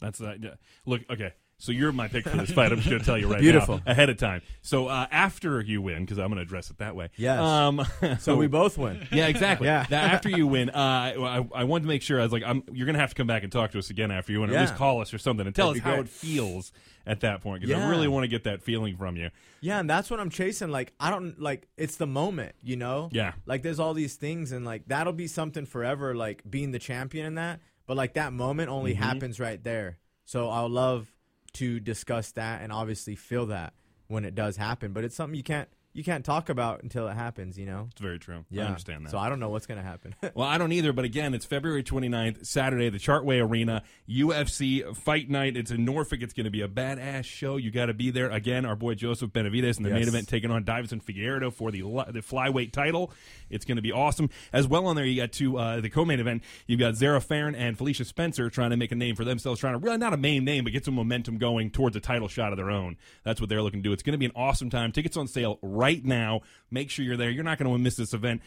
That's 0.00 0.18
that. 0.18 0.42
Yeah. 0.42 0.54
Look, 0.84 1.02
okay. 1.10 1.34
So 1.60 1.72
you're 1.72 1.90
my 1.90 2.06
pick 2.06 2.22
for 2.28 2.36
this 2.36 2.52
fight. 2.52 2.70
I'm 2.70 2.78
just 2.78 2.88
going 2.88 3.00
to 3.00 3.04
tell 3.04 3.18
you 3.18 3.26
right 3.26 3.40
Beautiful. 3.40 3.78
now 3.84 3.90
ahead 3.90 4.10
of 4.10 4.16
time. 4.16 4.42
So 4.62 4.86
uh, 4.86 5.08
after 5.10 5.60
you 5.60 5.82
win, 5.82 6.04
because 6.04 6.16
I'm 6.18 6.28
going 6.28 6.36
to 6.36 6.42
address 6.42 6.70
it 6.70 6.78
that 6.78 6.94
way. 6.94 7.08
Yes. 7.16 7.40
Um, 7.40 7.84
So 8.20 8.36
we 8.36 8.46
both 8.60 8.78
win. 8.78 9.06
Yeah, 9.10 9.26
exactly. 9.26 9.66
Yeah. 9.66 9.84
That 9.90 10.12
after 10.14 10.28
you 10.30 10.46
win, 10.46 10.70
uh, 10.70 10.72
I, 10.72 11.44
I 11.52 11.64
wanted 11.64 11.82
to 11.82 11.88
make 11.88 12.02
sure. 12.02 12.20
I 12.20 12.22
was 12.22 12.32
like, 12.32 12.44
I'm, 12.46 12.62
you're 12.72 12.86
going 12.86 12.94
to 12.94 13.00
have 13.00 13.10
to 13.10 13.16
come 13.16 13.26
back 13.26 13.42
and 13.42 13.50
talk 13.50 13.72
to 13.72 13.78
us 13.80 13.90
again 13.90 14.12
after 14.12 14.30
you 14.30 14.40
win, 14.40 14.50
or 14.50 14.54
at 14.54 14.60
least 14.60 14.76
call 14.76 15.00
us 15.00 15.12
or 15.12 15.18
something 15.18 15.46
and 15.46 15.54
tell 15.54 15.68
That'd 15.74 15.82
us 15.82 15.94
how 15.94 16.00
it 16.00 16.08
feels 16.08 16.70
at 17.06 17.20
that 17.20 17.42
point 17.42 17.62
because 17.62 17.76
I 17.76 17.88
really 17.88 18.06
want 18.06 18.22
to 18.24 18.28
get 18.28 18.44
that 18.44 18.62
feeling 18.62 18.96
from 18.96 19.16
you. 19.16 19.30
Yeah, 19.60 19.80
and 19.80 19.90
that's 19.90 20.10
what 20.10 20.20
I'm 20.20 20.30
chasing. 20.30 20.70
Like 20.70 20.92
I 21.00 21.10
don't 21.10 21.40
like 21.40 21.66
it's 21.76 21.96
the 21.96 22.06
moment, 22.06 22.54
you 22.62 22.76
know? 22.76 23.08
Yeah. 23.10 23.32
Like 23.46 23.62
there's 23.64 23.80
all 23.80 23.94
these 23.94 24.14
things 24.14 24.52
and 24.52 24.64
like 24.64 24.82
that'll 24.86 25.12
be 25.12 25.26
something 25.26 25.66
forever, 25.66 26.14
like 26.14 26.42
being 26.48 26.70
the 26.70 26.78
champion 26.78 27.26
in 27.26 27.34
that. 27.34 27.58
But 27.86 27.96
like 27.96 28.14
that 28.14 28.32
moment 28.32 28.68
only 28.70 28.92
Mm-hmm. 28.92 29.02
happens 29.02 29.40
right 29.40 29.62
there. 29.64 29.98
So 30.26 30.50
I'll 30.50 30.68
love 30.68 31.10
to 31.54 31.80
discuss 31.80 32.32
that 32.32 32.62
and 32.62 32.72
obviously 32.72 33.14
feel 33.14 33.46
that 33.46 33.72
when 34.06 34.24
it 34.24 34.34
does 34.34 34.56
happen. 34.56 34.92
But 34.92 35.04
it's 35.04 35.14
something 35.14 35.36
you 35.36 35.42
can't 35.42 35.68
you 35.98 36.04
can't 36.04 36.24
talk 36.24 36.48
about 36.48 36.84
until 36.84 37.08
it 37.08 37.14
happens. 37.14 37.58
You 37.58 37.66
know. 37.66 37.88
It's 37.90 38.00
very 38.00 38.20
true. 38.20 38.44
Yeah. 38.50 38.62
I 38.62 38.66
understand 38.68 39.04
that. 39.04 39.10
So 39.10 39.18
I 39.18 39.28
don't 39.28 39.40
know 39.40 39.48
what's 39.48 39.66
gonna 39.66 39.82
happen. 39.82 40.14
Well, 40.34 40.46
I 40.46 40.58
don't 40.58 40.70
either, 40.72 40.92
but 40.92 41.04
again, 41.04 41.34
it's 41.34 41.46
February 41.46 41.82
29th, 41.82 42.46
Saturday, 42.46 42.90
the 42.90 42.98
Chartway 42.98 43.44
Arena, 43.44 43.82
UFC 44.08 44.94
Fight 44.94 45.28
Night. 45.28 45.56
It's 45.56 45.72
in 45.72 45.84
Norfolk. 45.84 46.20
It's 46.22 46.32
going 46.32 46.44
to 46.44 46.50
be 46.50 46.60
a 46.60 46.68
badass 46.68 47.24
show. 47.24 47.56
You 47.56 47.72
got 47.72 47.86
to 47.86 47.94
be 47.94 48.10
there. 48.10 48.30
Again, 48.30 48.64
our 48.64 48.76
boy 48.76 48.94
Joseph 48.94 49.30
Benavidez 49.30 49.78
in 49.78 49.84
the 49.84 49.90
main 49.90 50.06
event 50.06 50.28
taking 50.28 50.52
on 50.52 50.64
Deiveson 50.64 51.02
Figueiredo 51.02 51.52
for 51.52 51.72
the 51.72 51.80
the 52.12 52.20
flyweight 52.20 52.72
title. 52.72 53.10
It's 53.50 53.64
going 53.64 53.76
to 53.76 53.82
be 53.82 53.90
awesome. 53.90 54.30
As 54.52 54.68
well 54.68 54.86
on 54.86 54.94
there, 54.94 55.04
you 55.04 55.20
got 55.20 55.32
two, 55.32 55.56
uh, 55.58 55.80
the 55.80 55.90
co-main 55.90 56.20
event, 56.20 56.44
you've 56.66 56.80
got 56.80 56.94
Zarah 56.94 57.20
Fairn 57.20 57.54
and 57.54 57.76
Felicia 57.76 58.04
Spencer 58.04 58.50
trying 58.50 58.70
to 58.70 58.76
make 58.76 58.92
a 58.92 58.96
name 58.96 59.16
for 59.16 59.24
themselves, 59.24 59.58
trying 59.58 59.74
to, 59.74 59.78
really 59.78 59.98
not 59.98 60.12
a 60.12 60.18
main 60.18 60.44
name, 60.44 60.64
but 60.64 60.72
get 60.72 60.84
some 60.84 60.94
momentum 60.94 61.38
going 61.38 61.70
towards 61.70 61.96
a 61.96 62.00
title 62.00 62.28
shot 62.28 62.52
of 62.52 62.58
their 62.58 62.70
own. 62.70 62.96
That's 63.24 63.40
what 63.40 63.48
they're 63.48 63.62
looking 63.62 63.82
to 63.82 63.88
do. 63.88 63.92
It's 63.92 64.02
going 64.02 64.12
to 64.12 64.18
be 64.18 64.26
an 64.26 64.32
awesome 64.36 64.70
time. 64.70 64.92
Tickets 64.92 65.16
on 65.16 65.26
sale 65.26 65.58
right 65.62 65.87
now. 65.96 66.40
Make 66.70 66.90
sure 66.90 67.04
you're 67.04 67.16
there. 67.16 67.30
You're 67.30 67.44
not 67.44 67.58
going 67.58 67.70
to 67.72 67.78
miss 67.78 67.96
this 67.96 68.12
event. 68.14 68.42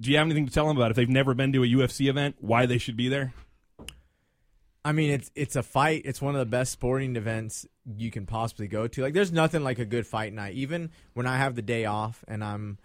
Do 0.00 0.10
you 0.10 0.16
have 0.16 0.26
anything 0.26 0.46
to 0.46 0.52
tell 0.52 0.66
them 0.66 0.76
about 0.76 0.90
if 0.90 0.96
they've 0.96 1.08
never 1.08 1.34
been 1.34 1.52
to 1.52 1.62
a 1.62 1.66
UFC 1.66 2.08
event, 2.08 2.36
why 2.40 2.66
they 2.66 2.78
should 2.78 2.96
be 2.96 3.08
there? 3.08 3.34
I 4.84 4.92
mean, 4.92 5.10
it's 5.10 5.30
it's 5.34 5.56
a 5.56 5.62
fight. 5.62 6.02
It's 6.04 6.20
one 6.20 6.34
of 6.34 6.38
the 6.40 6.46
best 6.50 6.72
sporting 6.72 7.16
events 7.16 7.66
you 7.96 8.10
can 8.10 8.26
possibly 8.26 8.68
go 8.68 8.86
to. 8.86 9.02
Like, 9.02 9.14
there's 9.14 9.32
nothing 9.32 9.64
like 9.64 9.78
a 9.78 9.84
good 9.86 10.06
fight 10.06 10.32
night. 10.32 10.54
Even 10.54 10.90
when 11.14 11.26
I 11.26 11.38
have 11.38 11.54
the 11.54 11.62
day 11.62 11.86
off 11.86 12.22
and 12.28 12.44
I'm 12.44 12.78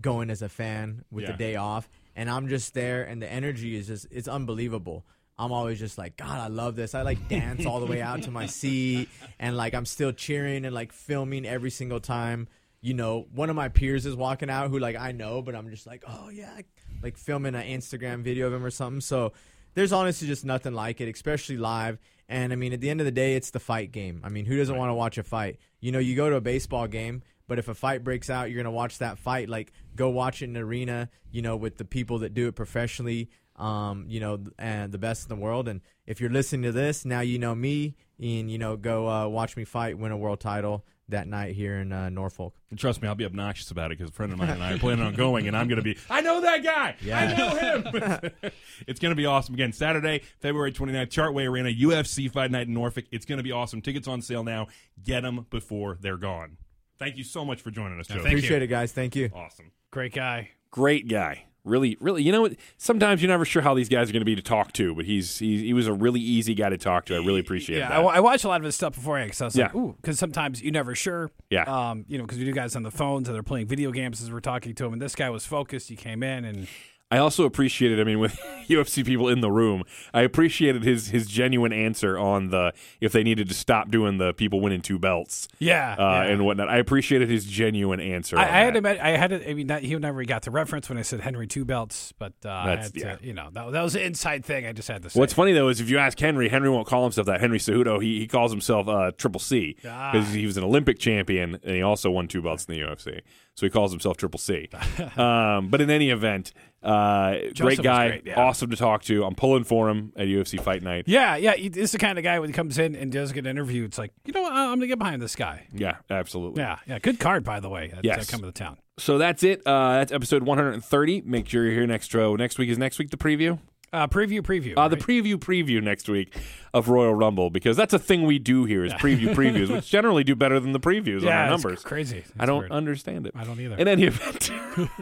going 0.00 0.30
as 0.30 0.42
a 0.42 0.48
fan 0.48 1.04
with 1.10 1.24
Yeah. 1.24 1.32
the 1.32 1.38
day 1.38 1.56
off, 1.56 1.88
and 2.14 2.28
I'm 2.30 2.48
just 2.48 2.74
there, 2.74 3.02
and 3.02 3.20
the 3.22 3.30
energy 3.30 3.76
is 3.76 3.86
just 3.86 4.06
it's 4.10 4.28
unbelievable. 4.28 5.06
I'm 5.38 5.52
always 5.52 5.78
just 5.78 5.96
like, 5.96 6.16
God, 6.16 6.38
I 6.38 6.48
love 6.48 6.76
this. 6.76 6.94
I 6.94 7.02
like 7.02 7.28
dance 7.28 7.64
all 7.64 7.80
the 7.80 7.86
way 7.86 8.02
out 8.02 8.22
to 8.24 8.30
my 8.30 8.46
seat, 8.60 9.08
and 9.38 9.56
like 9.56 9.72
I'm 9.72 9.86
still 9.86 10.12
cheering 10.12 10.64
and 10.66 10.74
like 10.74 10.92
filming 10.92 11.46
every 11.46 11.70
single 11.70 12.00
time. 12.00 12.48
You 12.80 12.94
know, 12.94 13.26
one 13.34 13.50
of 13.50 13.56
my 13.56 13.68
peers 13.68 14.06
is 14.06 14.14
walking 14.14 14.50
out 14.50 14.70
who 14.70 14.78
like 14.78 14.96
I 14.96 15.12
know, 15.12 15.42
but 15.42 15.54
I'm 15.54 15.68
just 15.68 15.86
like, 15.86 16.04
oh 16.06 16.28
yeah, 16.28 16.60
like 17.02 17.16
filming 17.16 17.54
an 17.54 17.66
Instagram 17.66 18.22
video 18.22 18.46
of 18.46 18.52
him 18.52 18.64
or 18.64 18.70
something. 18.70 19.00
So 19.00 19.32
there's 19.74 19.92
honestly 19.92 20.28
just 20.28 20.44
nothing 20.44 20.74
like 20.74 21.00
it, 21.00 21.08
especially 21.12 21.56
live. 21.56 21.98
And 22.28 22.52
I 22.52 22.56
mean, 22.56 22.72
at 22.72 22.80
the 22.80 22.90
end 22.90 23.00
of 23.00 23.04
the 23.04 23.12
day, 23.12 23.34
it's 23.34 23.50
the 23.50 23.60
fight 23.60 23.90
game. 23.90 24.20
I 24.22 24.28
mean, 24.28 24.44
who 24.44 24.56
doesn't 24.56 24.76
want 24.76 24.90
to 24.90 24.94
watch 24.94 25.18
a 25.18 25.22
fight? 25.22 25.58
You 25.80 25.92
know, 25.92 25.98
you 25.98 26.14
go 26.14 26.30
to 26.30 26.36
a 26.36 26.40
baseball 26.40 26.86
game, 26.86 27.22
but 27.46 27.58
if 27.58 27.68
a 27.68 27.74
fight 27.74 28.04
breaks 28.04 28.30
out, 28.30 28.50
you're 28.50 28.62
gonna 28.62 28.74
watch 28.74 28.98
that 28.98 29.18
fight. 29.18 29.48
Like, 29.48 29.72
go 29.96 30.08
watch 30.10 30.42
it 30.42 30.46
in 30.46 30.56
an 30.56 30.62
arena. 30.62 31.08
You 31.30 31.42
know, 31.42 31.56
with 31.56 31.78
the 31.78 31.84
people 31.84 32.18
that 32.20 32.34
do 32.34 32.48
it 32.48 32.54
professionally. 32.54 33.30
Um, 33.56 34.04
you 34.06 34.20
know, 34.20 34.38
and 34.56 34.92
the 34.92 34.98
best 34.98 35.28
in 35.28 35.36
the 35.36 35.42
world. 35.42 35.66
And 35.66 35.80
if 36.06 36.20
you're 36.20 36.30
listening 36.30 36.62
to 36.62 36.70
this, 36.70 37.04
now 37.04 37.22
you 37.22 37.40
know 37.40 37.56
me, 37.56 37.96
and 38.20 38.48
you 38.48 38.56
know, 38.56 38.76
go 38.76 39.08
uh, 39.08 39.26
watch 39.26 39.56
me 39.56 39.64
fight, 39.64 39.98
win 39.98 40.12
a 40.12 40.16
world 40.16 40.38
title 40.38 40.84
that 41.08 41.26
night 41.26 41.54
here 41.54 41.76
in 41.78 41.92
uh, 41.92 42.08
Norfolk. 42.10 42.54
And 42.70 42.78
trust 42.78 43.00
me, 43.00 43.08
I'll 43.08 43.14
be 43.14 43.24
obnoxious 43.24 43.70
about 43.70 43.90
it 43.90 43.98
because 43.98 44.10
a 44.10 44.14
friend 44.14 44.32
of 44.32 44.38
mine 44.38 44.50
and 44.50 44.62
I 44.62 44.74
are 44.74 44.78
planning 44.78 45.04
on 45.04 45.14
going, 45.14 45.48
and 45.48 45.56
I'm 45.56 45.68
going 45.68 45.76
to 45.78 45.82
be, 45.82 45.96
I 46.10 46.20
know 46.20 46.40
that 46.40 46.62
guy. 46.62 46.96
Yeah. 47.00 47.18
I 47.18 47.36
know 47.36 47.56
him. 47.56 48.32
it's 48.86 49.00
going 49.00 49.10
to 49.10 49.16
be 49.16 49.26
awesome. 49.26 49.54
Again, 49.54 49.72
Saturday, 49.72 50.22
February 50.40 50.72
29th, 50.72 51.08
Chartway 51.08 51.48
Arena, 51.48 51.70
UFC 51.70 52.30
Fight 52.30 52.50
Night 52.50 52.66
in 52.68 52.74
Norfolk. 52.74 53.06
It's 53.10 53.24
going 53.24 53.38
to 53.38 53.44
be 53.44 53.52
awesome. 53.52 53.80
Tickets 53.80 54.08
on 54.08 54.22
sale 54.22 54.44
now. 54.44 54.68
Get 55.02 55.22
them 55.22 55.46
before 55.50 55.98
they're 56.00 56.16
gone. 56.16 56.56
Thank 56.98 57.16
you 57.16 57.24
so 57.24 57.44
much 57.44 57.62
for 57.62 57.70
joining 57.70 57.98
us, 58.00 58.08
Joe. 58.08 58.14
thank 58.14 58.24
you. 58.24 58.38
Appreciate 58.38 58.62
it, 58.62 58.66
guys. 58.66 58.92
Thank 58.92 59.14
you. 59.16 59.30
Awesome. 59.34 59.70
Great 59.90 60.12
guy. 60.12 60.50
Great 60.70 61.08
guy. 61.08 61.44
Really, 61.68 61.96
really. 62.00 62.22
You 62.22 62.32
know 62.32 62.40
what? 62.42 62.54
Sometimes 62.76 63.22
you're 63.22 63.28
never 63.28 63.44
sure 63.44 63.62
how 63.62 63.74
these 63.74 63.88
guys 63.88 64.08
are 64.08 64.12
going 64.12 64.20
to 64.20 64.24
be 64.26 64.34
to 64.36 64.42
talk 64.42 64.72
to, 64.74 64.94
but 64.94 65.04
he's, 65.04 65.38
he's 65.38 65.60
he 65.60 65.72
was 65.72 65.86
a 65.86 65.92
really 65.92 66.20
easy 66.20 66.54
guy 66.54 66.68
to 66.70 66.78
talk 66.78 67.04
to. 67.06 67.14
I 67.14 67.18
really 67.18 67.40
appreciate 67.40 67.78
Yeah, 67.78 67.88
that. 67.90 67.98
I, 68.00 68.02
I 68.02 68.20
watched 68.20 68.44
a 68.44 68.48
lot 68.48 68.60
of 68.60 68.64
his 68.64 68.74
stuff 68.74 68.94
before 68.94 69.22
because 69.22 69.40
I 69.40 69.44
was 69.44 69.56
like, 69.56 69.72
Yeah. 69.74 69.80
ooh, 69.80 69.94
because 70.00 70.18
sometimes 70.18 70.62
you're 70.62 70.72
never 70.72 70.94
sure. 70.94 71.30
Yeah. 71.50 71.64
Um, 71.64 72.04
you 72.08 72.18
know, 72.18 72.24
because 72.24 72.38
we 72.38 72.44
do 72.44 72.52
guys 72.52 72.74
on 72.76 72.82
the 72.82 72.90
phones 72.90 73.28
and 73.28 73.34
they're 73.34 73.42
playing 73.42 73.66
video 73.66 73.90
games 73.92 74.22
as 74.22 74.30
we're 74.32 74.40
talking 74.40 74.74
to 74.74 74.86
him, 74.86 74.92
and 74.94 75.02
this 75.02 75.14
guy 75.14 75.30
was 75.30 75.44
focused. 75.46 75.88
He 75.88 75.96
came 75.96 76.22
in 76.22 76.44
and 76.44 76.66
I 77.10 77.18
also 77.18 77.44
appreciated. 77.44 78.00
I 78.00 78.04
mean, 78.04 78.18
with 78.18 78.34
UFC 78.68 79.04
people 79.04 79.28
in 79.28 79.40
the 79.40 79.50
room, 79.50 79.84
I 80.12 80.22
appreciated 80.22 80.84
his 80.84 81.08
his 81.08 81.26
genuine 81.26 81.72
answer 81.72 82.18
on 82.18 82.48
the 82.50 82.72
if 83.00 83.12
they 83.12 83.22
needed 83.22 83.48
to 83.48 83.54
stop 83.54 83.90
doing 83.90 84.18
the 84.18 84.34
people 84.34 84.60
winning 84.60 84.82
two 84.82 84.98
belts, 84.98 85.48
yeah, 85.58 85.94
uh, 85.98 86.02
yeah. 86.02 86.22
and 86.24 86.44
whatnot. 86.44 86.68
I 86.68 86.76
appreciated 86.76 87.30
his 87.30 87.46
genuine 87.46 87.98
answer. 88.00 88.36
I, 88.38 88.42
I 88.42 88.46
had 88.64 88.74
to, 88.74 89.04
I 89.06 89.10
had 89.16 89.30
to, 89.30 89.50
I 89.50 89.54
mean, 89.54 89.68
that, 89.68 89.82
he 89.82 89.96
never 89.96 90.22
got 90.24 90.42
the 90.42 90.50
reference 90.50 90.88
when 90.90 90.98
I 90.98 91.02
said 91.02 91.20
Henry 91.20 91.46
two 91.46 91.64
belts, 91.64 92.12
but 92.18 92.34
uh, 92.44 92.50
I 92.50 92.64
That's- 92.66 92.86
had 92.86 92.94
to, 92.94 93.00
yeah. 93.00 93.16
you 93.22 93.32
know, 93.32 93.48
that, 93.52 93.72
that 93.72 93.82
was 93.82 93.94
an 93.94 94.02
inside 94.02 94.44
thing. 94.44 94.66
I 94.66 94.72
just 94.72 94.88
had 94.88 95.02
to 95.04 95.10
say. 95.10 95.18
What's 95.18 95.32
funny 95.32 95.52
though 95.52 95.68
is 95.68 95.80
if 95.80 95.88
you 95.88 95.96
ask 95.98 96.18
Henry, 96.18 96.48
Henry 96.50 96.68
won't 96.68 96.86
call 96.86 97.04
himself 97.04 97.26
that. 97.26 97.40
Henry 97.40 97.58
Cejudo, 97.58 98.02
he, 98.02 98.18
he 98.20 98.26
calls 98.26 98.50
himself 98.52 98.86
uh, 98.86 99.12
Triple 99.16 99.40
C 99.40 99.76
Ah. 99.86 100.12
because 100.12 100.32
he 100.34 100.44
was 100.44 100.58
an 100.58 100.64
Olympic 100.64 100.98
champion 100.98 101.58
and 101.62 101.74
he 101.74 101.80
also 101.82 102.10
won 102.10 102.28
two 102.28 102.42
belts 102.42 102.66
in 102.66 102.74
the 102.74 102.80
UFC. 102.82 103.22
So 103.54 103.66
he 103.66 103.70
calls 103.70 103.90
himself 103.90 104.16
Triple 104.18 104.38
C. 104.38 104.68
um, 105.16 105.68
but 105.68 105.80
in 105.80 105.90
any 105.90 106.10
event, 106.10 106.52
uh, 106.82 107.34
great 107.56 107.82
guy, 107.82 108.08
great, 108.08 108.26
yeah. 108.26 108.40
awesome 108.40 108.70
to 108.70 108.76
talk 108.76 109.02
to. 109.04 109.24
I'm 109.24 109.34
pulling 109.34 109.64
for 109.64 109.88
him 109.88 110.12
at 110.16 110.26
UFC 110.28 110.60
Fight 110.60 110.82
Night. 110.82 111.04
Yeah, 111.06 111.36
yeah. 111.36 111.54
He, 111.54 111.68
this 111.68 111.84
is 111.84 111.92
the 111.92 111.98
kind 111.98 112.18
of 112.18 112.24
guy 112.24 112.38
when 112.38 112.48
he 112.48 112.52
comes 112.52 112.78
in 112.78 112.94
and 112.94 113.10
does 113.10 113.32
get 113.32 113.40
an 113.46 113.50
interview. 113.50 113.84
It's 113.84 113.98
like, 113.98 114.12
you 114.24 114.32
know 114.32 114.42
what? 114.42 114.52
I'm 114.52 114.76
gonna 114.76 114.86
get 114.86 114.98
behind 114.98 115.20
this 115.20 115.34
guy. 115.36 115.66
Yeah, 115.72 115.96
absolutely. 116.10 116.62
Yeah, 116.62 116.78
yeah. 116.86 116.98
Good 116.98 117.18
card, 117.18 117.44
by 117.44 117.60
the 117.60 117.68
way. 117.68 117.92
At, 117.96 118.04
Yes. 118.04 118.28
uh, 118.28 118.30
coming 118.36 118.50
to 118.50 118.52
town. 118.56 118.78
So 118.98 119.18
that's 119.18 119.42
it. 119.42 119.62
Uh, 119.66 119.98
that's 119.98 120.12
episode 120.12 120.42
130. 120.42 121.22
Make 121.22 121.48
sure 121.48 121.64
you're 121.64 121.72
here 121.72 121.86
next 121.86 122.12
row. 122.14 122.34
Next 122.36 122.58
week 122.58 122.68
is 122.68 122.78
next 122.78 122.98
week 122.98 123.10
the 123.10 123.16
preview. 123.16 123.58
Uh, 123.92 124.06
preview, 124.06 124.40
preview. 124.42 124.74
Uh, 124.76 124.86
the 124.88 124.96
preview 124.96 125.36
preview 125.36 125.82
next 125.82 126.08
week 126.08 126.36
of 126.74 126.88
Royal 126.90 127.14
Rumble 127.14 127.48
because 127.48 127.76
that's 127.76 127.94
a 127.94 127.98
thing 127.98 128.24
we 128.24 128.38
do 128.38 128.64
here 128.64 128.84
is 128.84 128.92
preview 128.94 129.34
previews, 129.34 129.70
which 129.70 129.88
generally 129.88 130.24
do 130.24 130.34
better 130.34 130.60
than 130.60 130.72
the 130.72 130.80
previews 130.80 131.22
on 131.22 131.28
our 131.28 131.48
numbers. 131.48 131.82
crazy. 131.82 132.24
I 132.38 132.44
don't 132.44 132.60
weird. 132.60 132.72
understand 132.72 133.26
it. 133.26 133.32
I 133.34 133.44
don't 133.44 133.58
either. 133.58 133.76
In 133.76 133.88
any 133.88 134.04
event, 134.04 134.50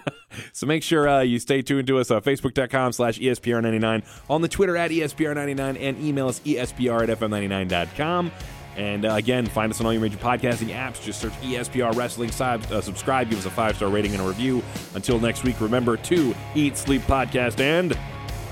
so 0.53 0.67
make 0.67 0.85
sure 0.85 1.09
uh, 1.09 1.21
you 1.21 1.39
stay 1.41 1.63
tuned 1.63 1.89
to 1.89 1.99
us 1.99 2.11
uh, 2.11 2.21
Facebook.com 2.21 2.93
slash 2.93 3.19
ESPR99, 3.19 4.05
on 4.31 4.43
the 4.43 4.49
Twitter 4.49 4.77
at 4.77 4.93
E 4.93 5.01
ESPR99, 5.01 5.81
and 5.81 5.99
email 5.99 6.29
us 6.29 6.41
ESPR 6.41 7.09
at 7.09 7.19
FM99.com. 7.19 8.31
And 8.77 9.07
uh, 9.07 9.15
again, 9.15 9.47
find 9.47 9.73
us 9.73 9.81
on 9.81 9.87
all 9.87 9.93
your 9.93 10.03
major 10.03 10.19
podcasting 10.19 10.69
apps. 10.69 11.03
Just 11.03 11.21
search 11.21 11.33
ESPR 11.41 11.95
Wrestling, 11.97 12.31
uh, 12.39 12.81
subscribe, 12.83 13.31
give 13.31 13.39
us 13.39 13.47
a 13.47 13.51
five 13.51 13.77
star 13.77 13.89
rating 13.89 14.13
and 14.13 14.23
a 14.23 14.27
review. 14.29 14.63
Until 14.95 15.19
next 15.19 15.45
week, 15.45 15.61
remember 15.61 15.97
to 15.97 16.35
eat, 16.55 16.77
sleep, 16.77 17.03
podcast, 17.03 17.59
and 17.59 17.97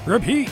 Repeat. 0.07 0.50